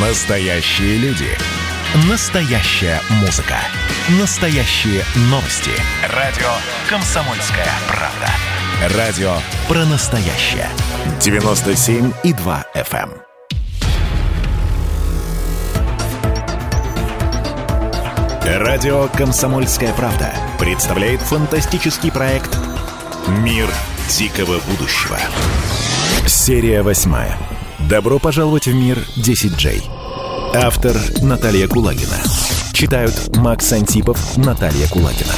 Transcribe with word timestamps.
Настоящие 0.00 0.96
люди. 0.98 1.26
Настоящая 2.08 3.00
музыка. 3.20 3.56
Настоящие 4.20 5.02
новости. 5.22 5.72
Радио 6.14 6.46
«Комсомольская 6.88 7.66
правда». 7.88 8.96
Радио 8.96 9.32
про 9.66 9.84
настоящее. 9.86 10.68
97,2 11.18 12.64
FM. 12.76 13.10
эм. 18.44 18.62
Радио 18.62 19.08
«Комсомольская 19.08 19.92
правда» 19.94 20.32
представляет 20.60 21.20
фантастический 21.22 22.12
проект 22.12 22.56
«Мир 23.42 23.68
дикого 24.08 24.60
будущего». 24.60 25.18
Серия 26.24 26.82
восьмая. 26.82 27.36
Добро 27.88 28.18
пожаловать 28.18 28.66
в 28.66 28.74
мир 28.74 28.98
10J. 29.16 29.80
Автор 30.54 30.94
Наталья 31.22 31.66
Кулагина. 31.66 32.18
Читают 32.74 33.34
Макс 33.38 33.72
Антипов, 33.72 34.36
Наталья 34.36 34.86
Кулагина. 34.88 35.32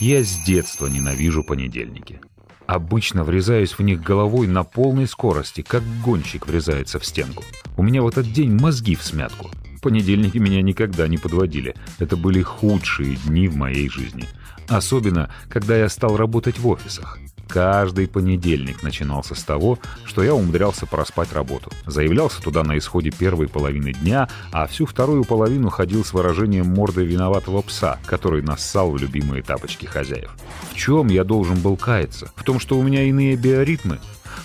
Я 0.00 0.22
с 0.22 0.42
детства 0.46 0.86
ненавижу 0.86 1.44
понедельники. 1.44 2.18
Обычно 2.66 3.24
врезаюсь 3.24 3.72
в 3.72 3.82
них 3.82 4.00
головой 4.00 4.46
на 4.46 4.64
полной 4.64 5.06
скорости, 5.06 5.60
как 5.60 5.82
гонщик 6.02 6.46
врезается 6.46 6.98
в 6.98 7.04
стенку. 7.04 7.44
У 7.76 7.82
меня 7.82 8.00
в 8.00 8.08
этот 8.08 8.32
день 8.32 8.58
мозги 8.58 8.96
в 8.96 9.02
смятку. 9.02 9.50
Понедельники 9.82 10.38
меня 10.38 10.62
никогда 10.62 11.08
не 11.08 11.18
подводили. 11.18 11.74
Это 11.98 12.16
были 12.16 12.40
худшие 12.40 13.16
дни 13.16 13.48
в 13.48 13.56
моей 13.56 13.90
жизни. 13.90 14.24
Особенно, 14.66 15.30
когда 15.50 15.76
я 15.76 15.90
стал 15.90 16.16
работать 16.16 16.58
в 16.58 16.68
офисах. 16.68 17.18
Каждый 17.48 18.06
понедельник 18.06 18.82
начинался 18.82 19.34
с 19.34 19.42
того, 19.42 19.78
что 20.04 20.22
я 20.22 20.34
умудрялся 20.34 20.86
проспать 20.86 21.32
работу. 21.32 21.70
Заявлялся 21.86 22.42
туда 22.42 22.62
на 22.62 22.76
исходе 22.76 23.10
первой 23.10 23.48
половины 23.48 23.94
дня, 23.94 24.28
а 24.52 24.66
всю 24.66 24.84
вторую 24.84 25.24
половину 25.24 25.70
ходил 25.70 26.04
с 26.04 26.12
выражением 26.12 26.66
морды 26.66 27.04
виноватого 27.04 27.62
пса, 27.62 27.98
который 28.04 28.42
нассал 28.42 28.90
в 28.90 28.98
любимые 28.98 29.42
тапочки 29.42 29.86
хозяев. 29.86 30.30
В 30.72 30.76
чем 30.76 31.08
я 31.08 31.24
должен 31.24 31.58
был 31.60 31.76
каяться? 31.76 32.30
В 32.36 32.44
том, 32.44 32.60
что 32.60 32.78
у 32.78 32.82
меня 32.82 33.02
иные 33.04 33.36
биоритмы? 33.36 33.98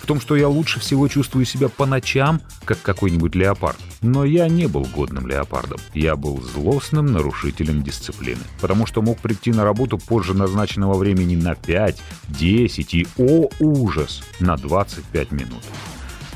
В 0.03 0.05
том, 0.05 0.19
что 0.19 0.35
я 0.35 0.49
лучше 0.49 0.81
всего 0.81 1.07
чувствую 1.07 1.45
себя 1.45 1.69
по 1.69 1.85
ночам, 1.85 2.41
как 2.65 2.81
какой-нибудь 2.81 3.35
леопард. 3.35 3.77
Но 4.01 4.25
я 4.25 4.49
не 4.49 4.67
был 4.67 4.85
годным 4.93 5.27
леопардом. 5.27 5.79
Я 5.93 6.17
был 6.17 6.41
злостным 6.41 7.05
нарушителем 7.05 7.83
дисциплины. 7.83 8.41
Потому 8.59 8.85
что 8.85 9.01
мог 9.01 9.19
прийти 9.19 9.51
на 9.51 9.63
работу 9.63 9.97
позже 9.97 10.33
назначенного 10.33 10.95
времени 10.95 11.37
на 11.37 11.55
5, 11.55 12.01
10 12.27 12.93
и, 12.95 13.07
о 13.17 13.47
ужас, 13.59 14.23
на 14.41 14.57
25 14.57 15.31
минут. 15.31 15.63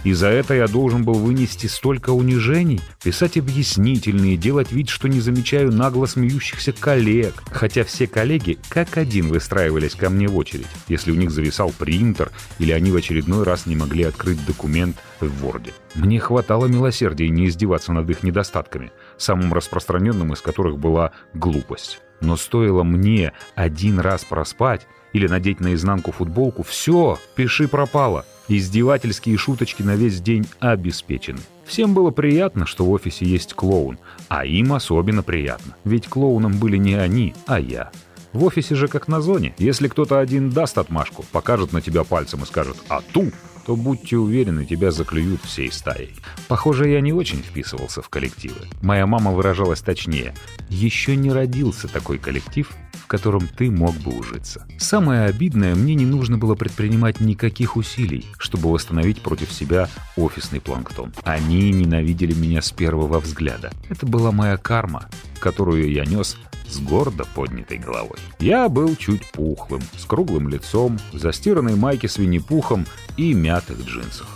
И 0.03 0.13
за 0.13 0.27
это 0.27 0.53
я 0.53 0.67
должен 0.67 1.03
был 1.03 1.15
вынести 1.15 1.67
столько 1.67 2.11
унижений, 2.11 2.79
писать 3.03 3.37
объяснительные, 3.37 4.37
делать 4.37 4.71
вид, 4.71 4.89
что 4.89 5.07
не 5.07 5.19
замечаю 5.19 5.71
нагло 5.71 6.05
смеющихся 6.05 6.71
коллег. 6.71 7.33
Хотя 7.51 7.83
все 7.83 8.07
коллеги 8.07 8.57
как 8.69 8.97
один 8.97 9.29
выстраивались 9.29 9.95
ко 9.95 10.09
мне 10.09 10.27
в 10.27 10.37
очередь, 10.37 10.67
если 10.87 11.11
у 11.11 11.15
них 11.15 11.31
зависал 11.31 11.71
принтер 11.77 12.31
или 12.59 12.71
они 12.71 12.91
в 12.91 12.95
очередной 12.95 13.43
раз 13.43 13.65
не 13.65 13.75
могли 13.75 14.03
открыть 14.03 14.45
документ 14.45 14.97
в 15.19 15.45
Word. 15.45 15.73
Мне 15.95 16.19
хватало 16.19 16.67
милосердия 16.67 17.29
не 17.29 17.47
издеваться 17.47 17.91
над 17.91 18.09
их 18.09 18.23
недостатками, 18.23 18.91
самым 19.17 19.53
распространенным 19.53 20.33
из 20.33 20.41
которых 20.41 20.77
была 20.77 21.11
глупость. 21.33 21.99
Но 22.21 22.35
стоило 22.35 22.83
мне 22.83 23.33
один 23.55 23.99
раз 23.99 24.23
проспать 24.23 24.87
или 25.13 25.27
надеть 25.27 25.59
наизнанку 25.59 26.11
футболку, 26.11 26.63
все, 26.63 27.17
пиши 27.35 27.67
пропало. 27.67 28.25
Издевательские 28.49 29.37
шуточки 29.37 29.81
на 29.83 29.95
весь 29.95 30.21
день 30.21 30.47
обеспечены. 30.59 31.39
Всем 31.65 31.93
было 31.93 32.11
приятно, 32.11 32.65
что 32.65 32.85
в 32.85 32.91
офисе 32.91 33.25
есть 33.25 33.53
клоун, 33.53 33.99
а 34.29 34.45
им 34.45 34.71
особенно 34.71 35.21
приятно, 35.21 35.75
ведь 35.83 36.07
клоуном 36.07 36.57
были 36.57 36.77
не 36.77 36.93
они, 36.93 37.35
а 37.45 37.59
я. 37.59 37.91
В 38.31 38.45
офисе 38.45 38.75
же 38.75 38.87
как 38.87 39.09
на 39.09 39.19
зоне. 39.19 39.53
Если 39.57 39.89
кто-то 39.89 40.19
один 40.19 40.49
даст 40.49 40.77
отмашку, 40.77 41.25
покажет 41.31 41.73
на 41.73 41.81
тебя 41.81 42.03
пальцем 42.05 42.43
и 42.43 42.45
скажет 42.45 42.77
«А 42.87 43.01
ту!», 43.01 43.31
то 43.67 43.75
будьте 43.75 44.15
уверены, 44.15 44.65
тебя 44.65 44.91
заклюют 44.91 45.43
всей 45.43 45.69
стаей. 45.73 46.15
Похоже, 46.47 46.87
я 46.87 47.01
не 47.01 47.11
очень 47.11 47.39
вписывался 47.39 48.01
в 48.01 48.07
коллективы. 48.07 48.61
Моя 48.81 49.05
мама 49.05 49.31
выражалась 49.31 49.81
точнее. 49.81 50.33
Еще 50.69 51.17
не 51.17 51.33
родился 51.33 51.89
такой 51.89 52.17
коллектив, 52.17 52.71
в 52.93 53.07
котором 53.07 53.45
ты 53.45 53.69
мог 53.69 53.93
бы 53.97 54.17
ужиться. 54.17 54.65
Самое 54.79 55.25
обидное, 55.25 55.75
мне 55.75 55.95
не 55.95 56.05
нужно 56.05 56.37
было 56.37 56.55
предпринимать 56.55 57.19
никаких 57.19 57.75
усилий, 57.75 58.25
чтобы 58.37 58.71
восстановить 58.71 59.21
против 59.21 59.51
себя 59.51 59.89
офисный 60.15 60.61
планктон. 60.61 61.13
Они 61.23 61.69
ненавидели 61.71 62.33
меня 62.33 62.61
с 62.61 62.71
первого 62.71 63.19
взгляда. 63.19 63.71
Это 63.89 64.05
была 64.05 64.31
моя 64.31 64.55
карма, 64.55 65.09
которую 65.41 65.91
я 65.91 66.05
нес 66.05 66.37
с 66.69 66.79
гордо 66.79 67.25
поднятой 67.35 67.77
головой. 67.77 68.17
Я 68.39 68.69
был 68.69 68.95
чуть 68.95 69.31
пухлым, 69.31 69.81
с 69.97 70.05
круглым 70.05 70.49
лицом, 70.49 70.99
в 71.11 71.17
застиранной 71.17 71.75
майке 71.75 72.07
с 72.07 72.17
винни-пухом 72.17 72.85
и 73.17 73.33
мятых 73.33 73.79
джинсах. 73.85 74.27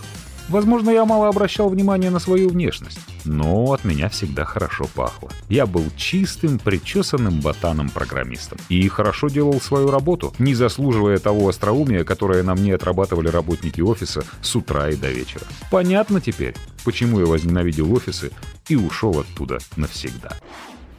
Возможно, 0.48 0.90
я 0.90 1.04
мало 1.04 1.28
обращал 1.28 1.68
внимания 1.68 2.10
на 2.10 2.18
свою 2.18 2.50
внешность, 2.50 2.98
но 3.24 3.72
от 3.72 3.84
меня 3.84 4.08
всегда 4.08 4.44
хорошо 4.44 4.86
пахло. 4.94 5.30
Я 5.48 5.66
был 5.66 5.84
чистым, 5.96 6.58
причесанным 6.58 7.40
ботаном-программистом 7.40 8.58
и 8.68 8.86
хорошо 8.88 9.28
делал 9.28 9.60
свою 9.60 9.90
работу, 9.90 10.34
не 10.38 10.54
заслуживая 10.54 11.18
того 11.18 11.48
остроумия, 11.48 12.04
которое 12.04 12.42
на 12.42 12.54
мне 12.54 12.74
отрабатывали 12.74 13.28
работники 13.28 13.80
офиса 13.80 14.24
с 14.42 14.54
утра 14.54 14.90
и 14.90 14.96
до 14.96 15.10
вечера. 15.10 15.44
Понятно 15.70 16.20
теперь, 16.20 16.54
почему 16.84 17.20
я 17.20 17.26
возненавидел 17.26 17.92
офисы 17.94 18.30
и 18.68 18.76
ушел 18.76 19.20
оттуда 19.20 19.58
навсегда. 19.76 20.36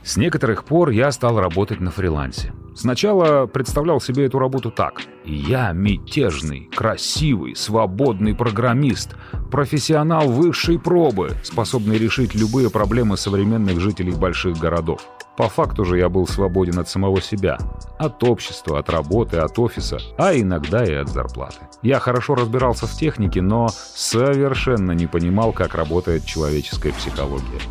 С 0.04 0.18
некоторых 0.18 0.66
пор 0.66 0.90
я 0.90 1.12
стал 1.12 1.40
работать 1.40 1.80
на 1.80 1.90
фрилансе. 1.90 2.54
Сначала 2.76 3.46
представлял 3.46 4.02
себе 4.02 4.26
эту 4.26 4.38
работу 4.38 4.70
так. 4.70 5.02
Я 5.24 5.72
мятежный, 5.72 6.70
красивый, 6.76 7.56
свободный 7.56 8.36
программист, 8.36 9.16
профессионал 9.50 10.28
высшей 10.28 10.78
пробы, 10.78 11.32
способный 11.44 11.98
решить 11.98 12.36
любые 12.36 12.70
проблемы 12.70 13.16
современных 13.16 13.80
жителей 13.80 14.12
больших 14.12 14.58
городов. 14.58 15.08
По 15.38 15.48
факту 15.48 15.86
же 15.86 15.98
я 15.98 16.10
был 16.10 16.28
свободен 16.28 16.80
от 16.80 16.90
самого 16.90 17.22
себя, 17.22 17.58
от 17.98 18.24
общества, 18.24 18.80
от 18.80 18.90
работы, 18.90 19.38
от 19.38 19.58
офиса, 19.58 20.00
а 20.18 20.36
иногда 20.36 20.84
и 20.84 20.94
от 20.94 21.10
зарплаты. 21.10 21.62
Я 21.82 22.00
хорошо 22.00 22.36
разбирался 22.36 22.88
в 22.88 22.92
технике, 22.92 23.42
но 23.42 23.70
совершенно 23.70 24.92
не 24.92 25.08
понимал, 25.08 25.54
как 25.54 25.76
работает 25.76 26.26
человеческая 26.26 26.92
психология. 26.92 27.62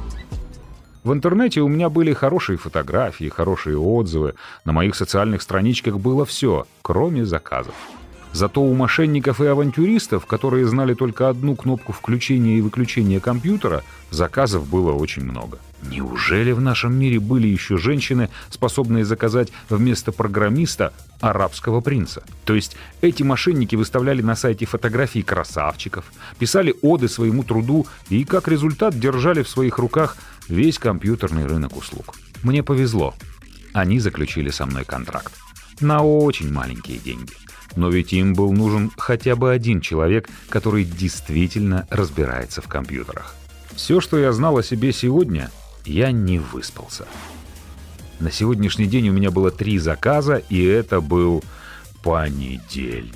В 1.05 1.13
интернете 1.13 1.61
у 1.63 1.69
меня 1.69 1.89
были 1.89 2.13
хорошие 2.13 2.57
фотографии, 2.57 3.29
хорошие 3.29 3.77
отзывы. 3.77 4.35
На 4.65 4.73
моих 4.73 4.95
социальных 4.95 5.43
страничках 5.43 5.99
было 5.99 6.25
все, 6.25 6.67
кроме 6.81 7.25
заказов. 7.25 7.75
Зато 8.33 8.63
у 8.63 8.73
мошенников 8.73 9.41
и 9.41 9.47
авантюристов, 9.47 10.27
которые 10.27 10.67
знали 10.67 10.95
только 10.95 11.29
одну 11.29 11.55
кнопку 11.55 11.93
включения 11.93 12.57
и 12.57 12.63
выключения 12.63 13.21
компьютера, 13.21 13.83
заказов 14.11 14.67
было 14.69 14.93
очень 14.93 15.25
много. 15.25 15.59
Неужели 15.83 16.53
в 16.53 16.61
нашем 16.61 16.99
мире 16.99 17.19
были 17.21 17.49
еще 17.49 17.77
женщины, 17.77 18.31
способные 18.49 19.05
заказать 19.05 19.49
вместо 19.69 20.13
программиста 20.13 20.95
арабского 21.21 21.81
принца? 21.81 22.23
То 22.45 22.55
есть 22.55 22.77
эти 23.03 23.23
мошенники 23.23 23.77
выставляли 23.77 24.23
на 24.23 24.35
сайте 24.35 24.65
фотографии 24.65 25.21
красавчиков, 25.21 26.05
писали 26.39 26.75
оды 26.81 27.09
своему 27.09 27.43
труду 27.43 27.87
и, 28.09 28.25
как 28.25 28.49
результат, 28.49 28.99
держали 28.99 29.43
в 29.43 29.49
своих 29.49 29.79
руках 29.79 30.17
весь 30.49 30.79
компьютерный 30.79 31.47
рынок 31.47 31.77
услуг. 31.77 32.17
Мне 32.43 32.63
повезло. 32.63 33.15
Они 33.73 33.99
заключили 34.01 34.51
со 34.51 34.67
мной 34.67 34.85
контракт. 34.85 35.33
На 35.81 36.03
очень 36.03 36.53
маленькие 36.53 36.99
деньги. 36.99 37.33
Но 37.77 37.89
ведь 37.89 38.13
им 38.13 38.35
был 38.35 38.53
нужен 38.53 38.91
хотя 38.97 39.35
бы 39.35 39.51
один 39.51 39.81
человек, 39.81 40.29
который 40.49 40.85
действительно 40.85 41.87
разбирается 41.91 42.61
в 42.61 42.69
компьютерах. 42.69 43.35
Все, 43.75 44.01
что 44.01 44.19
я 44.19 44.33
знал 44.33 44.59
о 44.59 44.63
себе 44.63 44.93
сегодня, 44.93 45.51
я 45.85 46.13
не 46.13 46.39
выспался. 46.39 47.07
На 48.21 48.31
сегодняшний 48.31 48.87
день 48.87 49.09
у 49.09 49.13
меня 49.13 49.31
было 49.31 49.51
три 49.51 49.79
заказа, 49.79 50.37
и 50.37 50.63
это 50.63 51.01
был 51.01 51.43
понедельник. 52.03 53.13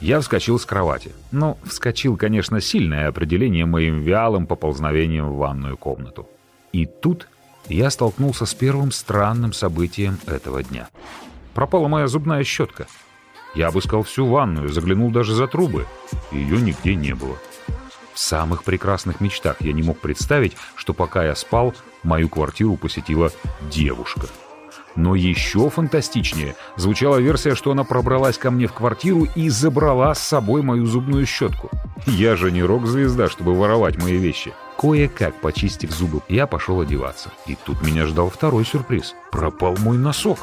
Я 0.00 0.20
вскочил 0.20 0.58
с 0.58 0.66
кровати. 0.66 1.12
Ну, 1.32 1.56
вскочил, 1.64 2.16
конечно, 2.16 2.60
сильное 2.60 3.08
определение 3.08 3.64
моим 3.64 4.00
вялым 4.00 4.46
поползновением 4.46 5.30
в 5.30 5.36
ванную 5.36 5.76
комнату. 5.76 6.28
И 6.72 6.84
тут 6.86 7.28
я 7.68 7.90
столкнулся 7.90 8.44
с 8.46 8.54
первым 8.54 8.92
странным 8.92 9.52
событием 9.52 10.18
этого 10.26 10.62
дня. 10.62 10.88
Пропала 11.54 11.88
моя 11.88 12.06
зубная 12.06 12.44
щетка. 12.44 12.86
Я 13.54 13.68
обыскал 13.68 14.02
всю 14.02 14.26
ванную, 14.26 14.68
заглянул 14.68 15.10
даже 15.10 15.34
за 15.34 15.46
трубы. 15.46 15.86
Ее 16.30 16.60
нигде 16.60 16.94
не 16.94 17.14
было. 17.14 17.36
В 18.12 18.18
самых 18.18 18.64
прекрасных 18.64 19.20
мечтах 19.20 19.56
я 19.60 19.72
не 19.72 19.82
мог 19.82 19.98
представить, 19.98 20.56
что 20.74 20.92
пока 20.92 21.24
я 21.24 21.34
спал, 21.34 21.74
мою 22.02 22.28
квартиру 22.28 22.76
посетила 22.76 23.32
девушка. 23.70 24.26
Но 24.96 25.14
еще 25.14 25.68
фантастичнее 25.68 26.56
звучала 26.76 27.18
версия, 27.18 27.54
что 27.54 27.70
она 27.70 27.84
пробралась 27.84 28.38
ко 28.38 28.50
мне 28.50 28.66
в 28.66 28.72
квартиру 28.72 29.26
и 29.34 29.48
забрала 29.50 30.14
с 30.14 30.20
собой 30.20 30.62
мою 30.62 30.86
зубную 30.86 31.26
щетку. 31.26 31.70
Я 32.06 32.34
же 32.36 32.50
не 32.50 32.62
рок-звезда, 32.62 33.28
чтобы 33.28 33.54
воровать 33.54 33.98
мои 33.98 34.16
вещи. 34.16 34.52
Кое-как 34.78 35.40
почистив 35.40 35.90
зубы, 35.90 36.20
я 36.28 36.46
пошел 36.46 36.80
одеваться. 36.80 37.30
И 37.46 37.56
тут 37.64 37.82
меня 37.82 38.06
ждал 38.06 38.30
второй 38.30 38.64
сюрприз. 38.64 39.14
Пропал 39.30 39.76
мой 39.78 39.96
носок. 39.96 40.38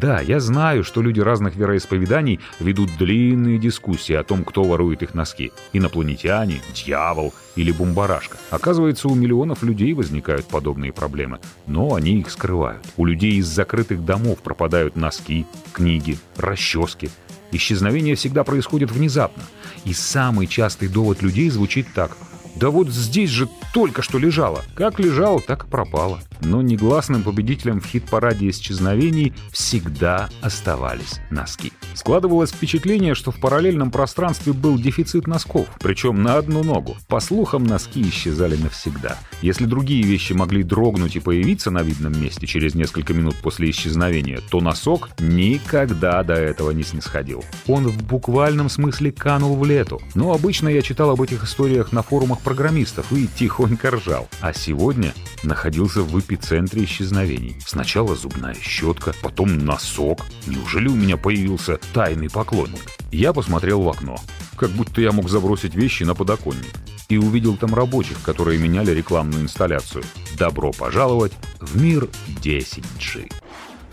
Да, 0.00 0.20
я 0.20 0.40
знаю, 0.40 0.84
что 0.84 1.00
люди 1.00 1.20
разных 1.20 1.56
вероисповеданий 1.56 2.38
ведут 2.60 2.90
длинные 2.98 3.58
дискуссии 3.58 4.12
о 4.12 4.24
том, 4.24 4.44
кто 4.44 4.62
ворует 4.62 5.02
их 5.02 5.14
носки. 5.14 5.52
Инопланетяне, 5.72 6.60
дьявол 6.74 7.32
или 7.54 7.72
бумбарашка. 7.72 8.36
Оказывается, 8.50 9.08
у 9.08 9.14
миллионов 9.14 9.62
людей 9.62 9.94
возникают 9.94 10.44
подобные 10.48 10.92
проблемы, 10.92 11.38
но 11.66 11.94
они 11.94 12.18
их 12.20 12.30
скрывают. 12.30 12.84
У 12.98 13.06
людей 13.06 13.36
из 13.36 13.46
закрытых 13.46 14.04
домов 14.04 14.40
пропадают 14.40 14.96
носки, 14.96 15.46
книги, 15.72 16.18
расчески. 16.36 17.08
Исчезновение 17.52 18.16
всегда 18.16 18.44
происходит 18.44 18.90
внезапно. 18.90 19.44
И 19.86 19.94
самый 19.94 20.46
частый 20.46 20.88
довод 20.88 21.22
людей 21.22 21.48
звучит 21.48 21.86
так– 21.94 22.14
да 22.56 22.70
вот 22.70 22.88
здесь 22.88 23.30
же 23.30 23.48
только 23.74 24.02
что 24.02 24.18
лежала. 24.18 24.62
Как 24.74 24.98
лежала, 24.98 25.40
так 25.40 25.64
и 25.64 25.68
пропала. 25.68 26.20
Но 26.40 26.62
негласным 26.62 27.22
победителем 27.22 27.80
в 27.80 27.86
хит-параде 27.86 28.48
исчезновений 28.48 29.34
всегда 29.52 30.30
оставались 30.40 31.20
носки. 31.30 31.72
Складывалось 31.96 32.50
впечатление, 32.50 33.14
что 33.14 33.30
в 33.30 33.40
параллельном 33.40 33.90
пространстве 33.90 34.52
был 34.52 34.78
дефицит 34.78 35.26
носков, 35.26 35.66
причем 35.80 36.22
на 36.22 36.36
одну 36.36 36.62
ногу. 36.62 36.94
По 37.08 37.20
слухам, 37.20 37.64
носки 37.64 38.02
исчезали 38.02 38.54
навсегда. 38.56 39.18
Если 39.40 39.64
другие 39.64 40.02
вещи 40.02 40.34
могли 40.34 40.62
дрогнуть 40.62 41.16
и 41.16 41.20
появиться 41.20 41.70
на 41.70 41.82
видном 41.82 42.20
месте 42.20 42.46
через 42.46 42.74
несколько 42.74 43.14
минут 43.14 43.36
после 43.36 43.70
исчезновения, 43.70 44.40
то 44.50 44.60
носок 44.60 45.08
никогда 45.18 46.22
до 46.22 46.34
этого 46.34 46.70
не 46.72 46.82
снисходил. 46.82 47.42
Он 47.66 47.88
в 47.88 48.02
буквальном 48.04 48.68
смысле 48.68 49.10
канул 49.10 49.56
в 49.56 49.64
лету. 49.64 50.02
Но 50.14 50.32
обычно 50.32 50.68
я 50.68 50.82
читал 50.82 51.10
об 51.10 51.22
этих 51.22 51.44
историях 51.44 51.92
на 51.92 52.02
форумах 52.02 52.40
программистов 52.40 53.10
и 53.10 53.26
тихонько 53.26 53.90
ржал. 53.90 54.28
А 54.42 54.52
сегодня 54.52 55.14
находился 55.42 56.02
в 56.02 56.20
эпицентре 56.20 56.84
исчезновений. 56.84 57.56
Сначала 57.64 58.14
зубная 58.16 58.54
щетка, 58.60 59.14
потом 59.22 59.56
носок. 59.56 60.20
Неужели 60.46 60.88
у 60.88 60.94
меня 60.94 61.16
появился 61.16 61.80
тайный 61.92 62.30
поклонник? 62.30 62.82
Я 63.10 63.32
посмотрел 63.32 63.82
в 63.82 63.88
окно, 63.88 64.16
как 64.56 64.70
будто 64.70 65.00
я 65.00 65.12
мог 65.12 65.28
забросить 65.28 65.74
вещи 65.74 66.04
на 66.04 66.14
подоконник. 66.14 66.74
И 67.08 67.18
увидел 67.18 67.56
там 67.56 67.74
рабочих, 67.74 68.20
которые 68.22 68.58
меняли 68.58 68.90
рекламную 68.90 69.42
инсталляцию. 69.42 70.04
Добро 70.38 70.72
пожаловать 70.72 71.32
в 71.60 71.80
мир 71.80 72.08
10G. 72.42 73.30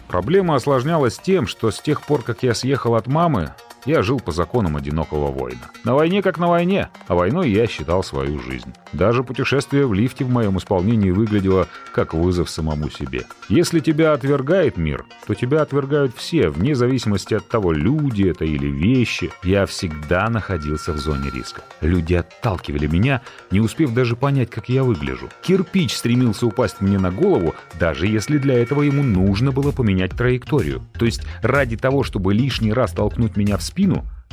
Проблема 0.07 0.55
осложнялась 0.55 1.19
тем, 1.19 1.47
что 1.47 1.71
с 1.71 1.79
тех 1.79 2.01
пор, 2.03 2.23
как 2.23 2.43
я 2.43 2.53
съехал 2.53 2.95
от 2.95 3.07
мамы, 3.07 3.53
я 3.85 4.03
жил 4.03 4.19
по 4.19 4.31
законам 4.31 4.77
одинокого 4.77 5.31
воина. 5.31 5.69
На 5.83 5.93
войне 5.93 6.21
как 6.21 6.37
на 6.37 6.47
войне, 6.47 6.89
а 7.07 7.15
войной 7.15 7.51
я 7.51 7.67
считал 7.67 8.03
свою 8.03 8.39
жизнь. 8.39 8.73
Даже 8.93 9.23
путешествие 9.23 9.85
в 9.87 9.93
лифте 9.93 10.23
в 10.23 10.29
моем 10.29 10.57
исполнении 10.57 11.11
выглядело 11.11 11.67
как 11.93 12.13
вызов 12.13 12.49
самому 12.49 12.89
себе. 12.89 13.25
Если 13.49 13.79
тебя 13.79 14.13
отвергает 14.13 14.77
мир, 14.77 15.05
то 15.27 15.33
тебя 15.33 15.61
отвергают 15.61 16.15
все, 16.15 16.49
вне 16.49 16.75
зависимости 16.75 17.33
от 17.33 17.47
того, 17.47 17.71
люди 17.71 18.23
это 18.29 18.45
или 18.45 18.67
вещи. 18.67 19.31
Я 19.43 19.65
всегда 19.65 20.29
находился 20.29 20.93
в 20.93 20.97
зоне 20.97 21.29
риска. 21.29 21.63
Люди 21.81 22.13
отталкивали 22.13 22.87
меня, 22.87 23.21
не 23.51 23.59
успев 23.59 23.93
даже 23.93 24.15
понять, 24.15 24.49
как 24.49 24.69
я 24.69 24.83
выгляжу. 24.83 25.29
Кирпич 25.41 25.95
стремился 25.95 26.45
упасть 26.45 26.81
мне 26.81 26.99
на 26.99 27.11
голову, 27.11 27.55
даже 27.79 28.07
если 28.07 28.37
для 28.37 28.55
этого 28.55 28.83
ему 28.83 29.03
нужно 29.03 29.51
было 29.51 29.71
поменять 29.71 30.11
траекторию. 30.11 30.81
То 30.97 31.05
есть 31.05 31.23
ради 31.41 31.77
того, 31.77 32.03
чтобы 32.03 32.33
лишний 32.33 32.73
раз 32.73 32.93
толкнуть 32.93 33.37
меня 33.37 33.57
в 33.57 33.63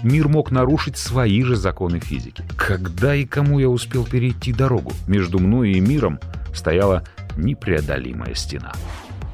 мир 0.02 0.28
мог 0.28 0.50
нарушить 0.50 0.96
свои 0.96 1.42
же 1.42 1.56
законы 1.56 2.00
физики. 2.00 2.42
Когда 2.56 3.14
и 3.14 3.24
кому 3.24 3.58
я 3.58 3.68
успел 3.68 4.04
перейти 4.04 4.52
дорогу? 4.52 4.92
Между 5.06 5.38
мной 5.38 5.72
и 5.72 5.80
миром 5.80 6.18
стояла 6.54 7.04
непреодолимая 7.36 8.34
стена. 8.34 8.72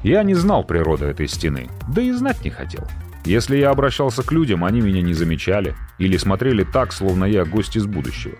Я 0.03 0.23
не 0.23 0.35
знал 0.35 0.63
природы 0.63 1.05
этой 1.05 1.27
стены, 1.27 1.67
да 1.87 2.01
и 2.01 2.11
знать 2.11 2.43
не 2.43 2.49
хотел. 2.49 2.87
Если 3.25 3.57
я 3.57 3.71
обращался 3.71 4.23
к 4.23 4.31
людям, 4.31 4.63
они 4.63 4.79
меня 4.79 5.01
не 5.01 5.13
замечали 5.13 5.75
или 5.97 6.15
смотрели 6.17 6.63
так, 6.63 6.93
словно 6.93 7.25
я 7.25 7.43
гость 7.43 7.75
из 7.75 7.85
будущего. 7.85 8.35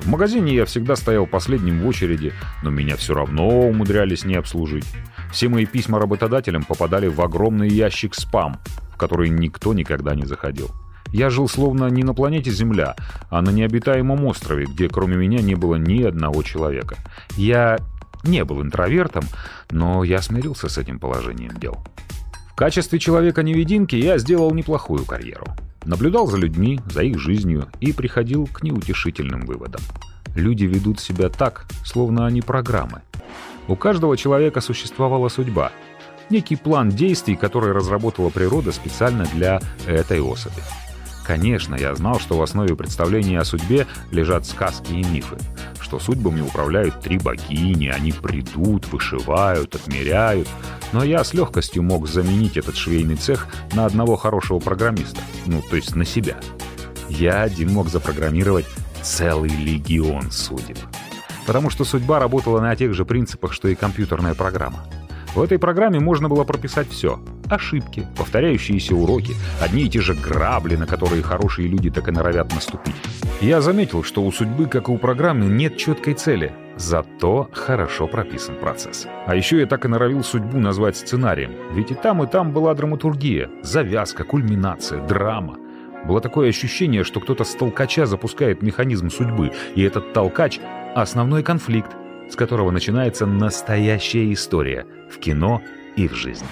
В 0.00 0.08
магазине 0.08 0.54
я 0.54 0.64
всегда 0.64 0.96
стоял 0.96 1.26
последним 1.26 1.80
в 1.80 1.86
очереди, 1.86 2.32
но 2.62 2.70
меня 2.70 2.96
все 2.96 3.14
равно 3.14 3.48
умудрялись 3.48 4.24
не 4.24 4.36
обслужить. 4.36 4.84
Все 5.32 5.48
мои 5.48 5.66
письма 5.66 5.98
работодателям 5.98 6.62
попадали 6.62 7.08
в 7.08 7.20
огромный 7.20 7.68
ящик 7.68 8.14
спам, 8.14 8.60
в 8.92 8.96
который 8.96 9.28
никто 9.28 9.74
никогда 9.74 10.14
не 10.14 10.24
заходил. 10.24 10.70
Я 11.12 11.30
жил 11.30 11.48
словно 11.48 11.86
не 11.86 12.02
на 12.02 12.14
планете 12.14 12.50
Земля, 12.50 12.96
а 13.30 13.42
на 13.42 13.50
необитаемом 13.50 14.24
острове, 14.26 14.66
где 14.66 14.88
кроме 14.88 15.16
меня 15.16 15.40
не 15.40 15.54
было 15.54 15.76
ни 15.76 16.02
одного 16.02 16.42
человека. 16.42 16.96
Я 17.36 17.78
не 18.24 18.44
был 18.44 18.62
интровертом, 18.62 19.24
но 19.70 20.04
я 20.04 20.20
смирился 20.20 20.68
с 20.68 20.78
этим 20.78 20.98
положением 20.98 21.56
дел. 21.58 21.78
В 22.50 22.56
качестве 22.56 22.98
человека-невидимки 22.98 23.96
я 23.96 24.18
сделал 24.18 24.52
неплохую 24.52 25.04
карьеру. 25.04 25.46
Наблюдал 25.84 26.26
за 26.26 26.36
людьми, 26.36 26.80
за 26.90 27.02
их 27.02 27.18
жизнью 27.18 27.68
и 27.80 27.92
приходил 27.92 28.46
к 28.46 28.62
неутешительным 28.62 29.46
выводам. 29.46 29.80
Люди 30.34 30.64
ведут 30.64 31.00
себя 31.00 31.28
так, 31.28 31.66
словно 31.84 32.26
они 32.26 32.42
программы. 32.42 33.02
У 33.68 33.76
каждого 33.76 34.16
человека 34.16 34.60
существовала 34.60 35.28
судьба, 35.28 35.72
некий 36.30 36.56
план 36.56 36.90
действий, 36.90 37.36
который 37.36 37.72
разработала 37.72 38.30
природа 38.30 38.72
специально 38.72 39.24
для 39.24 39.60
этой 39.86 40.20
особи. 40.20 40.62
Конечно, 41.28 41.74
я 41.74 41.94
знал, 41.94 42.18
что 42.18 42.38
в 42.38 42.42
основе 42.42 42.74
представления 42.74 43.38
о 43.38 43.44
судьбе 43.44 43.86
лежат 44.10 44.46
сказки 44.46 44.94
и 44.94 45.04
мифы, 45.04 45.36
что 45.78 45.98
судьбами 45.98 46.40
управляют 46.40 47.02
три 47.02 47.18
богини, 47.18 47.88
они 47.88 48.12
придут, 48.12 48.90
вышивают, 48.90 49.74
отмеряют, 49.74 50.48
но 50.94 51.04
я 51.04 51.22
с 51.22 51.34
легкостью 51.34 51.82
мог 51.82 52.08
заменить 52.08 52.56
этот 52.56 52.76
швейный 52.76 53.16
цех 53.16 53.46
на 53.74 53.84
одного 53.84 54.16
хорошего 54.16 54.58
программиста, 54.58 55.20
ну, 55.44 55.60
то 55.60 55.76
есть 55.76 55.94
на 55.94 56.06
себя. 56.06 56.40
Я 57.10 57.42
один 57.42 57.74
мог 57.74 57.90
запрограммировать 57.90 58.66
целый 59.02 59.50
легион 59.50 60.30
судеб. 60.30 60.78
Потому 61.46 61.68
что 61.68 61.84
судьба 61.84 62.20
работала 62.20 62.62
на 62.62 62.74
тех 62.74 62.94
же 62.94 63.04
принципах, 63.04 63.52
что 63.52 63.68
и 63.68 63.74
компьютерная 63.74 64.34
программа. 64.34 64.82
В 65.34 65.42
этой 65.42 65.58
программе 65.58 66.00
можно 66.00 66.28
было 66.28 66.44
прописать 66.44 66.88
все. 66.88 67.20
Ошибки, 67.48 68.06
повторяющиеся 68.16 68.94
уроки, 68.94 69.34
одни 69.60 69.84
и 69.84 69.88
те 69.88 70.00
же 70.00 70.14
грабли, 70.14 70.76
на 70.76 70.86
которые 70.86 71.22
хорошие 71.22 71.68
люди 71.68 71.90
так 71.90 72.08
и 72.08 72.10
норовят 72.10 72.52
наступить. 72.54 72.96
Я 73.40 73.60
заметил, 73.60 74.02
что 74.02 74.22
у 74.22 74.32
судьбы, 74.32 74.66
как 74.66 74.88
и 74.88 74.92
у 74.92 74.98
программы, 74.98 75.46
нет 75.46 75.76
четкой 75.76 76.14
цели. 76.14 76.52
Зато 76.76 77.48
хорошо 77.52 78.06
прописан 78.06 78.56
процесс. 78.56 79.06
А 79.26 79.34
еще 79.34 79.60
я 79.60 79.66
так 79.66 79.84
и 79.84 79.88
норовил 79.88 80.22
судьбу 80.22 80.58
назвать 80.58 80.96
сценарием. 80.96 81.52
Ведь 81.72 81.90
и 81.90 81.94
там, 81.94 82.22
и 82.22 82.26
там 82.26 82.52
была 82.52 82.74
драматургия, 82.74 83.50
завязка, 83.62 84.24
кульминация, 84.24 85.04
драма. 85.06 85.58
Было 86.06 86.20
такое 86.20 86.48
ощущение, 86.48 87.04
что 87.04 87.20
кто-то 87.20 87.44
с 87.44 87.54
толкача 87.54 88.06
запускает 88.06 88.62
механизм 88.62 89.10
судьбы, 89.10 89.52
и 89.74 89.82
этот 89.82 90.12
толкач— 90.12 90.60
основной 90.94 91.42
конфликт, 91.42 91.96
с 92.30 92.36
которого 92.36 92.70
начинается 92.70 93.26
настоящая 93.26 94.32
история 94.32 94.86
в 95.10 95.18
кино 95.18 95.62
и 95.96 96.08
в 96.08 96.14
жизни. 96.14 96.48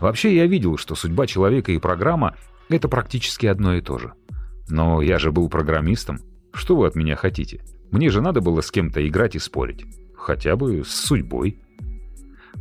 Вообще 0.00 0.34
я 0.34 0.46
видел, 0.46 0.78
что 0.78 0.94
судьба 0.94 1.26
человека 1.26 1.72
и 1.72 1.78
программа— 1.78 2.36
это 2.68 2.88
практически 2.88 3.46
одно 3.46 3.74
и 3.74 3.80
то 3.80 3.98
же. 3.98 4.14
Но 4.68 5.02
я 5.02 5.18
же 5.18 5.30
был 5.30 5.48
программистом. 5.48 6.20
Что 6.52 6.76
вы 6.76 6.86
от 6.86 6.96
меня 6.96 7.16
хотите? 7.16 7.62
Мне 7.90 8.10
же 8.10 8.20
надо 8.20 8.40
было 8.40 8.62
с 8.62 8.70
кем-то 8.70 9.06
играть 9.06 9.36
и 9.36 9.38
спорить. 9.38 9.84
Хотя 10.16 10.56
бы 10.56 10.84
с 10.84 10.88
судьбой. 10.88 11.58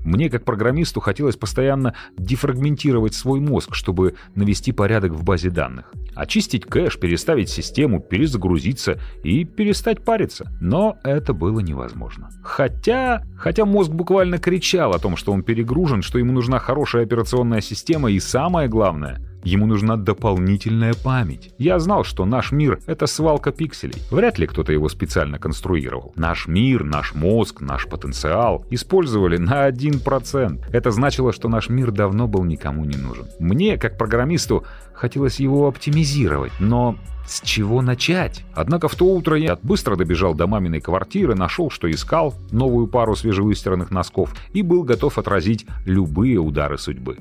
Мне, 0.03 0.29
как 0.29 0.45
программисту, 0.45 0.99
хотелось 0.99 1.35
постоянно 1.35 1.95
дефрагментировать 2.17 3.13
свой 3.13 3.39
мозг, 3.39 3.75
чтобы 3.75 4.15
навести 4.35 4.71
порядок 4.71 5.13
в 5.13 5.23
базе 5.23 5.49
данных. 5.49 5.91
Очистить 6.15 6.65
кэш, 6.65 6.99
переставить 6.99 7.49
систему, 7.49 7.99
перезагрузиться 7.99 8.99
и 9.23 9.45
перестать 9.45 10.03
париться. 10.03 10.51
Но 10.59 10.97
это 11.03 11.33
было 11.33 11.59
невозможно. 11.59 12.29
Хотя... 12.43 13.23
Хотя 13.37 13.65
мозг 13.65 13.91
буквально 13.91 14.37
кричал 14.37 14.93
о 14.93 14.99
том, 14.99 15.17
что 15.17 15.31
он 15.31 15.43
перегружен, 15.43 16.01
что 16.01 16.19
ему 16.19 16.31
нужна 16.31 16.59
хорошая 16.59 17.03
операционная 17.03 17.61
система 17.61 18.11
и 18.11 18.19
самое 18.19 18.67
главное— 18.67 19.19
Ему 19.43 19.65
нужна 19.65 19.97
дополнительная 19.97 20.93
память. 20.93 21.53
Я 21.57 21.79
знал, 21.79 22.03
что 22.03 22.25
наш 22.25 22.51
мир— 22.51 22.79
это 22.85 23.07
свалка 23.07 23.51
пикселей. 23.51 24.01
Вряд 24.11 24.37
ли 24.37 24.47
кто-то 24.47 24.71
его 24.71 24.89
специально 24.89 25.39
конструировал. 25.39 26.13
Наш 26.15 26.47
мир, 26.47 26.83
наш 26.83 27.13
мозг, 27.13 27.61
наш 27.61 27.87
потенциал 27.87 28.65
использовали 28.69 29.37
на 29.37 29.67
1%. 29.67 30.65
Это 30.71 30.91
значило, 30.91 31.33
что 31.33 31.49
наш 31.49 31.69
мир 31.69 31.91
давно 31.91 32.27
был 32.27 32.43
никому 32.43 32.85
не 32.85 32.97
нужен. 32.97 33.25
Мне, 33.39 33.77
как 33.77 33.97
программисту, 33.97 34.65
хотелось 34.93 35.39
его 35.39 35.67
оптимизировать, 35.67 36.51
но 36.59 36.95
с 37.27 37.41
чего 37.41 37.81
начать? 37.81 38.43
Однако 38.53 38.87
в 38.87 38.95
то 38.95 39.05
утро 39.05 39.37
я 39.37 39.57
быстро 39.61 39.95
добежал 39.95 40.33
до 40.33 40.47
маминой 40.47 40.81
квартиры, 40.81 41.35
нашел, 41.35 41.69
что 41.69 41.89
искал, 41.89 42.33
новую 42.51 42.87
пару 42.87 43.15
свежевыстиранных 43.15 43.89
носков 43.91 44.33
и 44.53 44.61
был 44.61 44.83
готов 44.83 45.17
отразить 45.17 45.65
любые 45.85 46.39
удары 46.39 46.77
судьбы. 46.77 47.17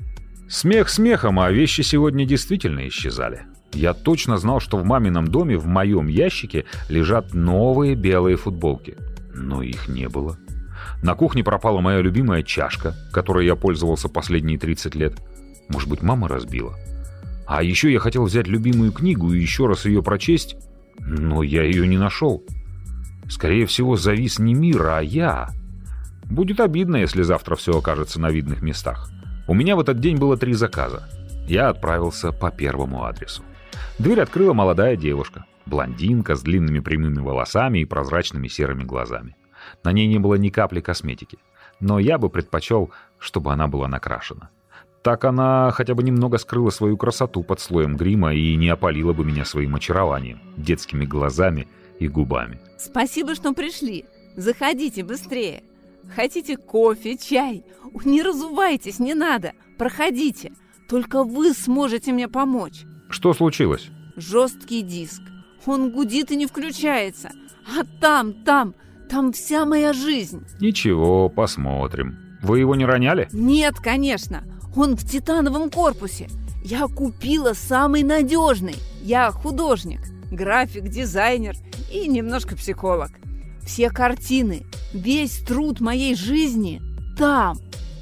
Смех 0.51 0.89
смехом, 0.89 1.39
а 1.39 1.49
вещи 1.49 1.79
сегодня 1.79 2.25
действительно 2.25 2.85
исчезали. 2.89 3.43
Я 3.71 3.93
точно 3.93 4.37
знал, 4.37 4.59
что 4.59 4.75
в 4.75 4.83
мамином 4.83 5.29
доме 5.29 5.57
в 5.57 5.65
моем 5.65 6.07
ящике 6.07 6.65
лежат 6.89 7.33
новые 7.33 7.95
белые 7.95 8.35
футболки. 8.35 8.97
Но 9.33 9.63
их 9.63 9.87
не 9.87 10.09
было. 10.09 10.37
На 11.01 11.15
кухне 11.15 11.41
пропала 11.41 11.79
моя 11.79 12.01
любимая 12.01 12.43
чашка, 12.43 12.93
которой 13.13 13.45
я 13.45 13.55
пользовался 13.55 14.09
последние 14.09 14.59
30 14.59 14.93
лет. 14.93 15.21
Может 15.69 15.87
быть, 15.87 16.01
мама 16.01 16.27
разбила? 16.27 16.75
А 17.47 17.63
еще 17.63 17.89
я 17.89 17.99
хотел 17.99 18.25
взять 18.25 18.47
любимую 18.47 18.91
книгу 18.91 19.31
и 19.31 19.39
еще 19.39 19.67
раз 19.67 19.85
ее 19.85 20.03
прочесть, 20.03 20.57
но 20.99 21.43
я 21.43 21.63
ее 21.63 21.87
не 21.87 21.97
нашел. 21.97 22.43
Скорее 23.29 23.65
всего, 23.67 23.95
завис 23.95 24.37
не 24.37 24.53
мир, 24.53 24.85
а 24.87 24.99
я. 24.99 25.51
Будет 26.25 26.59
обидно, 26.59 26.97
если 26.97 27.21
завтра 27.21 27.55
все 27.55 27.71
окажется 27.77 28.19
на 28.19 28.29
видных 28.29 28.61
местах. 28.61 29.09
У 29.47 29.53
меня 29.53 29.75
в 29.75 29.79
этот 29.79 29.99
день 29.99 30.17
было 30.17 30.37
три 30.37 30.53
заказа. 30.53 31.07
Я 31.47 31.69
отправился 31.69 32.31
по 32.31 32.51
первому 32.51 33.03
адресу. 33.03 33.43
Дверь 33.97 34.21
открыла 34.21 34.53
молодая 34.53 34.95
девушка. 34.95 35.45
Блондинка 35.65 36.35
с 36.35 36.41
длинными 36.41 36.79
прямыми 36.79 37.19
волосами 37.19 37.79
и 37.79 37.85
прозрачными 37.85 38.47
серыми 38.47 38.83
глазами. 38.83 39.35
На 39.83 39.91
ней 39.91 40.07
не 40.07 40.19
было 40.19 40.35
ни 40.35 40.49
капли 40.49 40.79
косметики. 40.79 41.37
Но 41.79 41.99
я 41.99 42.17
бы 42.17 42.29
предпочел, 42.29 42.91
чтобы 43.19 43.51
она 43.51 43.67
была 43.67 43.87
накрашена. 43.87 44.49
Так 45.01 45.25
она 45.25 45.71
хотя 45.71 45.95
бы 45.95 46.03
немного 46.03 46.37
скрыла 46.37 46.69
свою 46.69 46.95
красоту 46.95 47.43
под 47.43 47.59
слоем 47.59 47.97
грима 47.97 48.33
и 48.33 48.55
не 48.55 48.69
опалила 48.69 49.13
бы 49.13 49.25
меня 49.25 49.45
своим 49.45 49.75
очарованием, 49.75 50.39
детскими 50.57 51.05
глазами 51.05 51.67
и 51.99 52.07
губами. 52.07 52.59
Спасибо, 52.77 53.33
что 53.33 53.53
пришли. 53.53 54.05
Заходите 54.35 55.03
быстрее. 55.03 55.63
Хотите 56.15 56.57
кофе, 56.57 57.17
чай? 57.17 57.63
Не 58.05 58.21
разувайтесь, 58.21 58.99
не 58.99 59.13
надо. 59.13 59.53
Проходите. 59.77 60.51
Только 60.89 61.23
вы 61.23 61.53
сможете 61.53 62.11
мне 62.11 62.27
помочь. 62.27 62.83
Что 63.09 63.33
случилось? 63.33 63.89
Жесткий 64.15 64.81
диск. 64.81 65.21
Он 65.65 65.91
гудит 65.91 66.31
и 66.31 66.35
не 66.35 66.47
включается. 66.47 67.31
А 67.67 67.83
там, 67.99 68.33
там, 68.43 68.75
там 69.09 69.31
вся 69.31 69.65
моя 69.65 69.93
жизнь. 69.93 70.43
Ничего, 70.59 71.29
посмотрим. 71.29 72.17
Вы 72.41 72.59
его 72.59 72.75
не 72.75 72.85
роняли? 72.85 73.29
Нет, 73.31 73.75
конечно. 73.75 74.43
Он 74.75 74.95
в 74.95 75.07
титановом 75.07 75.69
корпусе. 75.69 76.27
Я 76.63 76.87
купила 76.87 77.53
самый 77.53 78.03
надежный. 78.03 78.75
Я 79.01 79.31
художник, 79.31 80.01
график, 80.31 80.89
дизайнер 80.89 81.55
и 81.91 82.07
немножко 82.07 82.55
психолог. 82.55 83.11
Все 83.63 83.89
картины, 83.89 84.63
весь 84.93 85.39
труд 85.39 85.79
моей 85.79 86.15
жизни 86.15 86.81
там. 87.17 87.57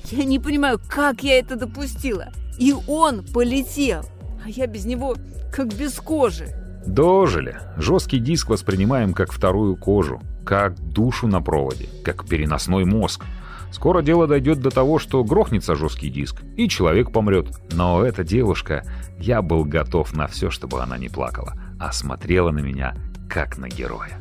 Я 0.06 0.24
не 0.24 0.40
понимаю, 0.40 0.80
как 0.88 1.24
я 1.24 1.40
это 1.40 1.56
допустила. 1.56 2.30
И 2.58 2.74
он 2.88 3.24
полетел, 3.24 4.04
а 4.44 4.50
я 4.50 4.68
без 4.68 4.86
него 4.86 5.16
как 5.52 5.74
без 5.74 5.94
кожи. 5.96 6.48
Дожили. 6.86 7.58
Жесткий 7.78 8.20
диск 8.20 8.50
воспринимаем 8.50 9.14
как 9.14 9.32
вторую 9.32 9.76
кожу, 9.76 10.22
как 10.46 10.80
душу 10.80 11.28
на 11.28 11.42
проводе, 11.42 11.88
как 12.04 12.28
переносной 12.28 12.86
мозг. 12.86 13.26
Скоро 13.72 14.02
дело 14.02 14.26
дойдет 14.26 14.62
до 14.62 14.72
того, 14.72 14.98
что 14.98 15.24
грохнется 15.24 15.76
жесткий 15.76 16.10
диск, 16.10 16.42
и 16.58 16.68
человек 16.68 17.12
помрет. 17.12 17.48
Но 17.72 18.04
эта 18.04 18.24
девушка, 18.24 18.84
я 19.20 19.42
был 19.42 19.64
готов 19.64 20.14
на 20.14 20.28
все, 20.28 20.50
чтобы 20.50 20.82
она 20.82 20.98
не 20.98 21.10
плакала, 21.10 21.54
а 21.80 21.92
смотрела 21.92 22.52
на 22.52 22.60
меня, 22.60 22.96
как 23.30 23.58
на 23.60 23.68
героя. 23.68 24.20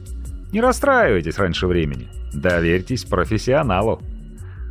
Не 0.52 0.60
расстраивайтесь 0.60 1.38
раньше 1.38 1.66
времени. 1.66 2.08
Доверьтесь 2.32 3.04
профессионалу. 3.04 4.00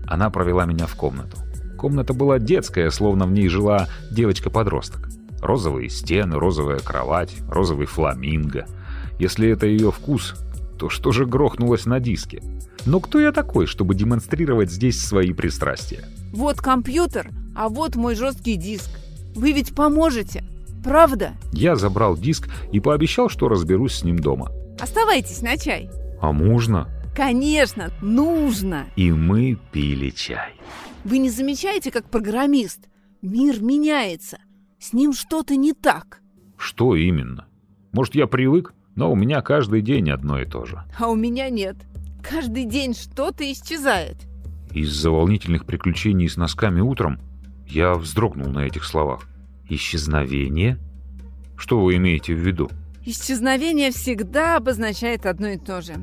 Она 0.05 0.29
провела 0.29 0.65
меня 0.65 0.85
в 0.85 0.95
комнату. 0.95 1.37
Комната 1.77 2.13
была 2.13 2.39
детская, 2.39 2.89
словно 2.89 3.25
в 3.25 3.31
ней 3.31 3.47
жила 3.49 3.87
девочка-подросток. 4.11 5.09
Розовые 5.41 5.89
стены, 5.89 6.37
розовая 6.37 6.79
кровать, 6.79 7.35
розовый 7.49 7.85
фламинго. 7.85 8.65
Если 9.19 9.49
это 9.49 9.67
ее 9.67 9.91
вкус, 9.91 10.35
то 10.77 10.89
что 10.89 11.11
же 11.11 11.25
грохнулось 11.25 11.85
на 11.85 11.99
диске? 11.99 12.41
Но 12.85 12.99
кто 12.99 13.19
я 13.19 13.31
такой, 13.31 13.65
чтобы 13.65 13.95
демонстрировать 13.95 14.71
здесь 14.71 14.99
свои 14.99 15.33
пристрастия? 15.33 16.05
Вот 16.33 16.57
компьютер, 16.57 17.31
а 17.55 17.69
вот 17.69 17.95
мой 17.95 18.15
жесткий 18.15 18.55
диск. 18.55 18.89
Вы 19.35 19.51
ведь 19.51 19.75
поможете, 19.75 20.43
правда? 20.83 21.33
Я 21.51 21.75
забрал 21.75 22.17
диск 22.17 22.49
и 22.71 22.79
пообещал, 22.79 23.29
что 23.29 23.49
разберусь 23.49 23.95
с 23.95 24.03
ним 24.03 24.17
дома. 24.19 24.51
Оставайтесь 24.79 25.41
на 25.41 25.57
чай. 25.57 25.89
А 26.21 26.31
можно? 26.31 26.87
Конечно, 27.17 27.89
нужно. 27.99 28.85
И 28.95 29.11
мы 29.11 29.57
пили 29.71 30.11
чай. 30.11 30.53
Вы 31.03 31.17
не 31.17 31.31
замечаете, 31.31 31.89
как 31.89 32.11
программист? 32.11 32.81
Мир 33.23 33.59
меняется. 33.59 34.37
С 34.77 34.93
ним 34.93 35.13
что-то 35.13 35.55
не 35.55 35.73
так. 35.73 36.21
Что 36.57 36.95
именно? 36.95 37.47
Может, 37.91 38.13
я 38.13 38.27
привык, 38.27 38.75
но 38.93 39.11
у 39.11 39.15
меня 39.15 39.41
каждый 39.41 39.81
день 39.81 40.11
одно 40.11 40.39
и 40.39 40.45
то 40.45 40.65
же. 40.65 40.83
А 40.99 41.09
у 41.09 41.15
меня 41.15 41.49
нет. 41.49 41.75
Каждый 42.21 42.65
день 42.65 42.93
что-то 42.93 43.51
исчезает. 43.51 44.17
Из-за 44.71 45.09
волнительных 45.09 45.65
приключений 45.65 46.29
с 46.29 46.37
носками 46.37 46.81
утром 46.81 47.19
я 47.65 47.95
вздрогнул 47.95 48.51
на 48.51 48.59
этих 48.59 48.83
словах. 48.83 49.27
Исчезновение? 49.67 50.77
Что 51.57 51.79
вы 51.79 51.95
имеете 51.95 52.35
в 52.35 52.45
виду? 52.45 52.69
Исчезновение 53.07 53.89
всегда 53.89 54.57
обозначает 54.57 55.25
одно 55.25 55.47
и 55.47 55.57
то 55.57 55.81
же. 55.81 55.95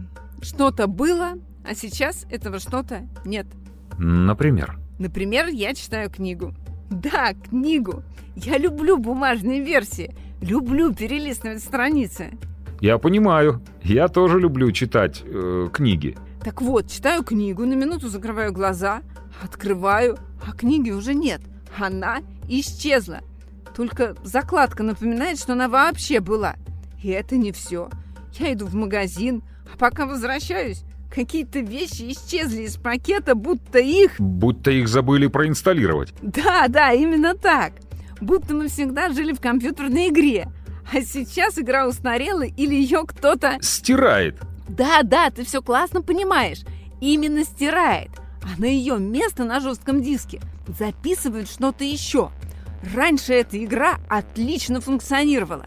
Что-то 0.43 0.87
было, 0.87 1.35
а 1.65 1.75
сейчас 1.75 2.27
этого 2.31 2.59
что-то 2.59 3.09
нет. 3.25 3.47
Например? 3.99 4.79
Например, 4.99 5.47
я 5.49 5.75
читаю 5.75 6.11
книгу. 6.11 6.55
Да, 6.91 7.35
книгу. 7.35 8.03
Я 8.37 8.59
люблю 8.59 8.99
бумажные 8.99 9.61
версии. 9.63 10.15
Люблю 10.41 10.93
перелистывать 10.93 11.63
страницы. 11.63 12.39
Я 12.81 12.99
понимаю. 12.99 13.63
Я 13.83 14.09
тоже 14.09 14.39
люблю 14.39 14.71
читать 14.73 15.23
э, 15.25 15.69
книги. 15.73 16.17
Так 16.43 16.61
вот, 16.61 16.91
читаю 16.91 17.25
книгу, 17.25 17.65
на 17.65 17.75
минуту 17.75 18.09
закрываю 18.09 18.53
глаза, 18.53 19.01
открываю, 19.43 20.19
а 20.47 20.53
книги 20.53 20.91
уже 20.91 21.15
нет. 21.15 21.41
Она 21.79 22.19
исчезла. 22.49 23.21
Только 23.75 24.15
закладка 24.23 24.83
напоминает, 24.83 25.39
что 25.39 25.55
она 25.55 25.69
вообще 25.69 26.21
была. 26.21 26.57
И 27.03 27.09
это 27.09 27.37
не 27.37 27.51
все. 27.53 27.89
Я 28.39 28.53
иду 28.53 28.67
в 28.67 28.75
магазин, 28.75 29.43
а 29.75 29.77
пока 29.77 30.07
возвращаюсь, 30.07 30.85
какие-то 31.13 31.59
вещи 31.59 32.13
исчезли 32.13 32.63
из 32.63 32.77
пакета, 32.77 33.35
будто 33.35 33.79
их... 33.79 34.21
Будто 34.21 34.71
их 34.71 34.89
забыли 34.89 35.27
проинсталлировать. 35.27 36.15
Да, 36.23 36.69
да, 36.69 36.93
именно 36.93 37.35
так. 37.35 37.73
Будто 38.21 38.55
мы 38.55 38.69
всегда 38.69 39.11
жили 39.11 39.33
в 39.33 39.41
компьютерной 39.41 40.09
игре. 40.09 40.47
А 40.93 41.01
сейчас 41.01 41.59
игра 41.59 41.89
устарела 41.89 42.45
или 42.45 42.75
ее 42.75 43.03
кто-то... 43.07 43.59
Стирает. 43.61 44.39
Да, 44.69 45.03
да, 45.03 45.31
ты 45.31 45.45
все 45.45 45.61
классно 45.61 46.03
понимаешь. 46.03 46.61
Именно 47.01 47.45
стирает. 47.45 48.11
А 48.43 48.61
на 48.61 48.67
ее 48.67 48.99
место 48.99 49.45
на 49.45 49.59
жестком 49.61 50.03
диске 50.03 50.41
записывают 50.69 51.49
что-то 51.51 51.83
еще. 51.85 52.31
Раньше 52.95 53.33
эта 53.33 53.63
игра 53.63 53.97
отлично 54.09 54.81
функционировала. 54.81 55.67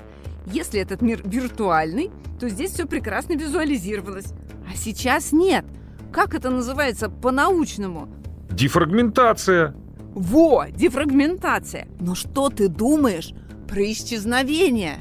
Если 0.51 0.79
этот 0.79 1.01
мир 1.01 1.21
виртуальный, 1.25 2.09
то 2.39 2.47
здесь 2.47 2.71
все 2.71 2.85
прекрасно 2.85 3.33
визуализировалось. 3.33 4.33
А 4.71 4.75
сейчас 4.75 5.31
нет. 5.33 5.65
Как 6.11 6.33
это 6.33 6.49
называется 6.49 7.09
по-научному? 7.09 8.09
Дефрагментация. 8.49 9.75
Во, 10.13 10.65
дефрагментация. 10.69 11.87
Но 11.99 12.15
что 12.15 12.49
ты 12.49 12.69
думаешь 12.69 13.33
про 13.67 13.83
исчезновение? 13.91 14.99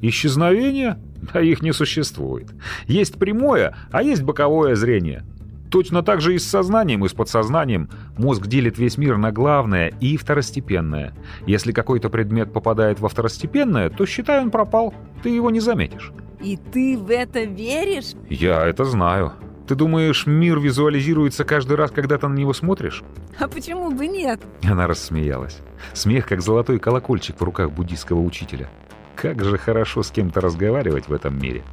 Исчезновение? 0.00 0.98
Да 1.34 1.40
их 1.40 1.62
не 1.62 1.72
существует. 1.72 2.48
Есть 2.86 3.18
прямое, 3.18 3.76
а 3.90 4.02
есть 4.02 4.22
боковое 4.22 4.74
зрение. 4.74 5.24
Точно 5.70 6.02
так 6.02 6.20
же 6.20 6.34
и 6.34 6.38
с 6.38 6.48
сознанием, 6.48 7.04
и 7.04 7.08
с 7.08 7.12
подсознанием. 7.12 7.90
Мозг 8.16 8.46
делит 8.46 8.78
весь 8.78 8.96
мир 8.96 9.16
на 9.18 9.32
главное 9.32 9.92
и 10.00 10.16
второстепенное. 10.16 11.14
Если 11.46 11.72
какой-то 11.72 12.08
предмет 12.08 12.52
попадает 12.52 13.00
во 13.00 13.08
второстепенное, 13.08 13.90
то 13.90 14.06
считай, 14.06 14.40
он 14.40 14.50
пропал. 14.50 14.94
Ты 15.22 15.30
его 15.30 15.50
не 15.50 15.60
заметишь. 15.60 16.12
И 16.40 16.56
ты 16.56 16.96
в 16.96 17.10
это 17.10 17.44
веришь? 17.44 18.14
Я 18.30 18.66
это 18.66 18.84
знаю. 18.84 19.32
Ты 19.66 19.74
думаешь, 19.74 20.26
мир 20.26 20.58
визуализируется 20.58 21.44
каждый 21.44 21.76
раз, 21.76 21.90
когда 21.90 22.16
ты 22.16 22.26
на 22.26 22.34
него 22.34 22.54
смотришь? 22.54 23.02
А 23.38 23.46
почему 23.48 23.90
бы 23.90 24.06
нет? 24.06 24.40
Она 24.64 24.86
рассмеялась. 24.86 25.58
Смех, 25.92 26.26
как 26.26 26.40
золотой 26.40 26.78
колокольчик 26.78 27.38
в 27.38 27.44
руках 27.44 27.70
буддийского 27.72 28.20
учителя. 28.20 28.70
Как 29.14 29.44
же 29.44 29.58
хорошо 29.58 30.02
с 30.02 30.10
кем-то 30.10 30.40
разговаривать 30.40 31.08
в 31.08 31.12
этом 31.12 31.38
мире. 31.38 31.64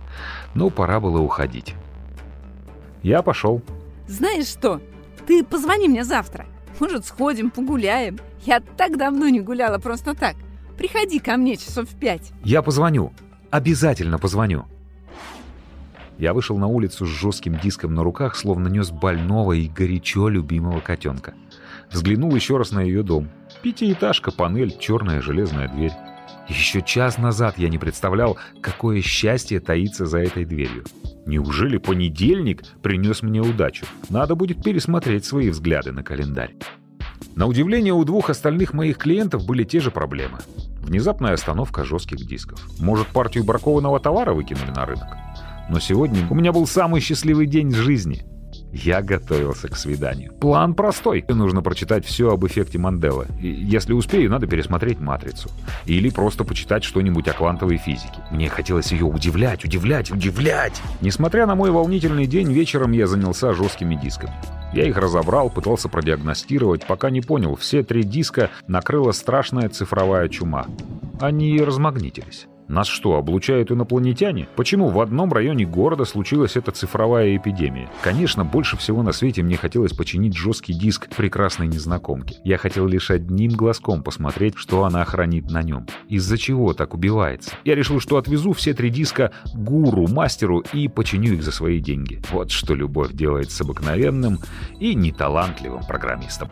Но 0.56 0.70
пора 0.70 1.00
было 1.00 1.22
уходить. 1.22 1.76
Я 3.02 3.22
пошел. 3.22 3.62
Знаешь 4.08 4.48
что? 4.48 4.82
Ты 5.26 5.44
позвони 5.44 5.88
мне 5.88 6.04
завтра. 6.04 6.46
Может, 6.80 7.06
сходим, 7.06 7.50
погуляем. 7.52 8.20
Я 8.46 8.60
так 8.60 8.98
давно 8.98 9.30
не 9.30 9.40
гуляла 9.40 9.80
просто 9.80 10.14
так. 10.14 10.36
Приходи 10.78 11.20
ко 11.20 11.38
мне 11.38 11.56
часов 11.56 11.90
в 11.90 11.96
пять. 11.96 12.32
Я 12.44 12.62
позвоню. 12.62 13.14
Обязательно 13.50 14.20
позвоню. 14.20 14.66
Я 16.18 16.34
вышел 16.34 16.58
на 16.58 16.68
улицу 16.68 17.06
с 17.06 17.10
жестким 17.10 17.58
диском 17.58 17.94
на 17.94 18.04
руках, 18.04 18.36
словно 18.36 18.68
нес 18.68 18.90
больного 18.92 19.54
и 19.54 19.68
горячо 19.68 20.30
любимого 20.30 20.80
котенка. 20.80 21.34
Взглянул 21.92 22.34
еще 22.36 22.58
раз 22.58 22.72
на 22.72 22.82
ее 22.82 23.04
дом. 23.04 23.30
Пятиэтажка, 23.62 24.32
панель, 24.32 24.78
черная 24.78 25.22
железная 25.22 25.68
дверь. 25.68 25.94
Еще 26.48 26.82
час 26.82 27.18
назад 27.18 27.58
я 27.58 27.70
не 27.70 27.78
представлял, 27.78 28.38
какое 28.62 29.02
счастье 29.02 29.60
таится 29.60 30.06
за 30.06 30.20
этой 30.20 30.46
дверью. 30.46 30.84
Неужели 31.26 31.78
понедельник 31.78 32.64
принес 32.84 33.24
мне 33.24 33.42
удачу? 33.42 33.86
Надо 34.10 34.36
будет 34.36 34.64
пересмотреть 34.64 35.26
свои 35.26 35.50
взгляды 35.50 35.92
на 35.92 36.04
календарь. 36.04 36.56
На 37.36 37.48
удивление, 37.48 37.94
у 37.94 38.04
двух 38.04 38.30
остальных 38.30 38.74
моих 38.74 38.98
клиентов 38.98 39.46
были 39.46 39.64
те 39.64 39.80
же 39.80 39.90
проблемы. 39.90 40.38
Внезапная 40.82 41.34
остановка 41.34 41.84
жестких 41.84 42.20
дисков. 42.28 42.60
Может, 42.80 43.08
партию 43.08 43.44
бракованного 43.44 44.00
товара 44.00 44.34
выкинули 44.34 44.70
на 44.70 44.86
рынок? 44.86 45.08
Но 45.70 45.80
сегодня 45.80 46.28
у 46.30 46.36
меня 46.36 46.54
был 46.54 46.68
самый 46.68 47.02
счастливый 47.02 47.48
день 47.48 47.70
в 47.70 47.76
жизни— 47.76 48.24
я 48.72 49.02
готовился 49.02 49.68
к 49.68 49.78
свиданию. 49.78 50.34
План 50.34 50.74
простой. 50.74 51.24
Нужно 51.28 51.62
прочитать 51.62 52.06
все 52.06 52.32
об 52.32 52.46
эффекте 52.46 52.78
Манделы. 52.78 53.28
Если 53.40 53.94
успею, 53.94 54.30
надо 54.30 54.48
пересмотреть 54.48 55.00
«Матрицу». 55.00 55.50
Или 55.86 56.10
просто 56.10 56.44
почитать 56.44 56.84
что-нибудь 56.84 57.28
о 57.28 57.34
квантовой 57.34 57.78
физике. 57.78 58.24
Мне 58.32 58.50
хотелось 58.50 58.92
ее 58.92 59.06
удивлять, 59.06 59.64
удивлять, 59.64 60.12
удивлять. 60.12 60.82
Несмотря 61.02 61.46
на 61.46 61.56
мой 61.56 61.72
волнительный 61.72 62.28
день, 62.28 62.52
вечером 62.52 62.92
я 62.92 63.08
занялся 63.08 63.54
жесткими 63.54 63.96
дисками. 63.96 64.34
Я 64.74 64.86
их 64.86 64.98
разобрал, 64.98 65.50
пытался 65.50 65.88
продиагностировать, 65.88 66.86
пока 66.86 67.10
не 67.10 67.22
понял, 67.22 67.56
все 67.56 67.82
три 67.84 68.04
диска 68.04 68.50
накрыла 68.68 69.14
страшная 69.14 69.70
цифровая 69.70 70.28
чума. 70.28 70.68
Они 71.22 71.62
размагнитились. 71.62 72.48
Нас 72.68 72.88
что, 72.88 73.16
облучают 73.16 73.72
инопланетяне? 73.72 74.48
Почему 74.56 74.90
в 74.90 75.00
одном 75.00 75.32
районе 75.32 75.66
города 75.66 76.04
случилась 76.04 76.56
эта 76.56 76.72
цифровая 76.72 77.38
эпидемия? 77.38 77.90
Конечно, 78.02 78.44
больше 78.44 78.76
всего 78.76 79.04
на 79.04 79.12
свете 79.12 79.44
мне 79.44 79.56
хотелось 79.56 79.94
починить 79.94 80.36
жесткий 80.36 80.74
диск 80.74 81.08
прекрасной 81.16 81.68
незнакомки. 81.68 82.38
Я 82.44 82.58
хотел 82.58 82.88
лишь 82.88 83.12
одним 83.12 83.52
глазком 83.52 84.02
посмотреть, 84.02 84.56
что 84.58 84.84
она 84.84 85.06
хранит 85.06 85.52
на 85.52 85.62
нем. 85.62 85.86
Из-за 86.10 86.40
чего 86.40 86.74
так 86.74 86.96
убивается? 86.96 87.52
Я 87.66 87.76
решил, 87.76 88.00
что 88.00 88.18
отвезу 88.18 88.54
все 88.54 88.74
три 88.74 88.90
диска 88.90 89.32
гуру, 89.54 90.08
мастеру 90.08 90.64
и 90.74 90.88
починю 90.88 91.34
их 91.34 91.44
за 91.44 91.52
свои 91.52 91.80
деньги. 91.80 92.22
Вот 92.32 92.50
что 92.50 92.74
любовь 92.74 93.14
делает 93.14 93.52
с 93.52 93.62
обыкновенным 93.62 94.40
и 94.80 94.96
неталантливым 94.96 95.84
программистом. 95.86 96.50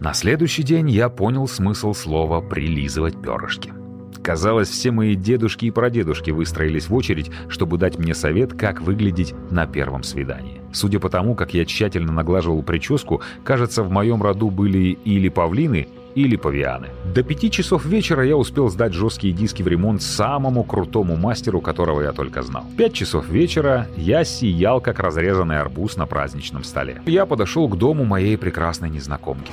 На 0.00 0.12
следующий 0.12 0.64
день 0.64 0.90
я 0.90 1.08
понял 1.08 1.48
смысл 1.48 1.94
слова 1.94 2.40
«прилизывать 2.40 3.22
перышки». 3.22 3.81
Казалось, 4.22 4.68
все 4.68 4.92
мои 4.92 5.16
дедушки 5.16 5.66
и 5.66 5.70
прадедушки 5.70 6.30
выстроились 6.30 6.88
в 6.88 6.94
очередь, 6.94 7.30
чтобы 7.48 7.76
дать 7.76 7.98
мне 7.98 8.14
совет, 8.14 8.52
как 8.52 8.80
выглядеть 8.80 9.34
на 9.50 9.66
первом 9.66 10.04
свидании. 10.04 10.60
Судя 10.72 11.00
по 11.00 11.08
тому, 11.08 11.34
как 11.34 11.54
я 11.54 11.64
тщательно 11.64 12.12
наглаживал 12.12 12.62
прическу, 12.62 13.20
кажется, 13.44 13.82
в 13.82 13.90
моем 13.90 14.22
роду 14.22 14.50
были 14.50 14.98
или 15.04 15.28
павлины, 15.28 15.88
или 16.14 16.36
павианы. 16.36 16.88
До 17.14 17.22
пяти 17.22 17.50
часов 17.50 17.84
вечера 17.84 18.24
я 18.24 18.36
успел 18.36 18.68
сдать 18.68 18.92
жесткие 18.92 19.32
диски 19.32 19.62
в 19.62 19.68
ремонт 19.68 20.02
самому 20.02 20.62
крутому 20.62 21.16
мастеру, 21.16 21.60
которого 21.60 22.02
я 22.02 22.12
только 22.12 22.42
знал. 22.42 22.64
В 22.64 22.76
пять 22.76 22.92
часов 22.92 23.28
вечера 23.28 23.88
я 23.96 24.24
сиял, 24.24 24.80
как 24.80 25.00
разрезанный 25.00 25.58
арбуз 25.58 25.96
на 25.96 26.06
праздничном 26.06 26.64
столе. 26.64 27.02
Я 27.06 27.26
подошел 27.26 27.68
к 27.68 27.76
дому 27.76 28.04
моей 28.04 28.36
прекрасной 28.36 28.90
незнакомки. 28.90 29.52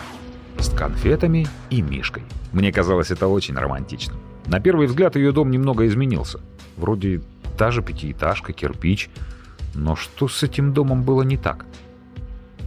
С 0.59 0.69
конфетами 0.69 1.47
и 1.69 1.81
мишкой. 1.81 2.23
Мне 2.51 2.71
казалось 2.73 3.11
это 3.11 3.27
очень 3.27 3.55
романтичным. 3.55 4.17
На 4.45 4.59
первый 4.59 4.87
взгляд 4.87 5.15
ее 5.15 5.31
дом 5.31 5.51
немного 5.51 5.87
изменился. 5.87 6.41
Вроде 6.75 7.21
та 7.57 7.71
же 7.71 7.81
пятиэтажка, 7.81 8.51
кирпич. 8.51 9.09
Но 9.73 9.95
что 9.95 10.27
с 10.27 10.43
этим 10.43 10.73
домом 10.73 11.03
было 11.03 11.21
не 11.21 11.37
так? 11.37 11.65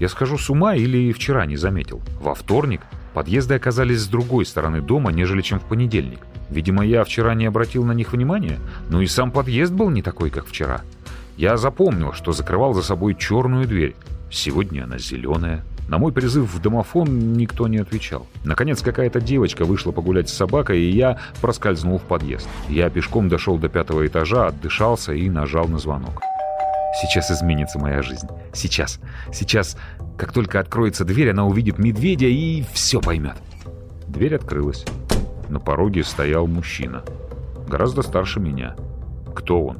Я 0.00 0.08
схожу 0.08 0.38
с 0.38 0.48
ума 0.48 0.74
или 0.74 1.12
вчера 1.12 1.44
не 1.44 1.56
заметил? 1.56 2.00
Во 2.20 2.34
вторник 2.34 2.80
подъезды 3.12 3.54
оказались 3.54 4.00
с 4.00 4.08
другой 4.08 4.46
стороны 4.46 4.80
дома, 4.80 5.12
нежели 5.12 5.42
чем 5.42 5.60
в 5.60 5.64
понедельник. 5.64 6.20
Видимо, 6.48 6.86
я 6.86 7.04
вчера 7.04 7.34
не 7.34 7.44
обратил 7.44 7.84
на 7.84 7.92
них 7.92 8.12
внимания, 8.12 8.58
но 8.88 9.02
и 9.02 9.06
сам 9.06 9.30
подъезд 9.30 9.72
был 9.72 9.90
не 9.90 10.02
такой, 10.02 10.30
как 10.30 10.46
вчера. 10.46 10.80
Я 11.36 11.56
запомнил, 11.58 12.12
что 12.14 12.32
закрывал 12.32 12.72
за 12.72 12.82
собой 12.82 13.14
черную 13.14 13.66
дверь. 13.66 13.94
Сегодня 14.30 14.84
она 14.84 14.98
зеленая. 14.98 15.62
На 15.88 15.98
мой 15.98 16.12
призыв 16.12 16.52
в 16.52 16.60
домофон 16.60 17.34
никто 17.34 17.68
не 17.68 17.78
отвечал. 17.78 18.26
Наконец 18.44 18.80
какая-то 18.80 19.20
девочка 19.20 19.64
вышла 19.64 19.92
погулять 19.92 20.28
с 20.28 20.34
собакой, 20.34 20.80
и 20.80 20.90
я 20.90 21.18
проскользнул 21.40 21.98
в 21.98 22.02
подъезд. 22.02 22.48
Я 22.68 22.88
пешком 22.88 23.28
дошел 23.28 23.58
до 23.58 23.68
пятого 23.68 24.06
этажа, 24.06 24.46
отдышался 24.46 25.12
и 25.12 25.28
нажал 25.28 25.66
на 25.68 25.78
звонок. 25.78 26.22
Сейчас 27.00 27.30
изменится 27.30 27.78
моя 27.78 28.02
жизнь. 28.02 28.28
Сейчас. 28.52 29.00
Сейчас. 29.32 29.76
Как 30.16 30.32
только 30.32 30.60
откроется 30.60 31.04
дверь, 31.04 31.30
она 31.30 31.46
увидит 31.46 31.78
медведя 31.78 32.26
и 32.26 32.64
все 32.72 33.00
поймет. 33.00 33.36
Дверь 34.06 34.36
открылась. 34.36 34.84
На 35.48 35.58
пороге 35.58 36.04
стоял 36.04 36.46
мужчина. 36.46 37.02
Гораздо 37.66 38.02
старше 38.02 38.40
меня. 38.40 38.76
Кто 39.34 39.64
он? 39.64 39.78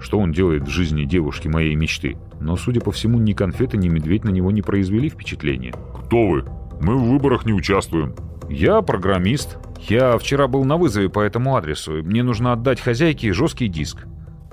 Что 0.00 0.18
он 0.18 0.32
делает 0.32 0.64
в 0.64 0.70
жизни 0.70 1.04
девушки 1.04 1.48
моей 1.48 1.74
мечты? 1.74 2.16
Но, 2.46 2.54
судя 2.54 2.80
по 2.80 2.92
всему, 2.92 3.18
ни 3.18 3.32
конфеты, 3.32 3.76
ни 3.76 3.88
медведь 3.88 4.22
на 4.22 4.30
него 4.30 4.52
не 4.52 4.62
произвели 4.62 5.08
впечатления. 5.08 5.74
«Кто 5.92 6.28
вы? 6.28 6.44
Мы 6.80 6.96
в 6.96 7.08
выборах 7.10 7.44
не 7.44 7.52
участвуем». 7.52 8.14
«Я 8.48 8.82
программист. 8.82 9.58
Я 9.88 10.16
вчера 10.16 10.46
был 10.46 10.64
на 10.64 10.76
вызове 10.76 11.08
по 11.08 11.18
этому 11.18 11.56
адресу. 11.56 12.04
Мне 12.04 12.22
нужно 12.22 12.52
отдать 12.52 12.80
хозяйке 12.80 13.32
жесткий 13.32 13.66
диск». 13.66 14.06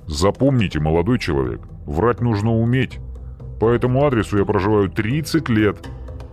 «Запомните, 0.07 0.79
молодой 0.79 1.19
человек, 1.19 1.61
врать 1.85 2.19
нужно 2.19 2.55
уметь. 2.55 2.97
По 3.59 3.69
этому 3.69 4.03
адресу 4.07 4.39
я 4.39 4.45
проживаю 4.45 4.89
30 4.89 5.47
лет. 5.49 5.77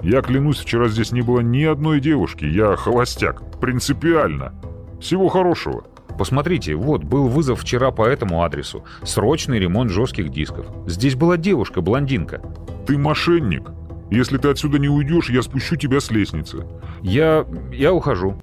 Я 0.00 0.22
клянусь, 0.22 0.60
вчера 0.60 0.88
здесь 0.88 1.12
не 1.12 1.20
было 1.20 1.40
ни 1.40 1.64
одной 1.64 2.00
девушки. 2.00 2.46
Я 2.46 2.74
холостяк. 2.74 3.42
Принципиально. 3.60 4.54
Всего 4.98 5.28
хорошего». 5.28 5.84
Посмотрите, 6.20 6.74
вот, 6.74 7.02
был 7.02 7.28
вызов 7.28 7.62
вчера 7.62 7.90
по 7.92 8.06
этому 8.06 8.42
адресу. 8.42 8.84
Срочный 9.04 9.58
ремонт 9.58 9.90
жестких 9.90 10.28
дисков. 10.28 10.66
Здесь 10.86 11.14
была 11.14 11.38
девушка, 11.38 11.80
блондинка. 11.80 12.42
Ты 12.86 12.98
мошенник. 12.98 13.70
Если 14.10 14.36
ты 14.36 14.48
отсюда 14.48 14.78
не 14.78 14.90
уйдешь, 14.90 15.30
я 15.30 15.40
спущу 15.40 15.76
тебя 15.76 15.98
с 15.98 16.10
лестницы. 16.10 16.66
Я... 17.00 17.46
я 17.72 17.94
ухожу. 17.94 18.36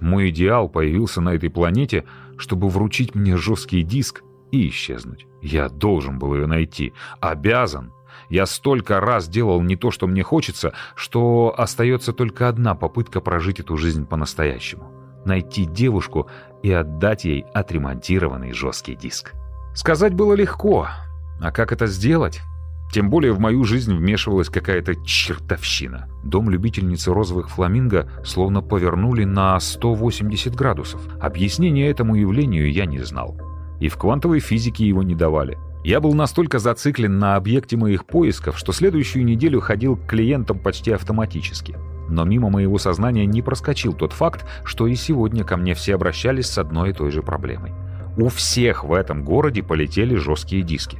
Мой 0.00 0.28
идеал 0.28 0.68
появился 0.68 1.22
на 1.22 1.30
этой 1.30 1.48
планете, 1.48 2.04
чтобы 2.36 2.68
вручить 2.68 3.14
мне 3.14 3.38
жесткий 3.38 3.82
диск 3.82 4.22
и 4.52 4.68
исчезнуть. 4.68 5.26
Я 5.40 5.70
должен 5.70 6.18
был 6.18 6.34
ее 6.34 6.46
найти. 6.46 6.92
Обязан. 7.20 7.94
Я 8.28 8.44
столько 8.44 9.00
раз 9.00 9.26
делал 9.26 9.62
не 9.62 9.76
то, 9.76 9.90
что 9.90 10.06
мне 10.06 10.22
хочется, 10.22 10.74
что 10.96 11.54
остается 11.56 12.12
только 12.12 12.46
одна 12.46 12.74
попытка 12.74 13.22
прожить 13.22 13.58
эту 13.58 13.78
жизнь 13.78 14.04
по-настоящему 14.04 14.99
найти 15.24 15.64
девушку 15.64 16.28
и 16.62 16.72
отдать 16.72 17.24
ей 17.24 17.44
отремонтированный 17.54 18.52
жесткий 18.52 18.94
диск. 18.94 19.32
Сказать 19.74 20.14
было 20.14 20.34
легко, 20.34 20.88
а 21.40 21.52
как 21.52 21.72
это 21.72 21.86
сделать? 21.86 22.40
Тем 22.92 23.08
более 23.08 23.32
в 23.32 23.38
мою 23.38 23.62
жизнь 23.64 23.94
вмешивалась 23.94 24.48
какая-то 24.48 24.96
чертовщина. 25.04 26.08
Дом 26.24 26.50
любительницы 26.50 27.12
розовых 27.12 27.48
фламинго 27.48 28.10
словно 28.24 28.62
повернули 28.62 29.24
на 29.24 29.58
180 29.60 30.54
градусов. 30.56 31.00
Объяснения 31.20 31.88
этому 31.88 32.16
явлению 32.16 32.70
я 32.72 32.86
не 32.86 32.98
знал. 32.98 33.38
И 33.78 33.88
в 33.88 33.96
квантовой 33.96 34.40
физике 34.40 34.86
его 34.86 35.04
не 35.04 35.14
давали. 35.14 35.56
Я 35.84 36.00
был 36.00 36.12
настолько 36.14 36.58
зациклен 36.58 37.18
на 37.18 37.36
объекте 37.36 37.76
моих 37.76 38.04
поисков, 38.04 38.58
что 38.58 38.72
следующую 38.72 39.24
неделю 39.24 39.60
ходил 39.60 39.96
к 39.96 40.06
клиентам 40.06 40.58
почти 40.58 40.90
автоматически. 40.90 41.76
Но 42.10 42.24
мимо 42.24 42.50
моего 42.50 42.76
сознания 42.78 43.24
не 43.24 43.40
проскочил 43.40 43.92
тот 43.92 44.12
факт, 44.12 44.44
что 44.64 44.86
и 44.86 44.96
сегодня 44.96 45.44
ко 45.44 45.56
мне 45.56 45.74
все 45.74 45.94
обращались 45.94 46.46
с 46.46 46.58
одной 46.58 46.90
и 46.90 46.92
той 46.92 47.10
же 47.10 47.22
проблемой. 47.22 47.72
У 48.16 48.28
всех 48.28 48.84
в 48.84 48.92
этом 48.92 49.24
городе 49.24 49.62
полетели 49.62 50.16
жесткие 50.16 50.62
диски. 50.62 50.98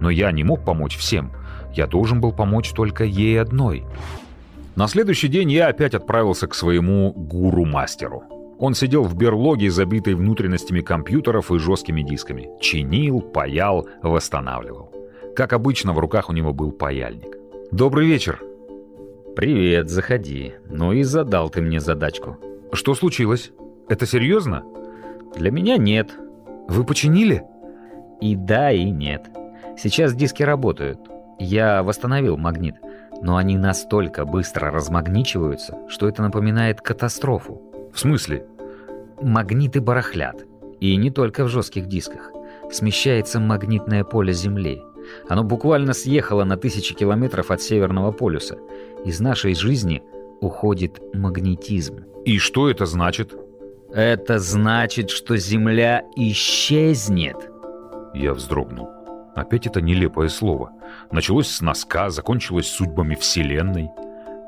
Но 0.00 0.08
я 0.08 0.32
не 0.32 0.44
мог 0.44 0.64
помочь 0.64 0.96
всем. 0.96 1.32
Я 1.74 1.86
должен 1.86 2.20
был 2.20 2.32
помочь 2.32 2.70
только 2.70 3.04
ей 3.04 3.40
одной. 3.40 3.84
На 4.74 4.88
следующий 4.88 5.28
день 5.28 5.52
я 5.52 5.68
опять 5.68 5.94
отправился 5.94 6.46
к 6.46 6.54
своему 6.54 7.12
гуру-мастеру. 7.12 8.22
Он 8.58 8.74
сидел 8.74 9.04
в 9.04 9.14
берлоге, 9.14 9.70
забитой 9.70 10.14
внутренностями 10.14 10.80
компьютеров 10.80 11.52
и 11.52 11.58
жесткими 11.58 12.02
дисками. 12.02 12.48
Чинил, 12.60 13.20
паял, 13.20 13.86
восстанавливал. 14.02 14.92
Как 15.36 15.52
обычно, 15.52 15.92
в 15.92 15.98
руках 15.98 16.30
у 16.30 16.32
него 16.32 16.52
был 16.52 16.72
паяльник. 16.72 17.36
«Добрый 17.70 18.06
вечер», 18.06 18.40
«Привет, 19.38 19.88
заходи. 19.88 20.54
Ну 20.68 20.90
и 20.90 21.04
задал 21.04 21.48
ты 21.48 21.62
мне 21.62 21.78
задачку». 21.78 22.38
«Что 22.72 22.94
случилось? 22.94 23.52
Это 23.88 24.04
серьезно?» 24.04 24.64
«Для 25.36 25.52
меня 25.52 25.76
нет». 25.76 26.10
«Вы 26.66 26.82
починили?» 26.82 27.44
«И 28.20 28.34
да, 28.34 28.72
и 28.72 28.90
нет. 28.90 29.30
Сейчас 29.78 30.16
диски 30.16 30.42
работают. 30.42 30.98
Я 31.38 31.84
восстановил 31.84 32.36
магнит, 32.36 32.74
но 33.22 33.36
они 33.36 33.56
настолько 33.56 34.24
быстро 34.24 34.72
размагничиваются, 34.72 35.78
что 35.86 36.08
это 36.08 36.20
напоминает 36.20 36.80
катастрофу». 36.80 37.62
«В 37.94 38.00
смысле?» 38.00 38.44
«Магниты 39.22 39.80
барахлят. 39.80 40.44
И 40.80 40.96
не 40.96 41.12
только 41.12 41.44
в 41.44 41.48
жестких 41.48 41.86
дисках. 41.86 42.32
Смещается 42.72 43.38
магнитное 43.38 44.02
поле 44.02 44.32
Земли. 44.32 44.82
Оно 45.28 45.44
буквально 45.44 45.92
съехало 45.92 46.44
на 46.44 46.56
тысячи 46.56 46.94
километров 46.94 47.50
от 47.50 47.62
Северного 47.62 48.12
полюса. 48.12 48.58
Из 49.04 49.20
нашей 49.20 49.54
жизни 49.54 50.02
уходит 50.40 51.00
магнетизм. 51.14 52.04
И 52.24 52.38
что 52.38 52.68
это 52.70 52.86
значит? 52.86 53.34
Это 53.92 54.38
значит, 54.38 55.10
что 55.10 55.36
Земля 55.36 56.04
исчезнет. 56.16 57.50
Я 58.14 58.34
вздрогнул. 58.34 58.88
Опять 59.34 59.66
это 59.66 59.80
нелепое 59.80 60.28
слово. 60.28 60.72
Началось 61.12 61.48
с 61.48 61.60
носка, 61.60 62.10
закончилось 62.10 62.66
судьбами 62.66 63.14
Вселенной. 63.14 63.88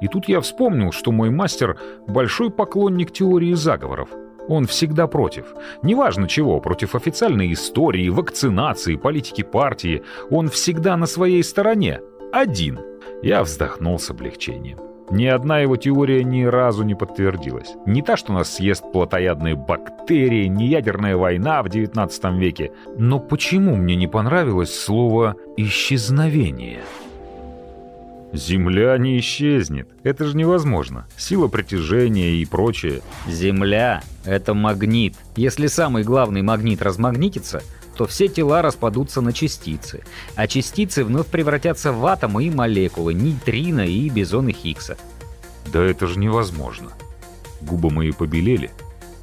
И 0.00 0.08
тут 0.08 0.28
я 0.28 0.40
вспомнил, 0.40 0.92
что 0.92 1.12
мой 1.12 1.30
мастер— 1.30 1.78
большой 2.08 2.50
поклонник 2.50 3.12
теории 3.12 3.52
заговоров. 3.52 4.08
Он 4.48 4.66
всегда 4.66 5.06
против. 5.06 5.46
Неважно 5.82 6.28
чего, 6.28 6.60
против 6.60 6.94
официальной 6.94 7.52
истории, 7.52 8.08
вакцинации, 8.08 8.96
политики 8.96 9.42
партии. 9.42 10.02
Он 10.30 10.48
всегда 10.48 10.96
на 10.96 11.06
своей 11.06 11.42
стороне. 11.42 12.00
Один. 12.32 12.80
Я 13.22 13.42
вздохнул 13.42 13.98
с 13.98 14.10
облегчением. 14.10 14.78
Ни 15.10 15.26
одна 15.26 15.58
его 15.58 15.76
теория 15.76 16.22
ни 16.22 16.44
разу 16.44 16.84
не 16.84 16.94
подтвердилась. 16.94 17.74
Не 17.84 18.00
та, 18.00 18.16
что 18.16 18.32
нас 18.32 18.54
съест 18.54 18.92
плотоядные 18.92 19.56
бактерии, 19.56 20.46
не 20.46 20.68
ядерная 20.68 21.16
война 21.16 21.62
в 21.62 21.66
XIX 21.66 22.38
веке. 22.38 22.72
Но 22.96 23.18
почему 23.18 23.74
мне 23.74 23.96
не 23.96 24.06
понравилось 24.06 24.72
слово 24.72 25.34
«исчезновение»? 25.56 26.80
Земля 28.32 28.96
не 28.96 29.18
исчезнет. 29.18 29.88
Это 30.04 30.24
же 30.24 30.36
невозможно. 30.36 31.06
Сила 31.16 31.48
притяжения 31.48 32.34
и 32.34 32.44
прочее. 32.44 33.02
Земля— 33.28 34.02
это 34.24 34.54
магнит. 34.54 35.16
Если 35.34 35.66
самый 35.66 36.04
главный 36.04 36.42
магнит 36.42 36.80
размагнитится, 36.80 37.62
то 37.96 38.06
все 38.06 38.28
тела 38.28 38.62
распадутся 38.62 39.20
на 39.20 39.32
частицы, 39.32 40.04
а 40.36 40.46
частицы 40.46 41.04
вновь 41.04 41.26
превратятся 41.26 41.92
в 41.92 42.06
атомы 42.06 42.44
и 42.44 42.50
молекулы, 42.50 43.14
нейтрино 43.14 43.86
и 43.86 44.08
бизоны 44.08 44.52
Хиггса. 44.52 44.96
Да 45.72 45.82
это 45.82 46.06
же 46.06 46.18
невозможно. 46.18 46.92
Губы 47.60 47.90
мои 47.90 48.12
побелели. 48.12 48.70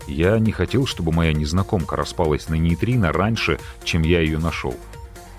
Я 0.08 0.38
не 0.40 0.52
хотел, 0.52 0.86
чтобы 0.86 1.12
моя 1.12 1.34
незнакомка 1.34 1.96
распалась 1.96 2.50
на 2.50 2.56
нейтрино 2.56 3.12
раньше, 3.12 3.60
чем 3.84 4.04
я 4.04 4.20
ее 4.20 4.38
нашел. 4.38 4.76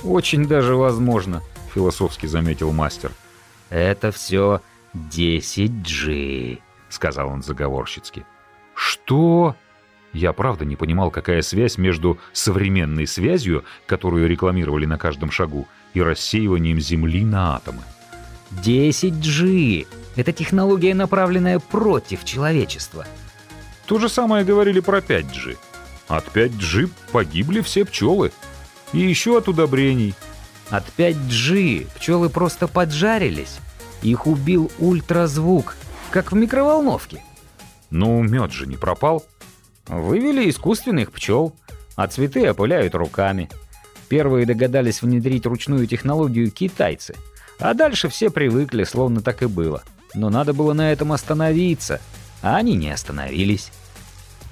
«Очень 0.03 0.47
даже 0.47 0.75
возможно»,— 0.75 1.43
философски 1.75 2.27
заметил 2.27 2.73
мастер. 2.73 3.13
«Это 3.71 4.11
все 4.11 4.61
10G»,— 4.95 6.61
сказал 6.89 7.29
он 7.29 7.43
заговорщицки. 7.43 8.25
«Что?» 8.75 9.57
Я 10.13 10.33
правда 10.33 10.65
не 10.65 10.75
понимал, 10.75 11.11
какая 11.11 11.43
связь 11.43 11.77
между 11.77 12.19
современной 12.33 13.07
связью, 13.07 13.65
которую 13.87 14.27
рекламировали 14.27 14.87
на 14.87 14.97
каждом 14.97 15.31
шагу, 15.31 15.69
и 15.93 16.01
рассеиванием 16.01 16.81
Земли 16.81 17.25
на 17.25 17.57
атомы. 17.57 17.83
10G— 18.63 19.87
это 20.17 20.33
технология, 20.33 20.95
направленная 20.95 21.59
против 21.59 22.25
человечества. 22.25 23.07
То 23.87 23.99
же 23.99 24.09
самое 24.09 24.45
говорили 24.45 24.81
про 24.81 24.99
5G. 24.99 25.57
От 26.09 26.27
5G 26.29 26.91
погибли 27.13 27.61
все 27.61 27.85
пчелы. 27.85 28.33
И 28.93 28.99
еще 28.99 29.37
от 29.37 29.49
удобрений. 29.49 30.15
От 30.71 30.85
5G 30.97 31.89
пчелы 31.97 32.29
просто 32.29 32.69
поджарились. 32.69 33.59
Их 34.03 34.27
убил 34.27 34.71
ультразвук, 34.79 35.77
как 36.11 36.33
в 36.33 36.37
микроволновке. 36.37 37.23
Ну, 37.91 38.23
мед 38.23 38.53
же 38.53 38.67
не 38.67 38.77
пропал. 38.77 39.25
Вывели 39.87 40.49
искусственных 40.51 41.13
пчел, 41.13 41.55
а 41.97 42.07
цветы 42.07 42.49
опыляют 42.49 42.95
руками. 42.95 43.49
Первые 44.09 44.47
догадались 44.47 45.03
внедрить 45.03 45.47
ручную 45.47 45.87
технологию 45.87 46.51
китайцы, 46.51 47.15
а 47.59 47.75
дальше 47.75 48.09
все 48.09 48.31
привыкли, 48.31 48.85
словно 48.85 49.21
так 49.21 49.43
и 49.43 49.47
было. 49.47 49.83
Но 50.15 50.31
надо 50.31 50.53
было 50.53 50.73
на 50.73 50.93
этом 50.93 51.13
остановиться, 51.13 52.01
а 52.43 52.57
они 52.57 52.75
не 52.75 52.91
остановились. 52.91 53.71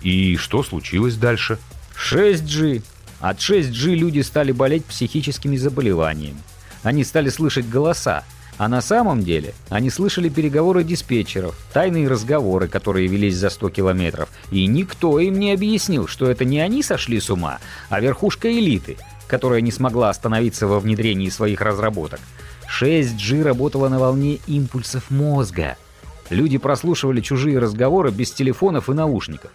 И 0.03 0.37
что 0.37 0.63
случилось 0.63 1.17
дальше? 1.17 1.59
6G. 1.97 2.83
От 3.21 3.39
6G 3.39 3.95
люди 3.95 4.21
стали 4.21 4.53
болеть 4.53 4.85
психическими 4.85 5.57
заболеваниями. 5.57 6.39
Они 6.83 7.05
стали 7.05 7.29
слышать 7.31 7.69
голоса, 7.69 8.25
а 8.59 8.69
на 8.69 8.81
самом 8.81 9.23
деле 9.23 9.55
они 9.69 9.91
слышали 9.91 10.29
переговоры 10.29 10.85
диспетчеров, 10.85 11.57
тайные 11.73 12.09
разговоры, 12.09 12.69
которые 12.69 13.07
велись 13.07 13.37
за 13.37 13.51
100 13.51 13.71
километров, 13.71 14.29
и 14.51 14.67
никто 14.67 15.19
им 15.21 15.39
не 15.39 15.53
объяснил, 15.53 16.07
что 16.07 16.31
это 16.31 16.45
не 16.45 16.61
они 16.61 16.83
сошли 16.83 17.21
с 17.21 17.29
ума, 17.29 17.59
а 17.91 18.01
верхушка 18.01 18.51
элиты, 18.51 18.97
которая 19.27 19.61
не 19.61 19.73
смогла 19.73 20.11
остановиться 20.11 20.67
во 20.67 20.81
внедрении 20.81 21.29
своих 21.29 21.61
разработок. 21.61 22.21
6G 22.81 23.43
работала 23.43 23.89
на 23.89 23.99
волне 23.99 24.39
импульсов 24.47 25.11
мозга. 25.11 25.77
Люди 26.31 26.59
прослушивали 26.59 27.21
чужие 27.21 27.59
разговоры 27.59 28.11
без 28.11 28.33
телефонов 28.33 28.89
и 28.89 28.95
наушников. 28.95 29.51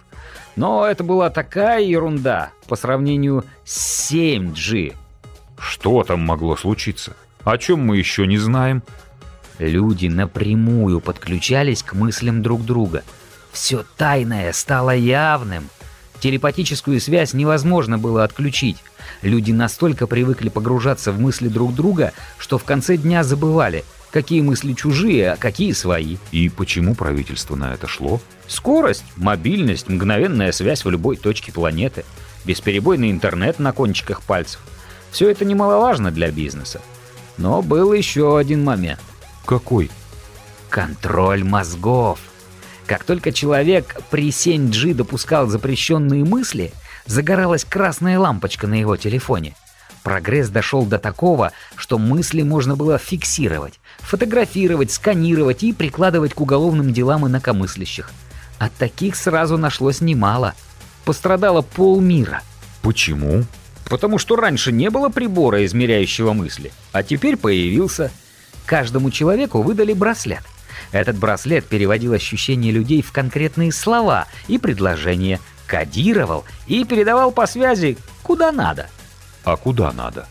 Но 0.56 0.86
это 0.86 1.04
была 1.04 1.30
такая 1.30 1.82
ерунда 1.82 2.50
по 2.68 2.76
сравнению 2.76 3.44
с 3.64 4.12
7G. 4.12 4.94
Что 5.58 6.02
там 6.02 6.20
могло 6.20 6.56
случиться? 6.56 7.14
О 7.44 7.58
чем 7.58 7.80
мы 7.80 7.96
еще 7.96 8.26
не 8.26 8.38
знаем? 8.38 8.82
Люди 9.58 10.06
напрямую 10.08 11.00
подключались 11.00 11.82
к 11.82 11.94
мыслям 11.94 12.42
друг 12.42 12.64
друга. 12.64 13.02
Все 13.52 13.84
тайное 13.96 14.52
стало 14.52 14.94
явным. 14.94 15.68
Телепатическую 16.20 17.00
связь 17.00 17.34
невозможно 17.34 17.98
было 17.98 18.24
отключить. 18.24 18.78
Люди 19.22 19.52
настолько 19.52 20.06
привыкли 20.06 20.48
погружаться 20.48 21.12
в 21.12 21.20
мысли 21.20 21.48
друг 21.48 21.74
друга, 21.74 22.12
что 22.38 22.58
в 22.58 22.64
конце 22.64 22.96
дня 22.96 23.24
забывали, 23.24 23.84
какие 24.12 24.42
мысли 24.42 24.74
чужие, 24.74 25.32
а 25.32 25.36
какие 25.36 25.72
свои. 25.72 26.18
И 26.30 26.48
почему 26.48 26.94
правительство 26.94 27.56
на 27.56 27.74
это 27.74 27.88
шло? 27.88 28.20
Скорость, 28.46 29.04
мобильность, 29.16 29.88
мгновенная 29.88 30.52
связь 30.52 30.84
в 30.84 30.90
любой 30.90 31.16
точке 31.16 31.50
планеты, 31.50 32.04
бесперебойный 32.44 33.10
интернет 33.10 33.58
на 33.58 33.72
кончиках 33.72 34.22
пальцев. 34.22 34.60
Все 35.10 35.30
это 35.30 35.44
немаловажно 35.44 36.10
для 36.10 36.30
бизнеса. 36.30 36.80
Но 37.38 37.62
был 37.62 37.92
еще 37.92 38.38
один 38.38 38.62
момент. 38.62 39.00
Какой? 39.46 39.90
Контроль 40.68 41.42
мозгов. 41.42 42.20
Как 42.86 43.04
только 43.04 43.32
человек 43.32 44.02
при 44.10 44.28
7G 44.28 44.94
допускал 44.94 45.46
запрещенные 45.46 46.24
мысли, 46.24 46.72
загоралась 47.06 47.64
красная 47.64 48.18
лампочка 48.18 48.66
на 48.66 48.74
его 48.74 48.96
телефоне. 48.96 49.54
Прогресс 50.02 50.48
дошел 50.48 50.84
до 50.84 50.98
такого, 50.98 51.52
что 51.76 51.98
мысли 51.98 52.42
можно 52.42 52.74
было 52.74 52.98
фиксировать, 52.98 53.78
фотографировать, 53.98 54.90
сканировать 54.90 55.62
и 55.62 55.72
прикладывать 55.72 56.34
к 56.34 56.40
уголовным 56.40 56.92
делам 56.92 57.26
инакомыслящих. 57.26 58.10
От 58.58 58.72
таких 58.74 59.16
сразу 59.16 59.56
нашлось 59.58 60.00
немало. 60.00 60.54
Пострадало 61.04 61.62
полмира. 61.62 62.42
Почему? 62.82 63.44
Потому 63.88 64.18
что 64.18 64.36
раньше 64.36 64.72
не 64.72 64.90
было 64.90 65.08
прибора, 65.08 65.64
измеряющего 65.64 66.32
мысли, 66.32 66.72
а 66.92 67.02
теперь 67.02 67.36
появился. 67.36 68.10
Каждому 68.66 69.10
человеку 69.10 69.62
выдали 69.62 69.92
браслет. 69.92 70.42
Этот 70.90 71.16
браслет 71.16 71.66
переводил 71.66 72.12
ощущения 72.12 72.70
людей 72.70 73.02
в 73.02 73.12
конкретные 73.12 73.72
слова 73.72 74.26
и 74.48 74.58
предложения, 74.58 75.40
кодировал 75.66 76.44
и 76.66 76.84
передавал 76.84 77.32
по 77.32 77.46
связи 77.46 77.98
куда 78.22 78.52
надо. 78.52 78.88
А 79.44 79.56
куда 79.56 79.92
надо? 79.92 80.26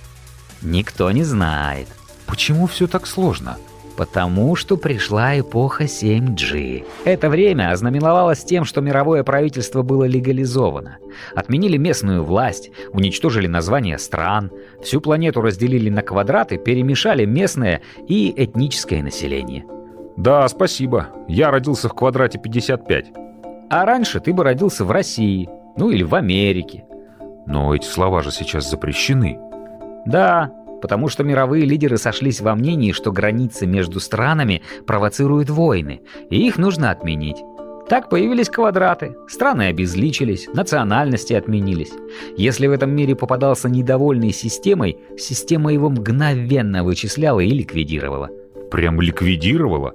Никто 0.61 1.11
не 1.11 1.23
знает. 1.23 1.87
Почему 2.27 2.67
все 2.67 2.87
так 2.87 3.07
сложно? 3.07 3.57
Потому 3.97 4.55
что 4.55 4.77
пришла 4.77 5.37
эпоха 5.37 5.83
7G. 5.83 6.85
Это 7.03 7.29
время 7.29 7.71
ознаменовалось 7.71 8.43
тем, 8.43 8.63
что 8.63 8.79
мировое 8.79 9.23
правительство 9.23 9.81
было 9.81 10.05
легализовано. 10.05 10.97
Отменили 11.35 11.77
местную 11.77 12.23
власть, 12.23 12.71
уничтожили 12.93 13.47
названия 13.47 13.97
стран, 13.97 14.49
всю 14.81 15.01
планету 15.01 15.41
разделили 15.41 15.89
на 15.89 16.01
квадраты, 16.01 16.57
перемешали 16.57 17.25
местное 17.25 17.81
и 18.07 18.33
этническое 18.35 19.03
население. 19.03 19.65
Да, 20.15 20.47
спасибо. 20.47 21.09
Я 21.27 21.51
родился 21.51 21.89
в 21.89 21.93
квадрате 21.93 22.39
55. 22.39 23.11
А 23.69 23.85
раньше 23.85 24.19
ты 24.19 24.33
бы 24.33 24.43
родился 24.43 24.85
в 24.85 24.91
России, 24.91 25.49
ну 25.77 25.89
или 25.89 26.03
в 26.03 26.15
Америке. 26.15 26.85
Но 27.45 27.73
эти 27.75 27.85
слова 27.85 28.21
же 28.21 28.31
сейчас 28.31 28.69
запрещены. 28.69 29.39
Да, 30.05 30.51
потому 30.81 31.09
что 31.09 31.23
мировые 31.23 31.65
лидеры 31.65 31.97
сошлись 31.97 32.41
во 32.41 32.55
мнении, 32.55 32.91
что 32.91 33.11
границы 33.11 33.65
между 33.67 33.99
странами 33.99 34.61
провоцируют 34.85 35.49
войны, 35.49 36.01
и 36.29 36.47
их 36.47 36.57
нужно 36.57 36.91
отменить. 36.91 37.37
Так 37.87 38.09
появились 38.09 38.49
квадраты, 38.49 39.15
страны 39.27 39.63
обезличились, 39.63 40.47
национальности 40.53 41.33
отменились. 41.33 41.91
Если 42.37 42.67
в 42.67 42.71
этом 42.71 42.91
мире 42.91 43.15
попадался 43.15 43.69
недовольный 43.69 44.31
системой, 44.31 44.97
система 45.17 45.73
его 45.73 45.89
мгновенно 45.89 46.83
вычисляла 46.83 47.41
и 47.41 47.49
ликвидировала. 47.49 48.29
Прям 48.71 49.01
ликвидировала? 49.01 49.93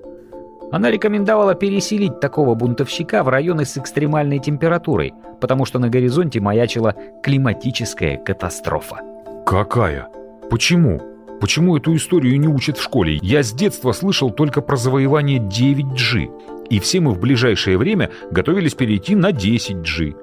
Она 0.73 0.91
рекомендовала 0.91 1.55
переселить 1.55 2.21
такого 2.21 2.55
бунтовщика 2.55 3.23
в 3.23 3.29
районы 3.29 3.65
с 3.65 3.79
экстремальной 3.79 4.39
температурой, 4.39 5.15
потому 5.41 5.65
что 5.65 5.79
на 5.79 5.89
горизонте 5.89 6.41
маячила 6.41 6.95
климатическая 7.23 8.17
катастрофа. 8.17 9.01
Какая? 9.47 10.09
Почему? 10.51 11.01
Почему 11.41 11.77
эту 11.77 11.95
историю 11.95 12.41
не 12.41 12.49
учат 12.49 12.79
в 12.79 12.83
школе? 12.83 13.19
Я 13.23 13.43
с 13.43 13.53
детства 13.53 13.93
слышал 13.93 14.31
только 14.31 14.61
про 14.61 14.77
завоевание 14.77 15.39
9G. 15.39 16.67
И 16.71 16.81
все 16.81 17.01
мы 17.01 17.13
в 17.13 17.21
ближайшее 17.21 17.79
время 17.79 18.11
готовились 18.31 18.75
перейти 18.75 19.15
на 19.15 19.31
10G. 19.31 20.15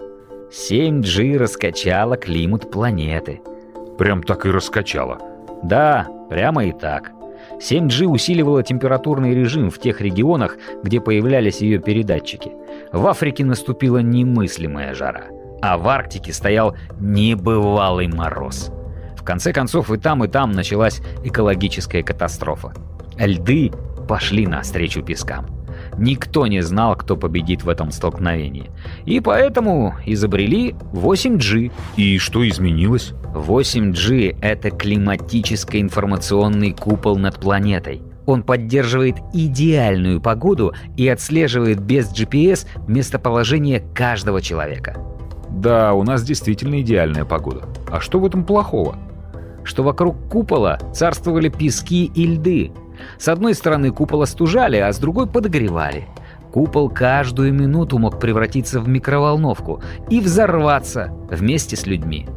7G 0.52 1.38
раскачала 1.38 2.18
климат 2.18 2.70
планеты. 2.70 3.42
Прям 3.98 4.24
так 4.24 4.46
и 4.46 4.52
раскачала. 4.52 5.20
Да, 5.64 6.08
прямо 6.30 6.66
и 6.66 6.72
так. 6.72 7.12
7G 7.64 8.06
усиливала 8.06 8.62
температурный 8.62 9.34
режим 9.34 9.70
в 9.70 9.80
тех 9.80 10.02
регионах, 10.02 10.58
где 10.84 11.00
появлялись 11.00 11.62
ее 11.62 11.80
передатчики. 11.80 12.52
В 12.92 13.08
Африке 13.08 13.46
наступила 13.46 14.00
немыслимая 14.00 14.94
жара, 14.94 15.28
а 15.62 15.78
в 15.78 15.88
Арктике 15.88 16.34
стоял 16.34 16.76
небывалый 17.00 18.08
мороз. 18.08 18.70
В 19.16 19.24
конце 19.24 19.54
концов 19.54 19.92
и 19.92 19.98
там, 19.98 20.26
и 20.26 20.28
там 20.28 20.52
началась 20.52 21.02
экологическая 21.24 22.04
катастрофа. 22.04 22.74
Льды 23.18 23.72
пошли 24.10 24.46
навстречу 24.46 25.02
пескам. 25.02 25.63
Никто 25.98 26.48
не 26.48 26.62
знал, 26.62 26.96
кто 26.96 27.16
победит 27.16 27.64
в 27.64 27.70
этом 27.70 27.92
столкновении. 27.92 28.70
И 29.06 29.20
поэтому 29.20 29.96
изобрели 30.06 30.76
8G. 30.94 31.72
И 31.98 32.18
что 32.18 32.48
изменилось? 32.48 33.14
8G— 33.34 34.38
это 34.42 34.72
климатический 34.72 35.82
информационный 35.82 36.72
купол 36.72 37.18
над 37.18 37.40
планетой. 37.40 38.02
Он 38.26 38.44
поддерживает 38.44 39.18
идеальную 39.34 40.22
погоду 40.22 40.74
и 40.96 41.08
отслеживает 41.08 41.82
без 41.82 42.12
GPS 42.12 42.66
местоположение 42.88 43.82
каждого 43.94 44.42
человека. 44.42 44.96
Да, 45.50 45.94
у 45.94 46.04
нас 46.04 46.24
действительно 46.24 46.82
идеальная 46.82 47.26
погода. 47.26 47.64
А 47.90 48.00
что 48.00 48.20
в 48.20 48.26
этом 48.26 48.44
плохого? 48.44 48.98
Что 49.64 49.84
вокруг 49.84 50.30
купола 50.30 50.80
царствовали 50.94 51.50
пески 51.50 52.06
и 52.06 52.26
льды, 52.26 52.72
с 53.18 53.28
одной 53.28 53.54
стороны 53.54 53.92
купол 53.92 54.22
остужали, 54.22 54.78
а 54.78 54.92
с 54.92 54.98
другой 54.98 55.28
подогревали. 55.28 56.08
Купол 56.52 56.90
каждую 56.90 57.54
минуту 57.54 57.98
мог 57.98 58.20
превратиться 58.20 58.80
в 58.80 58.88
микроволновку 58.88 59.82
и 60.10 60.20
взорваться 60.20 61.12
вместе 61.30 61.76
с 61.76 61.86
людьми. 61.86 62.28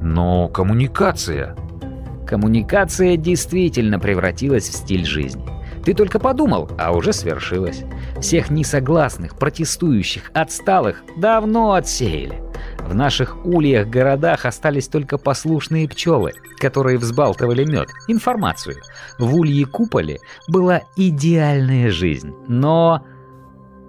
Но 0.00 0.48
коммуникация... 0.48 1.56
Коммуникация 2.26 3.16
действительно 3.16 3.98
превратилась 3.98 4.68
в 4.68 4.72
стиль 4.72 5.04
жизни. 5.04 5.44
Ты 5.84 5.92
только 5.92 6.18
подумал, 6.18 6.70
а 6.78 6.92
уже 6.92 7.12
свершилось. 7.12 7.84
Всех 8.18 8.50
несогласных, 8.50 9.36
протестующих, 9.36 10.30
отсталых 10.32 11.02
давно 11.18 11.74
отсеяли. 11.74 12.42
В 12.86 12.94
наших 12.94 13.44
ульях-городах 13.44 14.44
остались 14.44 14.88
только 14.88 15.16
послушные 15.16 15.88
пчелы, 15.88 16.32
которые 16.58 16.98
взбалтывали 16.98 17.64
мед, 17.64 17.88
информацию. 18.08 18.76
В 19.18 19.34
улье-куполе 19.36 20.18
была 20.48 20.82
идеальная 20.96 21.90
жизнь, 21.90 22.34
но... 22.46 23.02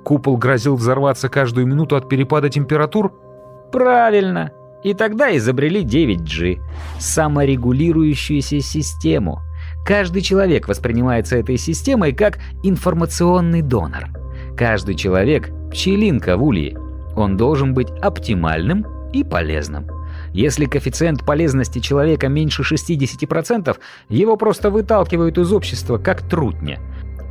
Купол 0.06 0.38
грозил 0.38 0.76
взорваться 0.76 1.30
каждую 1.30 1.66
минуту 1.66 1.96
от 1.96 2.08
перепада 2.08 2.50
температур? 2.50 3.12
Правильно. 3.72 4.52
И 4.84 4.94
тогда 4.94 5.36
изобрели 5.36 5.84
9G— 5.84 6.62
саморегулирующуюся 7.00 8.60
систему. 8.60 9.42
Каждый 9.86 10.22
человек 10.22 10.68
воспринимается 10.68 11.38
этой 11.38 11.58
системой 11.58 12.14
как 12.14 12.38
информационный 12.64 13.64
донор. 13.64 14.10
Каждый 14.56 14.96
человек— 14.96 15.50
пчелинка 15.72 16.38
в 16.38 16.44
улье. 16.44 16.78
Он 17.15 17.38
должен 17.38 17.73
быть 17.73 17.89
оптимальным 18.01 18.86
и 19.13 19.23
полезным. 19.23 19.88
Если 20.34 20.65
коэффициент 20.65 21.25
полезности 21.25 21.80
человека 21.80 22.28
меньше 22.28 22.63
60%, 22.63 23.78
его 24.10 24.38
просто 24.38 24.69
выталкивают 24.69 25.38
из 25.38 25.51
общества 25.51 25.97
как 25.97 26.28
трутня. 26.28 26.80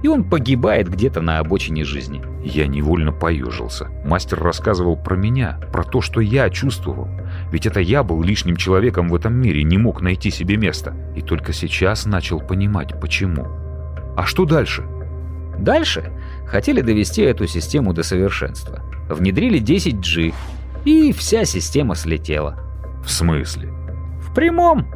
И 0.03 0.09
он 0.09 0.25
погибает 0.25 0.91
где-то 0.91 1.23
на 1.23 1.39
обочине 1.39 1.85
жизни. 1.85 2.23
Я 2.45 2.67
невольно 2.67 3.11
поежился. 3.11 3.89
Мастер 4.05 4.39
рассказывал 4.39 4.97
про 4.97 5.17
меня, 5.17 5.59
про 5.73 5.83
то, 5.83 6.03
что 6.03 6.21
я 6.21 6.51
чувствовал. 6.51 7.09
Ведь 7.51 7.65
это 7.65 7.81
я 7.81 8.03
был 8.03 8.23
лишним 8.23 8.57
человеком 8.57 9.09
в 9.09 9.15
этом 9.15 9.35
мире, 9.35 9.63
не 9.63 9.79
мог 9.79 10.03
найти 10.03 10.31
себе 10.31 10.59
места. 10.59 10.95
И 11.17 11.23
только 11.23 11.55
сейчас 11.55 12.05
начал 12.05 12.41
понимать, 12.41 13.01
почему. 13.01 13.47
А 14.15 14.27
что 14.27 14.45
дальше? 14.45 14.85
Дальше 15.59 16.13
хотели 16.47 16.83
довести 16.83 17.23
эту 17.23 17.47
систему 17.47 17.95
до 17.95 18.03
совершенства. 18.03 18.83
Внедрили 19.09 19.61
10G, 19.61 20.35
и 20.85 21.13
вся 21.13 21.45
система 21.45 21.95
слетела. 21.95 22.59
В 23.05 23.11
смысле? 23.11 23.71
В 24.21 24.35
прямом. 24.35 24.87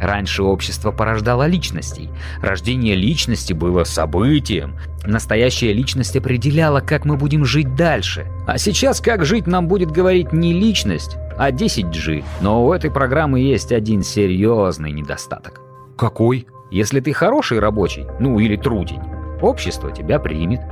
Раньше 0.00 0.42
общество 0.42 0.90
порождало 0.90 1.46
личностей. 1.46 2.10
Рождение 2.40 2.96
личности 2.96 3.52
было 3.52 3.84
событием. 3.84 4.76
Настоящая 5.06 5.72
личность 5.72 6.16
определяла, 6.16 6.80
как 6.80 7.04
мы 7.04 7.16
будем 7.16 7.44
жить 7.44 7.76
дальше. 7.76 8.26
А 8.46 8.58
сейчас 8.58 9.00
как 9.00 9.24
жить 9.24 9.46
нам 9.46 9.68
будет 9.68 9.92
говорить 9.92 10.32
не 10.32 10.52
личность, 10.52 11.16
а 11.38 11.52
10G. 11.52 12.24
Но 12.40 12.66
у 12.66 12.72
этой 12.72 12.90
программы 12.90 13.40
есть 13.40 13.70
один 13.70 14.02
серьезный 14.02 14.90
недостаток. 14.90 15.60
Какой? 15.96 16.48
Если 16.72 16.98
ты 16.98 17.12
хороший 17.12 17.60
рабочий, 17.60 18.06
ну 18.18 18.40
или 18.40 18.56
трудень, 18.56 19.02
общество 19.40 19.92
тебя 19.92 20.18
примет. 20.18 20.62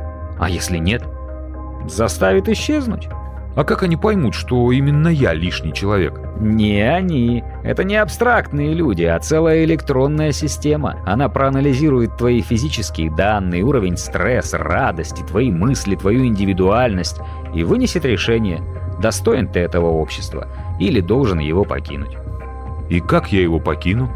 А 0.40 0.50
если 0.50 0.78
нет, 0.78 1.04
заставит 1.86 2.48
исчезнуть. 2.48 3.08
А 3.56 3.64
как 3.64 3.82
они 3.82 3.96
поймут, 3.96 4.34
что 4.34 4.70
именно 4.70 5.08
я 5.08 5.32
лишний 5.32 5.72
человек? 5.72 6.20
Не 6.38 6.80
они. 6.82 7.42
Это 7.64 7.82
не 7.82 7.96
абстрактные 7.96 8.74
люди, 8.74 9.02
а 9.02 9.18
целая 9.18 9.64
электронная 9.64 10.32
система. 10.32 11.00
Она 11.04 11.28
проанализирует 11.28 12.16
твои 12.16 12.42
физические 12.42 13.10
данные, 13.10 13.64
уровень 13.64 13.96
стресса, 13.96 14.56
радости, 14.56 15.22
твои 15.22 15.50
мысли, 15.50 15.96
твою 15.96 16.24
индивидуальность 16.24 17.18
и 17.52 17.64
вынесет 17.64 18.04
решение, 18.04 18.62
достоин 19.00 19.48
ты 19.48 19.60
этого 19.60 19.88
общества 19.88 20.46
или 20.78 21.00
должен 21.00 21.40
его 21.40 21.64
покинуть. 21.64 22.16
И 22.88 23.00
как 23.00 23.32
я 23.32 23.42
его 23.42 23.58
покину? 23.58 24.10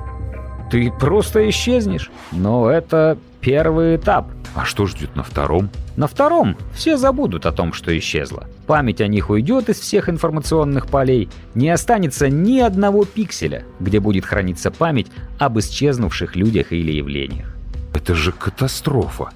Ты 0.74 0.90
просто 0.90 1.48
исчезнешь. 1.50 2.10
Но 2.32 2.68
это 2.68 3.16
первый 3.40 3.94
этап. 3.94 4.26
А 4.56 4.64
что 4.64 4.86
ждет 4.86 5.14
на 5.14 5.22
втором? 5.22 5.70
На 5.96 6.08
втором 6.08 6.56
все 6.74 6.96
забудут 6.96 7.46
о 7.46 7.52
том, 7.52 7.72
что 7.72 7.96
исчезло. 7.96 8.48
Память 8.66 9.00
о 9.00 9.06
них 9.06 9.30
уйдет 9.30 9.68
из 9.68 9.78
всех 9.78 10.08
информационных 10.08 10.88
полей. 10.88 11.28
Не 11.54 11.70
останется 11.70 12.28
ни 12.28 12.58
одного 12.58 13.04
пикселя, 13.04 13.62
где 13.78 14.00
будет 14.00 14.26
храниться 14.26 14.72
память 14.72 15.06
об 15.38 15.60
исчезнувших 15.60 16.34
людях 16.34 16.72
или 16.72 16.90
явлениях. 16.90 17.54
Это 17.94 18.16
же 18.16 18.32
катастрофа. 18.32 19.28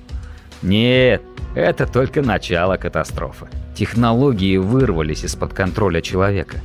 Нет, 0.60 1.22
это 1.54 1.86
только 1.86 2.20
начало 2.20 2.78
катастрофы. 2.78 3.46
Технологии 3.76 4.56
вырвались 4.56 5.24
из-под 5.24 5.54
контроля 5.54 6.00
человека. 6.00 6.56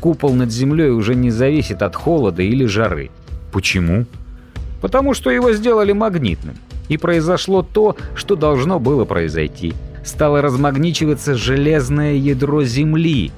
Купол 0.00 0.34
над 0.34 0.52
землей 0.52 0.90
уже 0.90 1.14
не 1.14 1.30
зависит 1.30 1.80
от 1.80 1.96
холода 1.96 2.42
или 2.42 2.66
жары. 2.66 3.10
Почему? 3.52 4.06
Потому 4.80 5.14
что 5.14 5.30
его 5.30 5.52
сделали 5.52 5.92
магнитным. 5.92 6.56
И 6.88 6.96
произошло 6.96 7.62
то, 7.62 7.96
что 8.14 8.36
должно 8.36 8.78
было 8.78 9.04
произойти. 9.04 9.74
Стало 10.04 10.40
размагничиваться 10.40 11.34
железное 11.34 12.14
ядро 12.14 12.62
Земли. 12.64 13.30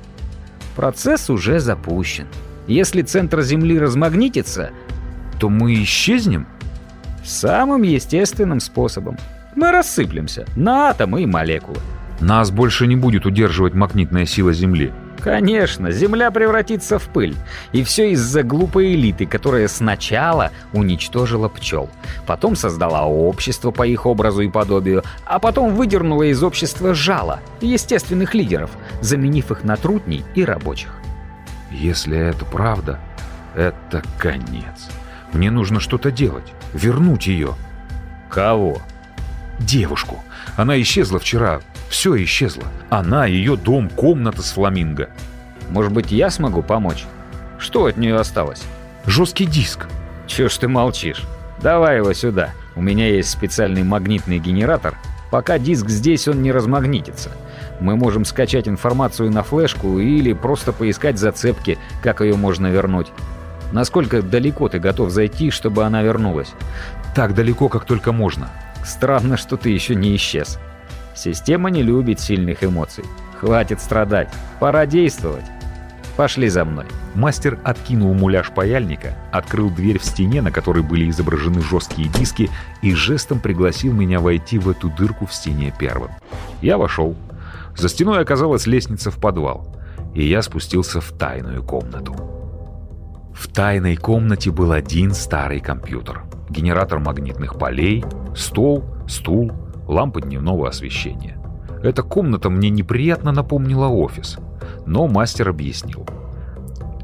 Процесс 0.76 1.30
уже 1.30 1.58
запущен. 1.58 2.26
Если 2.66 3.02
центр 3.02 3.42
Земли 3.42 3.78
размагнитится, 3.78 4.70
то 5.40 5.48
мы 5.48 5.82
исчезнем? 5.82 6.46
Самым 7.24 7.82
естественным 7.82 8.60
способом. 8.60 9.18
Мы 9.56 9.72
рассыплемся 9.72 10.46
на 10.54 10.90
атомы 10.90 11.22
и 11.22 11.26
молекулы. 11.26 11.78
Нас 12.20 12.50
больше 12.50 12.86
не 12.86 12.96
будет 12.96 13.26
удерживать 13.26 13.74
магнитная 13.74 14.26
сила 14.26 14.52
Земли. 14.52 14.92
Конечно, 15.22 15.90
Земля 15.90 16.30
превратится 16.30 16.98
в 16.98 17.04
пыль. 17.08 17.36
И 17.72 17.82
все 17.82 18.12
из-за 18.12 18.42
глупой 18.42 18.94
элиты, 18.94 19.26
которая 19.26 19.68
сначала 19.68 20.50
уничтожила 20.72 21.48
пчел, 21.48 21.90
потом 22.26 22.56
создала 22.56 23.06
общество 23.06 23.70
по 23.70 23.86
их 23.86 24.06
образу 24.06 24.42
и 24.42 24.48
подобию, 24.48 25.02
а 25.26 25.38
потом 25.38 25.74
выдернула 25.74 26.24
из 26.24 26.42
общества 26.42 26.94
жало, 26.94 27.40
естественных 27.60 28.34
лидеров, 28.34 28.70
заменив 29.00 29.50
их 29.50 29.64
на 29.64 29.76
трутней 29.76 30.24
и 30.34 30.44
рабочих. 30.44 30.94
Если 31.70 32.16
это 32.16 32.44
правда, 32.44 32.98
это 33.54 34.02
конец. 34.18 34.90
Мне 35.32 35.50
нужно 35.50 35.80
что-то 35.80 36.10
делать, 36.10 36.52
вернуть 36.72 37.26
ее. 37.26 37.54
Кого? 38.28 38.80
Девушку. 39.58 40.22
Она 40.56 40.80
исчезла 40.80 41.18
вчера, 41.18 41.60
все 41.90 42.16
исчезло. 42.22 42.64
Она, 42.88 43.26
ее 43.26 43.56
дом, 43.56 43.90
комната 43.90 44.42
с 44.42 44.52
фламинго. 44.52 45.10
Может 45.68 45.92
быть, 45.92 46.12
я 46.12 46.30
смогу 46.30 46.62
помочь? 46.62 47.04
Что 47.58 47.86
от 47.86 47.96
нее 47.96 48.16
осталось? 48.16 48.62
Жесткий 49.06 49.44
диск. 49.44 49.86
Чего 50.26 50.48
ж 50.48 50.56
ты 50.56 50.68
молчишь? 50.68 51.24
Давай 51.60 51.96
его 51.96 52.12
сюда. 52.14 52.50
У 52.76 52.80
меня 52.80 53.08
есть 53.08 53.28
специальный 53.28 53.82
магнитный 53.82 54.38
генератор. 54.38 54.96
Пока 55.32 55.58
диск 55.58 55.88
здесь, 55.88 56.28
он 56.28 56.42
не 56.42 56.52
размагнитится. 56.52 57.30
Мы 57.80 57.96
можем 57.96 58.24
скачать 58.24 58.68
информацию 58.68 59.30
на 59.30 59.42
флешку 59.42 59.98
или 59.98 60.32
просто 60.32 60.72
поискать 60.72 61.18
зацепки, 61.18 61.76
как 62.02 62.20
ее 62.20 62.36
можно 62.36 62.68
вернуть. 62.68 63.08
Насколько 63.72 64.22
далеко 64.22 64.68
ты 64.68 64.78
готов 64.78 65.10
зайти, 65.10 65.50
чтобы 65.50 65.84
она 65.84 66.02
вернулась? 66.02 66.52
Так 67.14 67.34
далеко, 67.34 67.68
как 67.68 67.84
только 67.84 68.12
можно. 68.12 68.48
Странно, 68.84 69.36
что 69.36 69.56
ты 69.56 69.70
еще 69.70 69.94
не 69.94 70.14
исчез. 70.16 70.58
Система 71.20 71.68
не 71.68 71.82
любит 71.82 72.18
сильных 72.18 72.64
эмоций. 72.64 73.04
Хватит 73.38 73.82
страдать. 73.82 74.30
Пора 74.58 74.86
действовать. 74.86 75.44
Пошли 76.16 76.48
за 76.48 76.64
мной. 76.64 76.86
Мастер 77.14 77.58
откинул 77.62 78.14
муляж 78.14 78.50
паяльника, 78.50 79.18
открыл 79.30 79.68
дверь 79.68 79.98
в 79.98 80.04
стене, 80.04 80.40
на 80.40 80.50
которой 80.50 80.82
были 80.82 81.10
изображены 81.10 81.60
жесткие 81.60 82.08
диски, 82.08 82.48
и 82.80 82.94
жестом 82.94 83.38
пригласил 83.38 83.92
меня 83.92 84.18
войти 84.18 84.58
в 84.58 84.70
эту 84.70 84.88
дырку 84.88 85.26
в 85.26 85.34
стене 85.34 85.74
первым. 85.78 86.10
Я 86.62 86.78
вошел. 86.78 87.14
За 87.76 87.90
стеной 87.90 88.20
оказалась 88.22 88.66
лестница 88.66 89.10
в 89.10 89.16
подвал, 89.16 89.76
и 90.14 90.26
я 90.26 90.40
спустился 90.40 91.02
в 91.02 91.12
тайную 91.12 91.62
комнату. 91.62 92.14
В 93.34 93.46
тайной 93.48 93.96
комнате 93.96 94.50
был 94.50 94.72
один 94.72 95.12
старый 95.12 95.60
компьютер, 95.60 96.22
генератор 96.48 96.98
магнитных 96.98 97.58
полей, 97.58 98.06
стол, 98.34 98.84
стул, 99.06 99.52
лампа 99.90 100.20
дневного 100.20 100.68
освещения. 100.68 101.36
Эта 101.82 102.02
комната 102.02 102.50
мне 102.50 102.70
неприятно 102.70 103.32
напомнила 103.32 103.88
офис, 103.88 104.38
но 104.86 105.06
мастер 105.06 105.48
объяснил. 105.48 106.06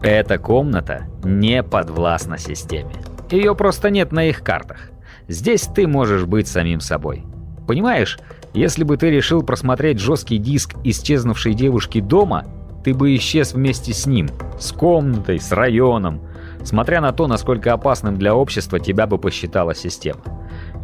Эта 0.03 0.38
комната 0.38 1.07
не 1.25 1.62
подвластна 1.62 2.38
системе. 2.38 2.94
Ее 3.31 3.55
просто 3.55 3.90
нет 3.90 4.12
на 4.12 4.25
их 4.27 4.42
картах. 4.42 4.90
Здесь 5.27 5.62
ты 5.62 5.87
можешь 5.87 6.25
быть 6.25 6.46
самим 6.46 6.81
собой. 6.81 7.25
Понимаешь, 7.66 8.18
если 8.55 8.85
бы 8.85 8.96
ты 8.96 9.11
решил 9.11 9.42
просмотреть 9.42 9.99
жесткий 9.99 10.38
диск 10.38 10.77
исчезнувшей 10.85 11.55
девушки 11.55 12.01
дома, 12.01 12.44
ты 12.85 12.94
бы 12.94 13.16
исчез 13.16 13.53
вместе 13.55 13.92
с 13.92 14.07
ним, 14.07 14.29
с 14.61 14.70
комнатой, 14.70 15.40
с 15.40 15.51
районом, 15.51 16.20
смотря 16.62 17.01
на 17.01 17.12
то, 17.12 17.27
насколько 17.27 17.72
опасным 17.72 18.16
для 18.16 18.35
общества 18.35 18.79
тебя 18.79 19.09
бы 19.09 19.18
посчитала 19.18 19.75
система. 19.75 20.20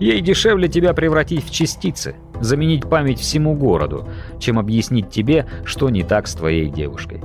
Ей 0.03 0.21
дешевле 0.21 0.67
тебя 0.67 0.95
превратить 0.95 1.47
в 1.47 1.53
частицы, 1.53 2.17
заменить 2.41 2.91
память 2.91 3.21
всему 3.21 3.55
городу, 3.55 4.09
чем 4.41 4.59
объяснить 4.59 5.11
тебе, 5.11 5.47
что 5.65 5.91
не 5.91 6.03
так 6.03 6.27
с 6.27 6.35
твоей 6.35 6.69
девушкой. 6.69 7.21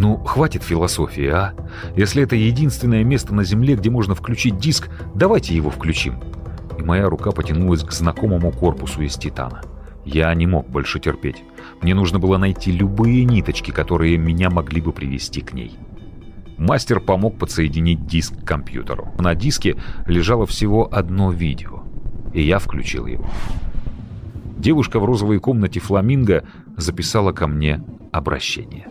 Ну, 0.00 0.16
хватит 0.16 0.64
философии, 0.64 1.28
а? 1.28 1.54
Если 1.94 2.24
это 2.24 2.34
единственное 2.34 3.04
место 3.04 3.32
на 3.32 3.44
Земле, 3.44 3.76
где 3.76 3.90
можно 3.90 4.16
включить 4.16 4.58
диск, 4.58 4.90
давайте 5.14 5.54
его 5.54 5.70
включим. 5.70 6.18
И 6.76 6.82
моя 6.82 7.08
рука 7.08 7.30
потянулась 7.30 7.84
к 7.84 7.92
знакомому 7.92 8.50
корпусу 8.50 9.02
из 9.02 9.14
титана. 9.14 9.60
Я 10.04 10.34
не 10.34 10.48
мог 10.48 10.68
больше 10.68 10.98
терпеть. 10.98 11.44
Мне 11.80 11.94
нужно 11.94 12.18
было 12.18 12.38
найти 12.38 12.72
любые 12.72 13.24
ниточки, 13.24 13.70
которые 13.70 14.18
меня 14.18 14.50
могли 14.50 14.80
бы 14.80 14.90
привести 14.90 15.42
к 15.42 15.52
ней. 15.52 15.78
Мастер 16.58 16.98
помог 16.98 17.38
подсоединить 17.38 18.06
диск 18.06 18.34
к 18.42 18.44
компьютеру. 18.44 19.12
На 19.18 19.36
диске 19.36 19.76
лежало 20.06 20.46
всего 20.46 20.88
одно 20.92 21.30
видео, 21.32 21.83
и 22.34 22.42
я 22.42 22.58
включил 22.58 23.06
его. 23.06 23.24
Девушка 24.58 24.98
в 24.98 25.04
розовой 25.04 25.38
комнате 25.38 25.80
«Фламинго» 25.80 26.46
записала 26.76 27.32
ко 27.32 27.46
мне 27.46 27.82
обращение. 28.12 28.88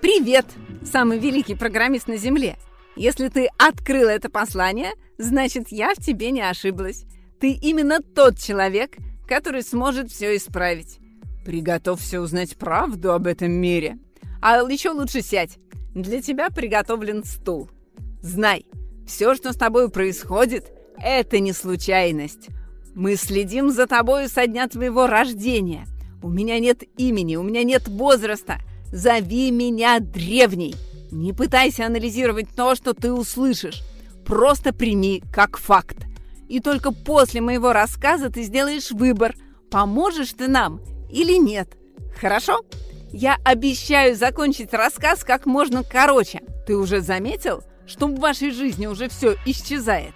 Привет, 0.00 0.46
самый 0.82 1.18
великий 1.18 1.54
программист 1.54 2.08
на 2.08 2.16
Земле. 2.16 2.56
Если 2.96 3.28
ты 3.28 3.48
открыл 3.56 4.08
это 4.08 4.28
послание, 4.28 4.90
значит, 5.16 5.68
я 5.68 5.94
в 5.94 5.98
тебе 5.98 6.30
не 6.30 6.42
ошиблась. 6.42 7.04
Ты 7.40 7.52
именно 7.52 8.00
тот 8.00 8.38
человек, 8.38 8.96
который 9.28 9.62
сможет 9.62 10.10
все 10.10 10.36
исправить. 10.36 10.98
Приготовься 11.44 12.20
узнать 12.20 12.56
правду 12.56 13.12
об 13.12 13.26
этом 13.26 13.52
мире. 13.52 13.98
А 14.40 14.58
еще 14.68 14.90
лучше 14.90 15.22
сядь. 15.22 15.58
Для 15.94 16.20
тебя 16.20 16.50
приготовлен 16.50 17.24
стул. 17.24 17.70
Знай, 18.22 18.66
все, 19.06 19.34
что 19.34 19.52
с 19.52 19.56
тобой 19.56 19.90
происходит, 19.90 20.72
это 20.98 21.38
не 21.38 21.52
случайность. 21.52 22.48
Мы 22.94 23.16
следим 23.16 23.70
за 23.70 23.86
тобой 23.86 24.28
со 24.28 24.46
дня 24.46 24.68
твоего 24.68 25.06
рождения. 25.06 25.86
У 26.22 26.28
меня 26.28 26.58
нет 26.58 26.82
имени, 26.98 27.36
у 27.36 27.42
меня 27.42 27.64
нет 27.64 27.88
возраста. 27.88 28.58
Зови 28.92 29.50
меня 29.50 29.98
древней. 29.98 30.74
Не 31.10 31.32
пытайся 31.32 31.86
анализировать 31.86 32.48
то, 32.54 32.74
что 32.74 32.92
ты 32.92 33.12
услышишь. 33.12 33.82
Просто 34.26 34.74
прими 34.74 35.22
как 35.32 35.58
факт. 35.58 35.96
И 36.48 36.60
только 36.60 36.92
после 36.92 37.40
моего 37.40 37.72
рассказа 37.72 38.28
ты 38.28 38.42
сделаешь 38.42 38.90
выбор, 38.90 39.34
поможешь 39.70 40.34
ты 40.34 40.48
нам 40.48 40.80
или 41.10 41.38
нет. 41.38 41.76
Хорошо? 42.20 42.60
Я 43.10 43.38
обещаю 43.44 44.16
закончить 44.16 44.74
рассказ 44.74 45.24
как 45.24 45.46
можно 45.46 45.82
короче. 45.82 46.40
Ты 46.66 46.76
уже 46.76 47.00
заметил, 47.00 47.62
что 47.86 48.06
в 48.06 48.18
вашей 48.18 48.50
жизни 48.50 48.86
уже 48.86 49.08
все 49.08 49.36
исчезает? 49.46 50.14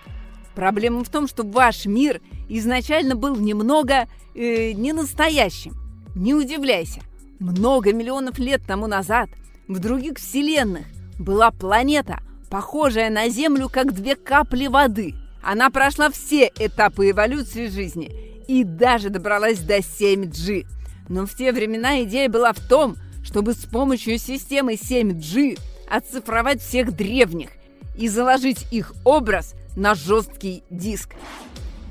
Проблема 0.56 1.04
в 1.04 1.10
том, 1.10 1.28
что 1.28 1.44
ваш 1.44 1.84
мир 1.84 2.22
изначально 2.48 3.14
был 3.14 3.36
немного 3.36 4.08
э, 4.34 4.72
ненастоящим. 4.72 5.74
Не 6.16 6.34
удивляйся. 6.34 7.02
Много 7.38 7.92
миллионов 7.92 8.38
лет 8.38 8.62
тому 8.66 8.86
назад 8.86 9.28
в 9.68 9.78
других 9.78 10.16
вселенных 10.16 10.86
была 11.18 11.50
планета, 11.50 12.20
похожая 12.48 13.10
на 13.10 13.28
Землю, 13.28 13.68
как 13.68 13.92
две 13.92 14.16
капли 14.16 14.66
воды. 14.66 15.14
Она 15.42 15.68
прошла 15.68 16.10
все 16.10 16.50
этапы 16.58 17.10
эволюции 17.10 17.68
жизни 17.68 18.10
и 18.48 18.64
даже 18.64 19.10
добралась 19.10 19.58
до 19.58 19.76
7G. 19.76 20.66
Но 21.10 21.26
в 21.26 21.34
те 21.34 21.52
времена 21.52 22.02
идея 22.04 22.30
была 22.30 22.54
в 22.54 22.60
том, 22.66 22.96
чтобы 23.22 23.52
с 23.52 23.66
помощью 23.66 24.18
системы 24.18 24.72
7G 24.72 25.58
оцифровать 25.90 26.62
всех 26.62 26.96
древних 26.96 27.50
и 27.98 28.08
заложить 28.08 28.66
их 28.72 28.94
образ 29.04 29.54
на 29.76 29.94
жесткий 29.94 30.64
диск. 30.70 31.10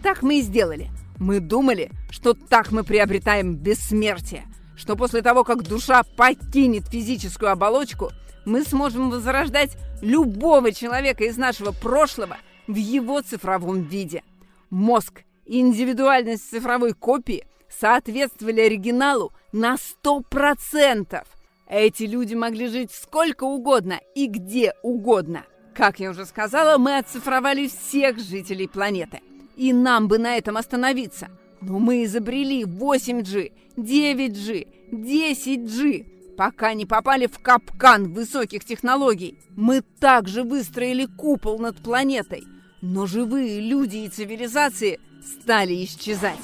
Так 0.04 0.22
мы 0.22 0.40
и 0.40 0.42
сделали. 0.42 0.90
Мы 1.18 1.40
думали, 1.40 1.92
что 2.10 2.34
так 2.34 2.72
мы 2.72 2.84
приобретаем 2.84 3.56
бессмертие, 3.56 4.44
что 4.76 4.98
после 4.98 5.22
того, 5.22 5.44
как 5.44 5.64
душа 5.64 6.04
покинет 6.18 6.88
физическую 6.88 7.52
оболочку, 7.52 8.12
мы 8.44 8.64
сможем 8.64 9.10
возрождать 9.10 9.78
любого 10.02 10.74
человека 10.74 11.24
из 11.24 11.38
нашего 11.38 11.72
прошлого 11.72 12.38
в 12.68 12.76
его 12.76 13.22
цифровом 13.22 13.84
виде. 13.84 14.24
Мозг 14.70 15.24
и 15.46 15.60
индивидуальность 15.60 16.50
цифровой 16.50 16.94
копии– 16.94 17.46
соответствовали 17.80 18.62
оригиналу 18.62 19.34
на 19.52 19.76
100%. 20.04 21.24
Эти 21.68 22.04
люди 22.04 22.36
могли 22.36 22.68
жить 22.68 22.92
сколько 22.92 23.44
угодно 23.44 24.00
и 24.14 24.28
где 24.28 24.74
угодно. 24.84 25.46
Как 25.76 26.00
я 26.00 26.10
уже 26.10 26.26
сказала, 26.26 26.78
мы 26.78 26.98
оцифровали 26.98 27.68
всех 27.68 28.18
жителей 28.18 28.68
планеты. 28.68 29.20
И 29.58 29.74
нам 29.74 30.08
бы 30.08 30.18
на 30.18 30.38
этом 30.38 30.56
остановиться. 30.56 31.28
Но 31.60 31.80
мы 31.80 32.06
изобрели 32.06 32.64
8G, 32.64 33.52
9G, 33.76 34.68
10G, 34.92 36.36
пока 36.38 36.74
не 36.74 36.86
попали 36.86 37.28
в 37.28 37.40
капкан 37.40 38.14
высоких 38.14 38.64
технологий. 38.64 39.38
Мы 39.58 39.82
также 39.82 40.44
выстроили 40.44 41.08
купол 41.08 41.60
над 41.60 41.78
планетой. 41.84 42.46
Но 42.82 43.06
живые 43.06 43.60
люди 43.60 43.98
и 43.98 44.10
цивилизации 44.10 45.02
стали 45.26 45.84
исчезать. 45.84 46.40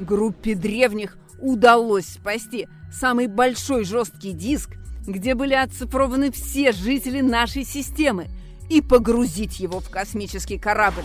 Группе 0.00 0.56
древних 0.56 1.18
удалось 1.40 2.06
спасти 2.06 2.66
самый 2.92 3.28
большой 3.28 3.84
жесткий 3.84 4.32
диск, 4.32 4.70
где 5.06 5.36
были 5.36 5.54
оцифрованы 5.54 6.32
все 6.32 6.72
жители 6.72 7.20
нашей 7.20 7.64
системы, 7.64 8.28
и 8.72 8.80
погрузить 8.80 9.60
его 9.60 9.80
в 9.80 9.90
космический 9.90 10.58
корабль. 10.58 11.04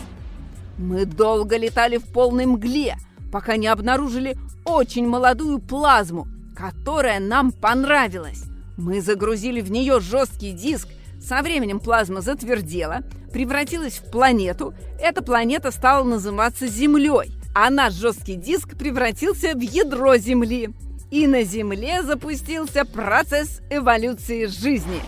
Мы 0.77 1.06
долго 1.06 1.58
летали 1.58 1.97
в 1.97 2.06
полной 2.06 2.45
мгле, 2.45 2.95
пока 3.32 3.58
не 3.58 3.67
обнаружили 3.67 4.38
очень 4.63 5.08
молодую 5.08 5.60
плазму, 5.60 6.27
которая 6.56 7.19
нам 7.19 7.51
понравилась. 7.51 8.43
Мы 8.77 9.01
загрузили 9.01 9.62
в 9.62 9.71
нее 9.71 9.99
жесткий 9.99 10.51
диск, 10.51 10.88
со 11.19 11.41
временем 11.41 11.80
плазма 11.80 12.21
затвердела, 12.21 13.01
превратилась 13.34 13.97
в 13.97 14.12
планету, 14.12 14.73
эта 15.01 15.23
планета 15.23 15.71
стала 15.71 16.03
называться 16.03 16.67
Землей 16.67 17.38
а 17.60 17.71
наш 17.71 17.93
жесткий 17.93 18.36
диск 18.36 18.77
превратился 18.77 19.56
в 19.56 19.62
ядро 19.62 20.15
Земли. 20.17 20.69
И 21.10 21.25
на 21.25 21.42
Земле 21.42 22.04
запустился 22.04 22.85
процесс 22.85 23.62
эволюции 23.71 24.46
жизни. 24.46 25.02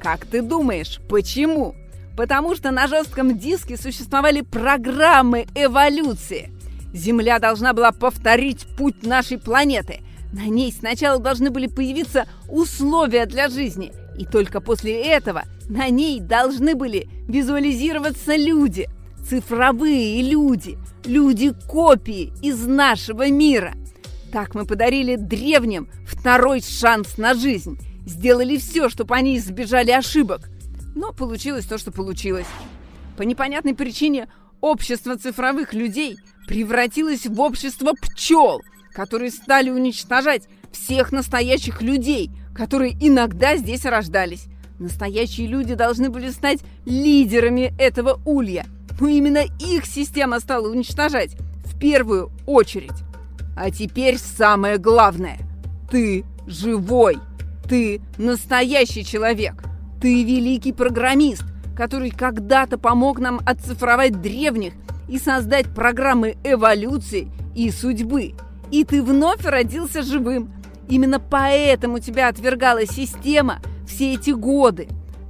Как 0.00 0.26
ты 0.26 0.42
думаешь, 0.42 1.00
почему? 1.08 1.76
Потому 2.16 2.54
что 2.54 2.70
на 2.70 2.86
жестком 2.86 3.38
диске 3.38 3.76
существовали 3.76 4.40
программы 4.42 5.46
эволюции. 5.54 6.50
Земля 6.92 7.38
должна 7.38 7.72
была 7.72 7.90
повторить 7.90 8.66
путь 8.76 9.02
нашей 9.04 9.38
планеты. 9.38 10.00
На 10.32 10.46
ней 10.46 10.72
сначала 10.72 11.18
должны 11.18 11.50
были 11.50 11.66
появиться 11.66 12.26
условия 12.48 13.26
для 13.26 13.48
жизни. 13.48 13.92
И 14.16 14.24
только 14.24 14.60
после 14.60 15.02
этого 15.02 15.42
на 15.68 15.88
ней 15.88 16.20
должны 16.20 16.74
были 16.74 17.08
визуализироваться 17.26 18.36
люди. 18.36 18.88
Цифровые 19.28 20.22
люди– 20.22 20.78
люди-копии 21.04 22.32
из 22.42 22.64
нашего 22.66 23.28
мира. 23.28 23.74
Так 24.32 24.54
мы 24.54 24.66
подарили 24.66 25.16
древним 25.16 25.88
второй 26.06 26.60
шанс 26.60 27.18
на 27.18 27.34
жизнь. 27.34 27.78
Сделали 28.06 28.56
все, 28.58 28.88
чтобы 28.88 29.14
они 29.14 29.38
избежали 29.38 29.90
ошибок. 29.90 30.50
Но 30.94 31.12
получилось 31.12 31.66
то, 31.66 31.78
что 31.78 31.90
получилось. 31.92 32.46
По 33.16 33.22
непонятной 33.22 33.74
причине 33.74 34.28
общество 34.60 35.16
цифровых 35.16 35.74
людей 35.74 36.16
превратилось 36.46 37.26
в 37.26 37.40
общество 37.40 37.92
пчел, 38.00 38.60
которые 38.92 39.30
стали 39.30 39.70
уничтожать 39.70 40.48
всех 40.72 41.12
настоящих 41.12 41.82
людей, 41.82 42.30
которые 42.54 42.92
иногда 43.00 43.56
здесь 43.56 43.84
рождались. 43.84 44.46
Настоящие 44.78 45.46
люди 45.46 45.74
должны 45.74 46.10
были 46.10 46.30
стать 46.30 46.60
лидерами 46.84 47.74
этого 47.78 48.20
улья. 48.24 48.66
Но 49.00 49.08
именно 49.08 49.42
их 49.60 49.86
система 49.86 50.40
стала 50.40 50.68
уничтожать 50.68 51.36
в 51.64 51.78
первую 51.78 52.30
очередь. 52.46 52.92
А 53.56 53.70
теперь 53.70 54.18
самое 54.18 54.78
главное. 54.78 55.38
Ты 55.90 56.24
живой. 56.46 57.18
Ты 57.68 58.00
настоящий 58.18 59.04
человек. 59.04 59.54
Ты 60.04 60.22
великий 60.22 60.72
программист, 60.72 61.44
который 61.74 62.10
когда-то 62.10 62.76
помог 62.76 63.20
нам 63.20 63.40
оцифровать 63.46 64.20
древних 64.20 64.74
и 65.08 65.18
создать 65.18 65.74
программы 65.74 66.36
эволюции 66.44 67.30
и 67.54 67.70
судьбы. 67.70 68.34
И 68.70 68.84
ты 68.84 69.02
вновь 69.02 69.46
родился 69.46 70.02
живым. 70.02 70.52
Именно 70.90 71.20
поэтому 71.20 72.00
тебя 72.00 72.28
отвергала 72.28 72.84
система 72.84 73.60
все 73.88 74.12
эти 74.12 74.32
годы. 74.32 74.88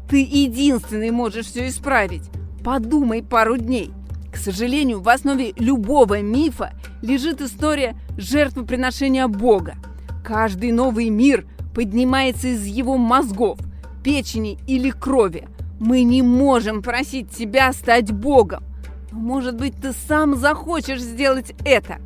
Ты 0.09 0.25
единственный 0.25 1.13
можешь 1.13 1.47
все 1.47 1.69
исправить. 1.69 2.29
Подумай 2.65 3.23
пару 3.23 3.57
дней. 3.57 3.93
К 4.33 4.37
сожалению, 4.37 5.03
в 5.03 5.09
основе 5.09 5.53
любого 5.57 6.21
мифа 6.21 6.73
лежит 7.01 7.41
история 7.41 7.95
жертвоприношения 8.17 9.29
Бога. 9.29 9.77
Каждый 10.25 10.73
новый 10.73 11.11
мир 11.11 11.47
поднимается 11.73 12.49
из 12.49 12.67
его 12.67 12.97
мозгов, 12.97 13.61
печени 14.05 14.59
или 14.69 14.91
крови. 14.91 15.49
Мы 15.81 16.05
не 16.05 16.23
можем 16.23 16.83
просить 16.83 17.31
тебя 17.31 17.73
стать 17.73 18.13
Богом. 18.13 18.63
Может 19.11 19.57
быть, 19.57 19.75
ты 19.81 19.93
сам 19.93 20.37
захочешь 20.37 21.01
сделать 21.01 21.55
это. 21.65 21.99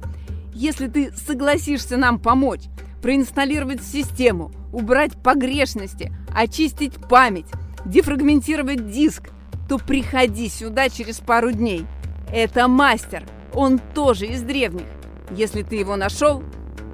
Если 0.55 0.86
ты 0.86 1.12
согласишься 1.12 1.96
нам 1.96 2.18
помочь, 2.18 2.62
проинсталлировать 3.03 3.82
систему, 3.82 4.51
убрать 4.72 5.12
погрешности, 5.22 6.12
очистить 6.34 6.94
память, 7.09 7.46
дефрагментировать 7.84 8.90
диск, 8.90 9.30
то 9.68 9.78
приходи 9.78 10.49
сюда 10.49 10.88
через 10.88 11.18
пару 11.18 11.53
дней. 11.53 11.84
Это 12.32 12.68
мастер, 12.68 13.24
он 13.55 13.78
тоже 13.94 14.26
из 14.26 14.42
древних. 14.42 14.86
Если 15.30 15.62
ты 15.62 15.76
его 15.76 15.96
нашел, 15.96 16.42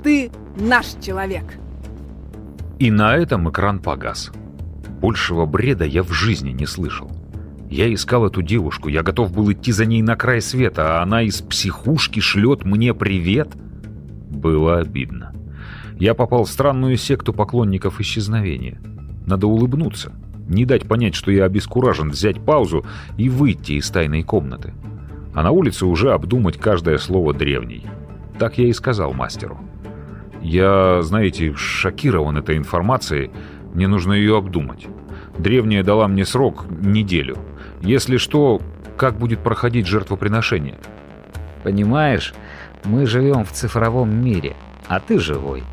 ты 0.02 0.30
наш 0.56 0.86
человек. 1.00 1.44
И 2.78 2.90
на 2.90 3.16
этом 3.16 3.48
экран 3.50 3.78
погас. 3.78 4.32
Большего 5.04 5.44
бреда 5.44 5.84
я 5.84 6.02
в 6.02 6.12
жизни 6.12 6.52
не 6.52 6.64
слышал. 6.64 7.10
Я 7.68 7.92
искал 7.92 8.24
эту 8.24 8.40
девушку, 8.40 8.88
я 8.88 9.02
готов 9.02 9.34
был 9.34 9.52
идти 9.52 9.70
за 9.70 9.84
ней 9.84 10.00
на 10.00 10.16
край 10.16 10.40
света, 10.40 10.98
а 10.98 11.02
она 11.02 11.20
из 11.20 11.42
психушки 11.42 12.20
шлет 12.20 12.64
мне 12.64 12.94
привет. 12.94 13.50
Было 14.30 14.78
обидно. 14.78 15.34
Я 15.98 16.14
попал 16.14 16.44
в 16.44 16.50
странную 16.50 16.96
секту 16.96 17.34
поклонников 17.34 18.00
исчезновения. 18.00 18.80
Надо 19.26 19.46
улыбнуться, 19.46 20.14
не 20.48 20.64
дать 20.64 20.88
понять, 20.88 21.14
что 21.14 21.30
я 21.30 21.44
обескуражен, 21.44 22.08
взять 22.08 22.42
паузу 22.42 22.86
и 23.18 23.28
выйти 23.28 23.72
из 23.72 23.90
тайной 23.90 24.22
комнаты. 24.22 24.72
А 25.34 25.42
на 25.42 25.50
улице 25.50 25.84
уже 25.84 26.14
обдумать 26.14 26.56
каждое 26.56 26.96
слово 26.96 27.34
древней. 27.34 27.84
Так 28.38 28.56
я 28.56 28.68
и 28.68 28.72
сказал 28.72 29.12
мастеру. 29.12 29.60
Я, 30.40 31.00
знаете, 31.02 31.54
шокирован 31.54 32.38
этой 32.38 32.56
информацией, 32.56 33.30
мне 33.74 33.88
нужно 33.88 34.12
ее 34.12 34.38
обдумать. 34.38 34.86
Древняя 35.36 35.82
дала 35.82 36.08
мне 36.08 36.24
срок 36.24 36.66
неделю. 36.70 37.36
Если 37.80 38.16
что, 38.16 38.62
как 38.96 39.18
будет 39.18 39.40
проходить 39.40 39.86
жертвоприношение? 39.86 40.78
Понимаешь, 41.64 42.34
мы 42.84 43.04
живем 43.04 43.44
в 43.44 43.52
цифровом 43.52 44.14
мире, 44.24 44.54
а 44.86 45.00
ты 45.00 45.18
живой. 45.18 45.64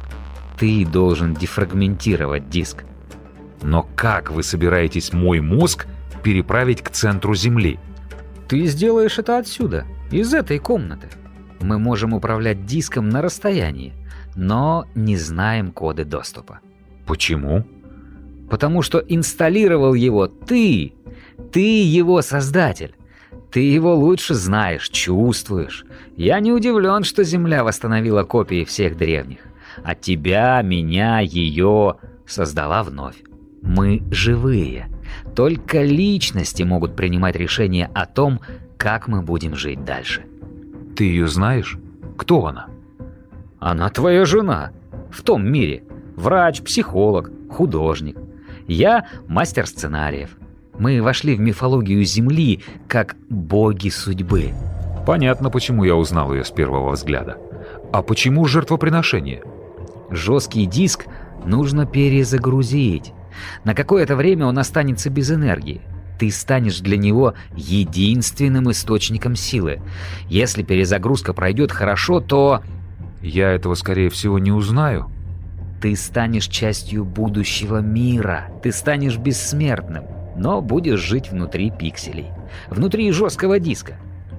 Ты 0.58 0.86
должен 0.86 1.36
дефрагментировать 1.36 2.50
диск. 2.50 2.84
Но 3.62 3.88
как 3.96 4.32
вы 4.32 4.42
собираетесь 4.42 5.14
мой 5.14 5.40
мозг 5.40 5.86
переправить 6.24 6.82
к 6.82 6.90
центру 6.90 7.36
Земли? 7.36 7.80
Ты 8.48 8.66
сделаешь 8.66 9.20
это 9.20 9.38
отсюда, 9.38 9.86
из 10.12 10.34
этой 10.34 10.58
комнаты. 10.58 11.08
Мы 11.62 11.78
можем 11.78 12.14
управлять 12.14 12.66
диском 12.66 13.10
на 13.10 13.22
расстоянии, 13.22 13.94
но 14.36 14.86
не 14.96 15.18
знаем 15.18 15.72
коды 15.72 16.04
доступа. 16.04 16.60
Почему? 17.06 17.64
Потому 18.52 18.82
что 18.82 19.00
инсталлировал 19.00 19.94
его 19.94 20.28
ты. 20.28 20.94
Ты 21.54 21.84
его 21.84 22.22
создатель. 22.22 22.94
Ты 23.50 23.62
его 23.62 23.96
лучше 23.96 24.34
знаешь, 24.34 24.90
чувствуешь. 24.90 25.86
Я 26.18 26.42
не 26.42 26.52
удивлен, 26.52 27.06
что 27.06 27.24
Земля 27.24 27.64
восстановила 27.64 28.24
копии 28.24 28.66
всех 28.66 28.98
древних. 28.98 29.40
А 29.86 29.96
тебя, 29.96 30.62
меня, 30.64 31.22
ее 31.22 31.96
создала 32.28 32.84
вновь. 32.84 33.16
Мы 33.62 34.04
живые. 34.12 34.90
Только 35.34 35.82
личности 35.82 36.64
могут 36.64 36.98
принимать 36.98 37.38
решения 37.38 37.90
о 37.94 38.06
том, 38.06 38.42
как 38.76 39.08
мы 39.08 39.22
будем 39.22 39.56
жить 39.56 39.86
дальше. 39.86 40.26
Ты 40.98 41.06
ее 41.06 41.30
знаешь? 41.30 41.78
Кто 42.18 42.48
она? 42.48 42.68
Она 43.60 43.90
твоя 43.90 44.26
жена. 44.26 44.72
В 45.10 45.22
том 45.22 45.50
мире. 45.50 45.86
Врач, 46.18 46.62
психолог, 46.62 47.32
художник. 47.50 48.18
Я 48.72 49.06
мастер 49.28 49.68
сценариев. 49.68 50.38
Мы 50.80 51.02
вошли 51.02 51.36
в 51.36 51.42
мифологию 51.42 52.06
Земли 52.06 52.64
как 52.88 53.18
боги 53.30 53.90
судьбы. 53.90 54.54
Понятно, 55.06 55.50
почему 55.50 55.84
я 55.84 55.98
узнал 55.98 56.34
ее 56.34 56.46
с 56.46 56.52
первого 56.52 56.92
взгляда. 56.92 57.38
А 57.92 58.02
почему 58.02 58.46
жертвоприношение? 58.46 59.44
Жесткий 60.10 60.66
диск 60.68 61.08
нужно 61.44 61.86
перезагрузить. 61.86 63.12
На 63.66 63.76
какое-то 63.76 64.16
время 64.16 64.46
он 64.46 64.58
останется 64.58 65.10
без 65.10 65.30
энергии. 65.32 65.82
Ты 66.18 66.32
станешь 66.32 66.80
для 66.80 66.96
него 66.96 67.34
единственным 67.54 68.72
источником 68.72 69.36
силы. 69.36 69.82
Если 70.30 70.64
перезагрузка 70.64 71.34
пройдет 71.34 71.74
хорошо, 71.74 72.22
то... 72.22 72.62
Я 73.22 73.52
этого, 73.52 73.74
скорее 73.74 74.10
всего, 74.10 74.40
не 74.40 74.54
узнаю. 74.54 75.12
Ты 75.82 75.96
станешь 75.96 76.46
частью 76.46 77.04
будущего 77.04 77.80
мира. 77.80 78.52
Ты 78.62 78.72
станешь 78.72 79.18
бессмертным, 79.18 80.06
но 80.36 80.62
будешь 80.62 81.00
жить 81.00 81.32
внутри 81.32 81.72
пикселей. 81.72 82.28
Внутри 82.70 83.12
жесткого 83.12 83.60
диска. 83.60 83.96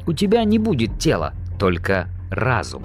У 0.06 0.12
тебя 0.12 0.44
не 0.44 0.58
будет 0.58 1.00
тела, 1.00 1.32
только 1.58 2.06
разум. 2.30 2.84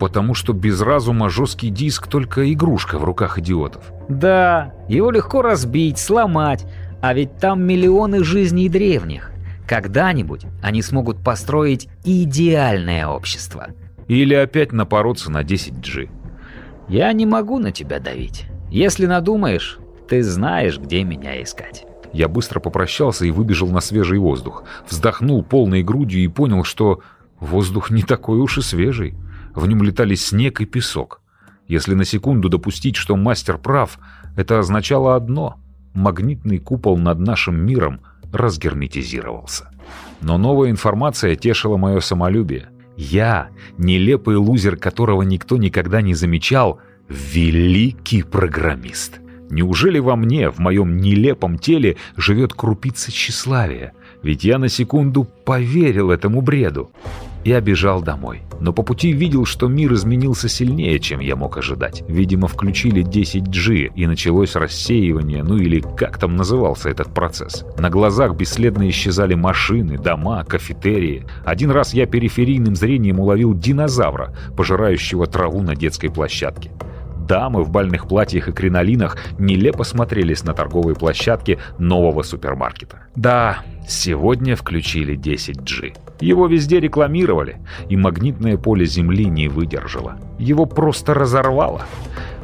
Потому 0.00 0.32
что 0.32 0.54
без 0.54 0.80
разума 0.80 1.28
жесткий 1.28 1.68
диск 1.68 2.06
только 2.06 2.50
игрушка 2.50 2.98
в 2.98 3.04
руках 3.04 3.38
идиотов. 3.38 3.92
Да, 4.08 4.72
его 4.88 5.10
легко 5.10 5.42
разбить, 5.42 5.98
сломать, 5.98 6.64
а 7.02 7.12
ведь 7.12 7.36
там 7.36 7.62
миллионы 7.62 8.24
жизней 8.24 8.70
древних. 8.70 9.32
Когда-нибудь 9.66 10.46
они 10.62 10.80
смогут 10.80 11.22
построить 11.22 11.88
идеальное 12.04 13.06
общество. 13.06 13.68
Или 14.06 14.32
опять 14.32 14.72
напороться 14.72 15.30
на 15.30 15.42
10G. 15.42 16.08
Я 16.88 17.12
не 17.12 17.26
могу 17.26 17.58
на 17.58 17.70
тебя 17.70 18.00
давить. 18.00 18.46
Если 18.70 19.06
надумаешь, 19.06 19.78
ты 20.08 20.22
знаешь, 20.22 20.78
где 20.78 21.04
меня 21.04 21.42
искать. 21.42 21.86
Я 22.12 22.28
быстро 22.28 22.60
попрощался 22.60 23.26
и 23.26 23.30
выбежал 23.30 23.68
на 23.68 23.80
свежий 23.80 24.18
воздух. 24.18 24.64
Вздохнул 24.88 25.42
полной 25.42 25.82
грудью 25.82 26.22
и 26.22 26.28
понял, 26.28 26.64
что 26.64 27.00
воздух 27.38 27.90
не 27.90 28.02
такой 28.02 28.38
уж 28.38 28.58
и 28.58 28.62
свежий. 28.62 29.14
В 29.54 29.66
нем 29.66 29.82
летали 29.82 30.14
снег 30.14 30.60
и 30.60 30.66
песок. 30.66 31.20
Если 31.66 31.94
на 31.94 32.04
секунду 32.04 32.48
допустить, 32.48 32.96
что 32.96 33.16
мастер 33.16 33.58
прав, 33.58 33.98
это 34.36 34.58
означало 34.58 35.14
одно— 35.14 35.60
магнитный 35.94 36.58
купол 36.58 36.96
над 36.96 37.18
нашим 37.18 37.56
миром 37.60 38.00
разгерметизировался. 38.32 39.70
Но 40.20 40.38
новая 40.38 40.70
информация 40.70 41.36
тешила 41.36 41.76
мое 41.76 42.00
самолюбие. 42.00 42.68
Я, 42.98 43.50
нелепый 43.78 44.34
лузер, 44.34 44.76
которого 44.76 45.22
никто 45.22 45.56
никогда 45.56 46.02
не 46.02 46.14
замечал, 46.14 46.80
великий 47.08 48.24
программист. 48.24 49.20
Неужели 49.50 50.00
во 50.00 50.16
мне, 50.16 50.50
в 50.50 50.58
моем 50.58 50.96
нелепом 50.96 51.60
теле, 51.60 51.96
живет 52.16 52.54
крупица 52.54 53.12
тщеславия? 53.12 53.92
Ведь 54.24 54.42
я 54.42 54.58
на 54.58 54.68
секунду 54.68 55.22
поверил 55.44 56.10
этому 56.10 56.40
бреду. 56.40 56.90
Я 57.44 57.60
бежал 57.60 58.02
домой, 58.02 58.42
но 58.60 58.72
по 58.72 58.82
пути 58.82 59.12
видел, 59.12 59.44
что 59.44 59.68
мир 59.68 59.94
изменился 59.94 60.48
сильнее, 60.48 60.98
чем 60.98 61.20
я 61.20 61.36
мог 61.36 61.56
ожидать. 61.56 62.02
Видимо, 62.08 62.48
включили 62.48 63.04
10G, 63.04 63.92
и 63.94 64.06
началось 64.06 64.56
рассеивание, 64.56 65.42
ну 65.42 65.56
или 65.56 65.80
как 65.80 66.18
там 66.18 66.36
назывался 66.36 66.90
этот 66.90 67.14
процесс. 67.14 67.64
На 67.78 67.90
глазах 67.90 68.34
бесследно 68.34 68.88
исчезали 68.88 69.34
машины, 69.34 69.98
дома, 69.98 70.44
кафетерии. 70.44 71.24
Один 71.44 71.70
раз 71.70 71.94
я 71.94 72.06
периферийным 72.06 72.74
зрением 72.76 73.20
уловил 73.20 73.54
динозавра, 73.54 74.34
пожирающего 74.56 75.26
траву 75.26 75.62
на 75.62 75.74
детской 75.74 76.10
площадке. 76.10 76.70
Дамы 77.28 77.62
в 77.62 77.70
бальных 77.70 78.08
платьях 78.08 78.48
и 78.48 78.52
кринолинах 78.52 79.18
нелепо 79.38 79.84
смотрелись 79.84 80.44
на 80.44 80.54
торговой 80.54 80.94
площадке 80.94 81.58
нового 81.78 82.22
супермаркета. 82.22 83.02
Да, 83.16 83.58
сегодня 83.86 84.56
включили 84.56 85.14
10G. 85.14 85.94
Его 86.20 86.46
везде 86.46 86.80
рекламировали, 86.80 87.58
и 87.90 87.98
магнитное 87.98 88.56
поле 88.56 88.86
Земли 88.86 89.26
не 89.26 89.48
выдержало. 89.48 90.16
Его 90.38 90.64
просто 90.64 91.12
разорвало. 91.12 91.82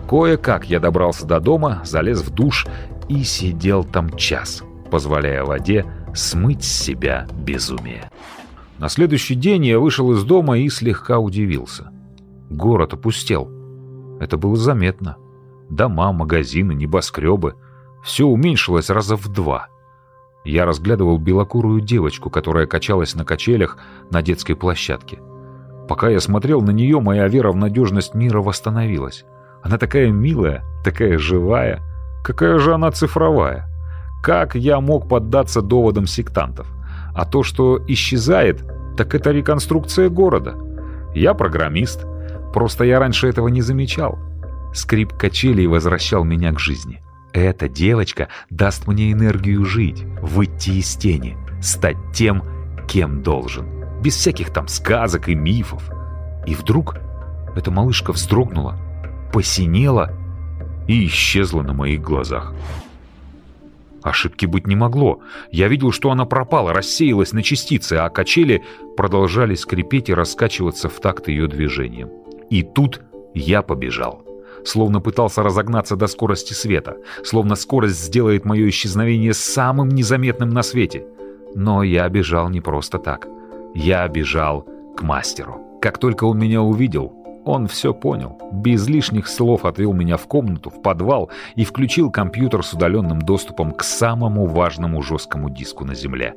Кое-как 0.07 0.67
я 0.67 0.81
добрался 0.81 1.27
до 1.27 1.41
дома, 1.41 1.81
залез 1.87 2.21
в 2.21 2.31
душ 2.31 2.67
и 3.09 3.25
сидел 3.25 3.85
там 3.85 4.15
час, 4.19 4.63
позволяя 4.91 5.45
воде 5.45 5.87
смыть 6.15 6.63
с 6.63 6.71
себя 6.71 7.27
безумие. 7.33 8.11
На 8.79 8.91
следующий 8.91 9.35
день 9.35 9.65
я 9.65 9.79
вышел 9.79 10.13
из 10.13 10.25
дома 10.25 10.59
и 10.59 10.69
слегка 10.69 11.19
удивился. 11.19 11.91
Город 12.51 12.93
опустел. 12.93 13.54
Это 14.25 14.39
было 14.39 14.57
заметно. 14.57 15.19
Дома, 15.69 16.11
магазины, 16.11 16.73
небоскребы. 16.73 17.57
Все 18.03 18.25
уменьшилось 18.25 18.89
раза 18.89 19.17
в 19.17 19.29
два. 19.29 19.67
Я 20.45 20.65
разглядывал 20.65 21.19
белокурую 21.19 21.83
девочку, 21.83 22.31
которая 22.31 22.67
качалась 22.67 23.15
на 23.15 23.27
качелях 23.27 23.77
на 24.11 24.23
детской 24.23 24.55
площадке. 24.55 25.19
Пока 25.91 26.09
я 26.09 26.21
смотрел 26.21 26.63
на 26.63 26.71
нее, 26.71 27.01
моя 27.01 27.29
вера 27.29 27.53
в 27.53 27.57
надежность 27.57 28.15
мира 28.15 28.41
восстановилась. 28.41 29.27
Она 29.63 29.77
такая 29.77 30.11
милая, 30.11 30.65
такая 30.83 31.19
живая. 31.19 31.83
Какая 32.25 32.59
же 32.59 32.73
она 32.73 32.91
цифровая? 32.93 33.69
Как 34.23 34.55
я 34.55 34.81
мог 34.81 35.07
поддаться 35.07 35.61
доводам 35.61 36.07
сектантов? 36.07 36.67
А 37.15 37.27
то, 37.27 37.43
что 37.43 37.79
исчезает, 37.89 38.65
так 38.97 39.15
это 39.15 39.33
реконструкция 39.33 40.09
города. 40.09 40.55
Я 41.15 41.35
программист. 41.35 42.07
Просто 42.55 42.85
я 42.85 43.01
раньше 43.01 43.27
этого 43.27 43.49
не 43.49 43.63
замечал. 43.63 44.17
Скрип 44.73 45.13
качелей 45.13 45.67
возвращал 45.67 46.23
меня 46.23 46.53
к 46.53 46.61
жизни. 46.61 47.03
Эта 47.33 47.69
девочка 47.69 48.29
даст 48.49 48.87
мне 48.87 49.11
энергию 49.11 49.65
жить, 49.65 50.05
выйти 50.23 50.71
из 50.71 50.95
тени, 50.95 51.37
стать 51.61 51.97
тем, 52.15 52.45
кем 52.87 53.25
должен. 53.25 53.67
Без 54.01 54.15
всяких 54.15 54.53
там 54.53 54.69
сказок 54.69 55.29
и 55.29 55.35
мифов. 55.35 55.83
И 56.47 56.55
вдруг 56.55 56.95
эта 57.57 57.73
малышка 57.73 58.13
вздрогнула, 58.13 58.79
посинела 59.33 60.13
и 60.87 61.07
исчезла 61.07 61.63
на 61.63 61.73
моих 61.73 62.03
глазах. 62.03 62.55
Ошибки 64.05 64.47
быть 64.47 64.69
не 64.69 64.77
могло. 64.77 65.23
Я 65.51 65.67
видел, 65.67 65.91
что 65.91 66.13
она 66.13 66.25
пропала, 66.25 66.73
рассеялась 66.73 67.33
на 67.33 67.43
частицы, 67.43 67.95
а 67.95 68.09
качели 68.11 68.63
продолжали 68.97 69.57
скрипеть 69.57 70.09
и 70.09 70.15
раскачиваться 70.15 70.89
в 70.89 71.01
такт 71.01 71.27
ее 71.27 71.49
движением. 71.49 72.24
И 72.51 72.63
тут 72.63 73.03
я 73.35 73.63
побежал 73.63 74.25
словно 74.65 75.01
пытался 75.01 75.43
разогнаться 75.43 75.97
до 75.97 76.07
скорости 76.07 76.53
света, 76.53 76.97
словно 77.23 77.55
скорость 77.55 78.03
сделает 78.03 78.45
мое 78.45 78.69
исчезновение 78.69 79.35
самым 79.35 79.91
незаметным 79.91 80.49
на 80.49 80.63
свете. 80.63 81.07
Но 81.55 81.83
я 81.83 82.09
бежал 82.09 82.49
не 82.49 82.61
просто 82.61 82.99
так. 82.99 83.29
Я 83.75 84.07
бежал 84.09 84.67
к 84.97 85.03
мастеру. 85.03 85.61
Как 85.81 85.99
только 85.99 86.25
он 86.25 86.39
меня 86.39 86.63
увидел, 86.63 87.13
он 87.45 87.67
все 87.67 87.93
понял. 87.93 88.39
Без 88.53 88.89
лишних 88.89 89.29
слов 89.29 89.65
отвел 89.65 89.93
меня 89.93 90.17
в 90.17 90.27
комнату, 90.27 90.71
в 90.71 90.81
подвал 90.83 91.31
и 91.57 91.65
включил 91.65 92.11
компьютер 92.11 92.63
с 92.65 92.73
удаленным 92.73 93.21
доступом 93.21 93.73
к 93.73 93.85
самому 93.85 94.47
важному 94.47 95.03
жесткому 95.03 95.51
диску 95.51 95.85
на 95.85 95.95
Земле. 95.95 96.35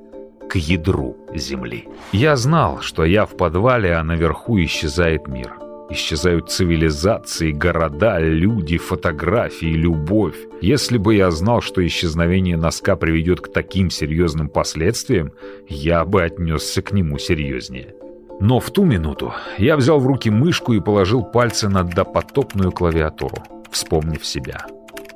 К 0.49 0.55
ядру 0.55 1.15
Земли. 1.33 1.87
Я 2.11 2.35
знал, 2.35 2.79
что 2.81 3.05
я 3.05 3.25
в 3.25 3.35
подвале, 3.37 3.95
а 3.95 4.03
наверху 4.03 4.59
исчезает 4.59 5.27
мир. 5.27 5.66
Исчезают 5.89 6.49
цивилизации, 6.49 7.51
города, 7.51 8.19
люди, 8.19 8.77
фотографии, 8.77 9.67
любовь. 9.67 10.35
Если 10.59 10.97
бы 10.97 11.15
я 11.15 11.31
знал, 11.31 11.61
что 11.61 11.85
исчезновение 11.85 12.57
носка 12.57 12.95
приведет 12.97 13.39
к 13.39 13.51
таким 13.51 13.89
серьезным 13.89 14.49
последствиям, 14.49 15.31
я 15.67 16.03
бы 16.03 16.23
отнесся 16.23 16.81
к 16.81 16.91
нему 16.91 17.17
серьезнее. 17.17 17.95
Но 18.39 18.59
в 18.59 18.69
ту 18.69 18.83
минуту 18.83 19.33
я 19.57 19.77
взял 19.77 19.99
в 19.99 20.05
руки 20.05 20.29
мышку 20.29 20.73
и 20.73 20.81
положил 20.81 21.23
пальцы 21.23 21.69
на 21.69 21.83
допотопную 21.83 22.71
клавиатуру, 22.71 23.37
вспомнив 23.71 24.25
себя. 24.25 24.65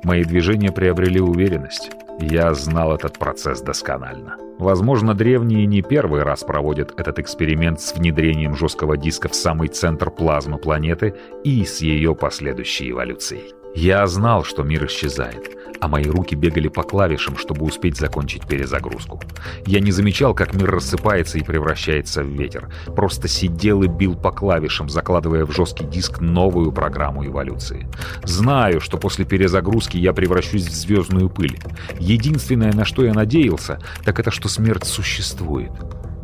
Мои 0.04 0.24
движения 0.24 0.72
приобрели 0.72 1.20
уверенность. 1.20 1.90
Я 2.20 2.52
знал 2.54 2.94
этот 2.94 3.18
процесс 3.18 3.60
досконально. 3.60 4.36
Возможно, 4.58 5.14
древние 5.14 5.64
не 5.66 5.82
первый 5.82 6.22
раз 6.22 6.42
проводят 6.44 6.92
этот 6.98 7.18
эксперимент 7.20 7.80
с 7.80 7.94
внедрением 7.94 8.54
жесткого 8.56 8.96
диска 8.96 9.28
в 9.28 9.34
самый 9.34 9.68
центр 9.68 10.10
плазмы 10.10 10.58
планеты 10.58 11.14
и 11.44 11.64
с 11.64 11.80
ее 11.80 12.14
последующей 12.14 12.90
эволюцией. 12.90 13.54
Я 13.74 14.06
знал, 14.06 14.44
что 14.44 14.62
мир 14.62 14.86
исчезает, 14.86 15.56
а 15.80 15.88
мои 15.88 16.04
руки 16.04 16.34
бегали 16.34 16.68
по 16.68 16.82
клавишам, 16.82 17.38
чтобы 17.38 17.64
успеть 17.64 17.96
закончить 17.96 18.46
перезагрузку. 18.46 19.20
Я 19.66 19.80
не 19.80 19.90
замечал, 19.90 20.34
как 20.34 20.52
мир 20.54 20.70
рассыпается 20.70 21.38
и 21.38 21.42
превращается 21.42 22.22
в 22.22 22.26
ветер. 22.26 22.68
Просто 22.94 23.28
сидел 23.28 23.82
и 23.82 23.88
бил 23.88 24.14
по 24.14 24.30
клавишам, 24.30 24.90
закладывая 24.90 25.46
в 25.46 25.52
жесткий 25.52 25.86
диск 25.86 26.20
новую 26.20 26.70
программу 26.70 27.26
эволюции. 27.26 27.88
Знаю, 28.24 28.80
что 28.80 28.98
после 28.98 29.24
перезагрузки 29.24 29.96
я 29.96 30.12
превращусь 30.12 30.66
в 30.66 30.74
звездную 30.74 31.30
пыль. 31.30 31.58
Единственное, 31.98 32.74
на 32.74 32.84
что 32.84 33.04
я 33.04 33.14
надеялся, 33.14 33.78
так 34.04 34.20
это, 34.20 34.30
что 34.30 34.48
смерть 34.48 34.84
существует. 34.84 35.72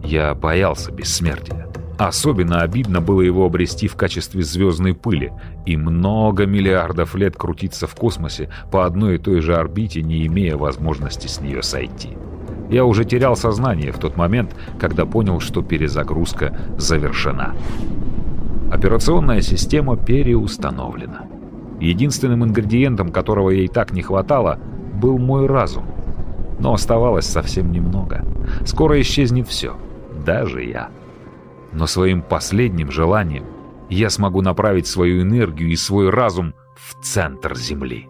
Я 0.05 0.34
боялся 0.34 0.92
бессмертия. 0.92 1.68
Особенно 1.99 2.61
обидно 2.61 3.01
было 3.01 3.22
его 3.22 3.44
обрести 3.44 3.88
в 3.88 3.96
качестве 3.96 4.44
звездной 4.44 4.94
пыли 4.94 5.32
и 5.66 5.76
много 5.76 6.46
миллиардов 6.46 7.16
лет 7.16 7.36
крутиться 7.36 7.88
в 7.88 7.96
космосе 7.96 8.51
по 8.70 8.86
одной 8.86 9.16
и 9.16 9.18
той 9.18 9.40
же 9.40 9.57
орбите, 9.57 10.01
не 10.03 10.24
имея 10.28 10.57
возможности 10.57 11.26
с 11.26 11.40
нее 11.40 11.61
сойти. 11.61 12.11
Я 12.70 12.84
уже 12.84 13.05
терял 13.05 13.34
сознание 13.34 13.90
в 13.90 13.99
тот 13.99 14.16
момент, 14.16 14.55
когда 14.78 15.07
понял, 15.07 15.40
что 15.40 15.61
перезагрузка 15.61 16.57
завершена. 16.76 17.57
Операционная 18.70 19.40
система 19.40 19.96
переустановлена. 19.96 21.26
Единственным 21.80 22.44
ингредиентом, 22.44 23.11
которого 23.11 23.51
ей 23.51 23.66
так 23.66 23.92
не 23.92 24.03
хватало, 24.03 24.61
был 24.94 25.18
мой 25.18 25.46
разум. 25.46 25.84
Но 26.61 26.74
оставалось 26.74 27.26
совсем 27.26 27.72
немного. 27.72 28.24
Скоро 28.66 29.01
исчезнет 29.01 29.49
все, 29.49 29.76
даже 30.24 30.62
я 30.62 30.90
но 31.79 31.87
своим 31.87 32.22
последним 32.22 32.91
желанием 32.91 33.45
я 33.89 34.11
смогу 34.11 34.43
направить 34.43 34.89
свою 34.89 35.22
энергию 35.22 35.70
и 35.70 35.76
свой 35.76 36.11
разум 36.11 36.55
в 36.74 37.05
центр 37.05 37.57
Земли. 37.57 38.09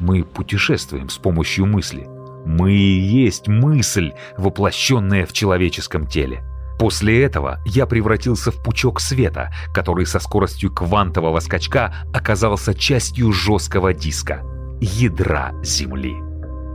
Мы 0.00 0.24
путешествуем 0.24 1.10
с 1.10 1.18
помощью 1.18 1.66
мысли. 1.66 2.08
Мы 2.46 2.72
и 2.72 2.98
есть 2.98 3.46
мысль, 3.46 4.12
воплощенная 4.38 5.26
в 5.26 5.34
человеческом 5.34 6.06
теле. 6.06 6.42
После 6.78 7.22
этого 7.22 7.60
я 7.66 7.86
превратился 7.86 8.50
в 8.50 8.62
пучок 8.62 9.00
света, 9.00 9.52
который 9.74 10.06
со 10.06 10.18
скоростью 10.18 10.72
квантового 10.72 11.40
скачка 11.40 11.94
оказался 12.12 12.74
частью 12.74 13.32
жесткого 13.32 13.92
диска, 13.92 14.42
ядра 14.80 15.52
Земли. 15.62 16.16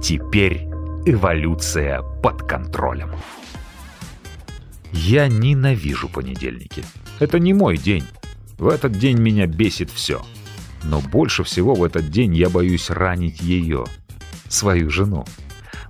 Теперь 0.01 0.67
эволюция 1.05 2.03
под 2.23 2.43
контролем. 2.43 3.09
Я 4.91 5.27
ненавижу 5.27 6.09
понедельники. 6.09 6.83
Это 7.19 7.39
не 7.39 7.53
мой 7.53 7.77
день. 7.77 8.05
В 8.57 8.67
этот 8.67 8.93
день 8.93 9.17
меня 9.17 9.45
бесит 9.47 9.91
все. 9.91 10.21
Но 10.83 10.99
больше 10.99 11.43
всего 11.43 11.75
в 11.75 11.83
этот 11.83 12.09
день 12.09 12.35
я 12.35 12.49
боюсь 12.49 12.89
ранить 12.89 13.41
ее, 13.41 13.85
свою 14.47 14.89
жену. 14.89 15.25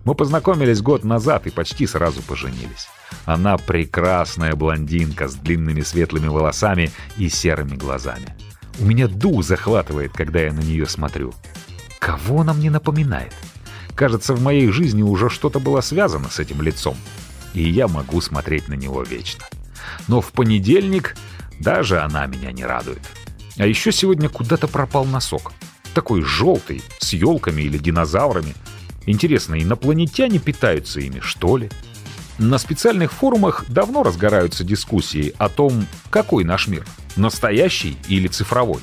Мы 0.03 0.15
познакомились 0.15 0.81
год 0.81 1.03
назад 1.03 1.47
и 1.47 1.51
почти 1.51 1.85
сразу 1.85 2.21
поженились. 2.21 2.87
Она 3.25 3.57
прекрасная 3.57 4.55
блондинка 4.55 5.27
с 5.27 5.35
длинными 5.35 5.81
светлыми 5.81 6.27
волосами 6.27 6.91
и 7.17 7.29
серыми 7.29 7.75
глазами. 7.75 8.35
У 8.79 8.85
меня 8.85 9.07
дух 9.07 9.43
захватывает, 9.43 10.13
когда 10.13 10.39
я 10.39 10.53
на 10.53 10.61
нее 10.61 10.85
смотрю. 10.85 11.33
Кого 11.99 12.41
она 12.41 12.53
мне 12.53 12.71
напоминает? 12.71 13.33
Кажется, 13.93 14.33
в 14.33 14.41
моей 14.41 14.71
жизни 14.71 15.03
уже 15.03 15.29
что-то 15.29 15.59
было 15.59 15.81
связано 15.81 16.29
с 16.29 16.39
этим 16.39 16.61
лицом 16.61 16.95
и 17.53 17.67
я 17.67 17.87
могу 17.87 18.21
смотреть 18.21 18.67
на 18.67 18.73
него 18.73 19.03
вечно. 19.03 19.45
Но 20.07 20.21
в 20.21 20.31
понедельник 20.31 21.15
даже 21.59 21.99
она 21.99 22.25
меня 22.25 22.51
не 22.51 22.65
радует. 22.65 23.01
А 23.57 23.65
еще 23.65 23.91
сегодня 23.91 24.29
куда-то 24.29 24.67
пропал 24.67 25.05
носок. 25.05 25.51
Такой 25.93 26.21
желтый, 26.21 26.81
с 26.99 27.13
елками 27.13 27.63
или 27.63 27.77
динозаврами. 27.77 28.55
Интересно, 29.05 29.61
инопланетяне 29.61 30.39
питаются 30.39 30.99
ими, 30.99 31.19
что 31.19 31.57
ли? 31.57 31.69
На 32.37 32.57
специальных 32.57 33.11
форумах 33.11 33.65
давно 33.67 34.01
разгораются 34.01 34.63
дискуссии 34.63 35.33
о 35.37 35.49
том, 35.49 35.85
какой 36.09 36.45
наш 36.45 36.67
мир– 36.67 36.85
настоящий 37.17 37.97
или 38.07 38.27
цифровой. 38.27 38.81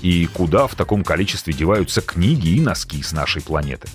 И 0.00 0.26
куда 0.26 0.66
в 0.66 0.74
таком 0.74 1.04
количестве 1.04 1.54
деваются 1.54 2.00
книги 2.00 2.48
и 2.48 2.60
носки 2.60 3.02
с 3.02 3.12
нашей 3.12 3.42
планеты. 3.42 3.88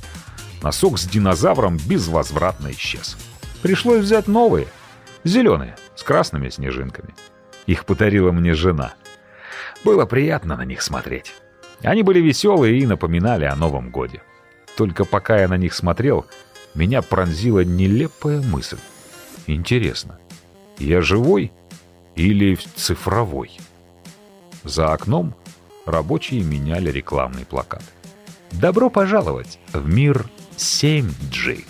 Носок 0.63 0.97
с 0.97 1.05
динозавром 1.05 1.77
безвозвратно 1.77 2.71
исчез. 2.71 3.17
Пришлось 3.61 4.01
взять 4.01 4.27
новые, 4.27 4.67
зеленые, 5.23 5.75
с 5.95 6.03
красными 6.03 6.49
снежинками. 6.49 7.13
Их 7.67 7.85
подарила 7.85 8.31
мне 8.31 8.53
жена. 8.53 8.93
Было 9.83 10.05
приятно 10.05 10.57
на 10.57 10.65
них 10.65 10.81
смотреть. 10.81 11.33
Они 11.81 12.03
были 12.03 12.19
веселые 12.19 12.79
и 12.79 12.85
напоминали 12.85 13.45
о 13.45 13.55
Новом 13.55 13.91
Годе. 13.91 14.21
Только 14.75 15.05
пока 15.05 15.39
я 15.39 15.47
на 15.47 15.57
них 15.57 15.73
смотрел, 15.73 16.25
меня 16.73 17.01
пронзила 17.01 17.63
нелепая 17.63 18.41
мысль. 18.41 18.79
Интересно, 19.47 20.19
я 20.77 21.01
живой 21.01 21.51
или 22.15 22.57
цифровой? 22.75 23.59
За 24.63 24.93
окном 24.93 25.35
рабочие 25.85 26.43
меняли 26.43 26.91
рекламный 26.91 27.45
плакат. 27.45 27.83
«Добро 28.51 28.89
пожаловать 28.89 29.59
в 29.71 29.87
мир 29.87 30.25
7G. 30.57 31.63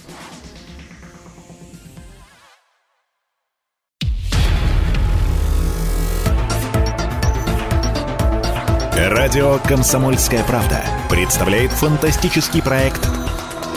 Радио 9.09 9.57
«Комсомольская 9.67 10.43
правда» 10.43 10.79
представляет 11.09 11.71
фантастический 11.71 12.61
проект 12.61 13.09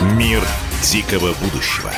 «Мир 0.02 0.42
дикого 0.82 1.32
будущего». 1.40 1.90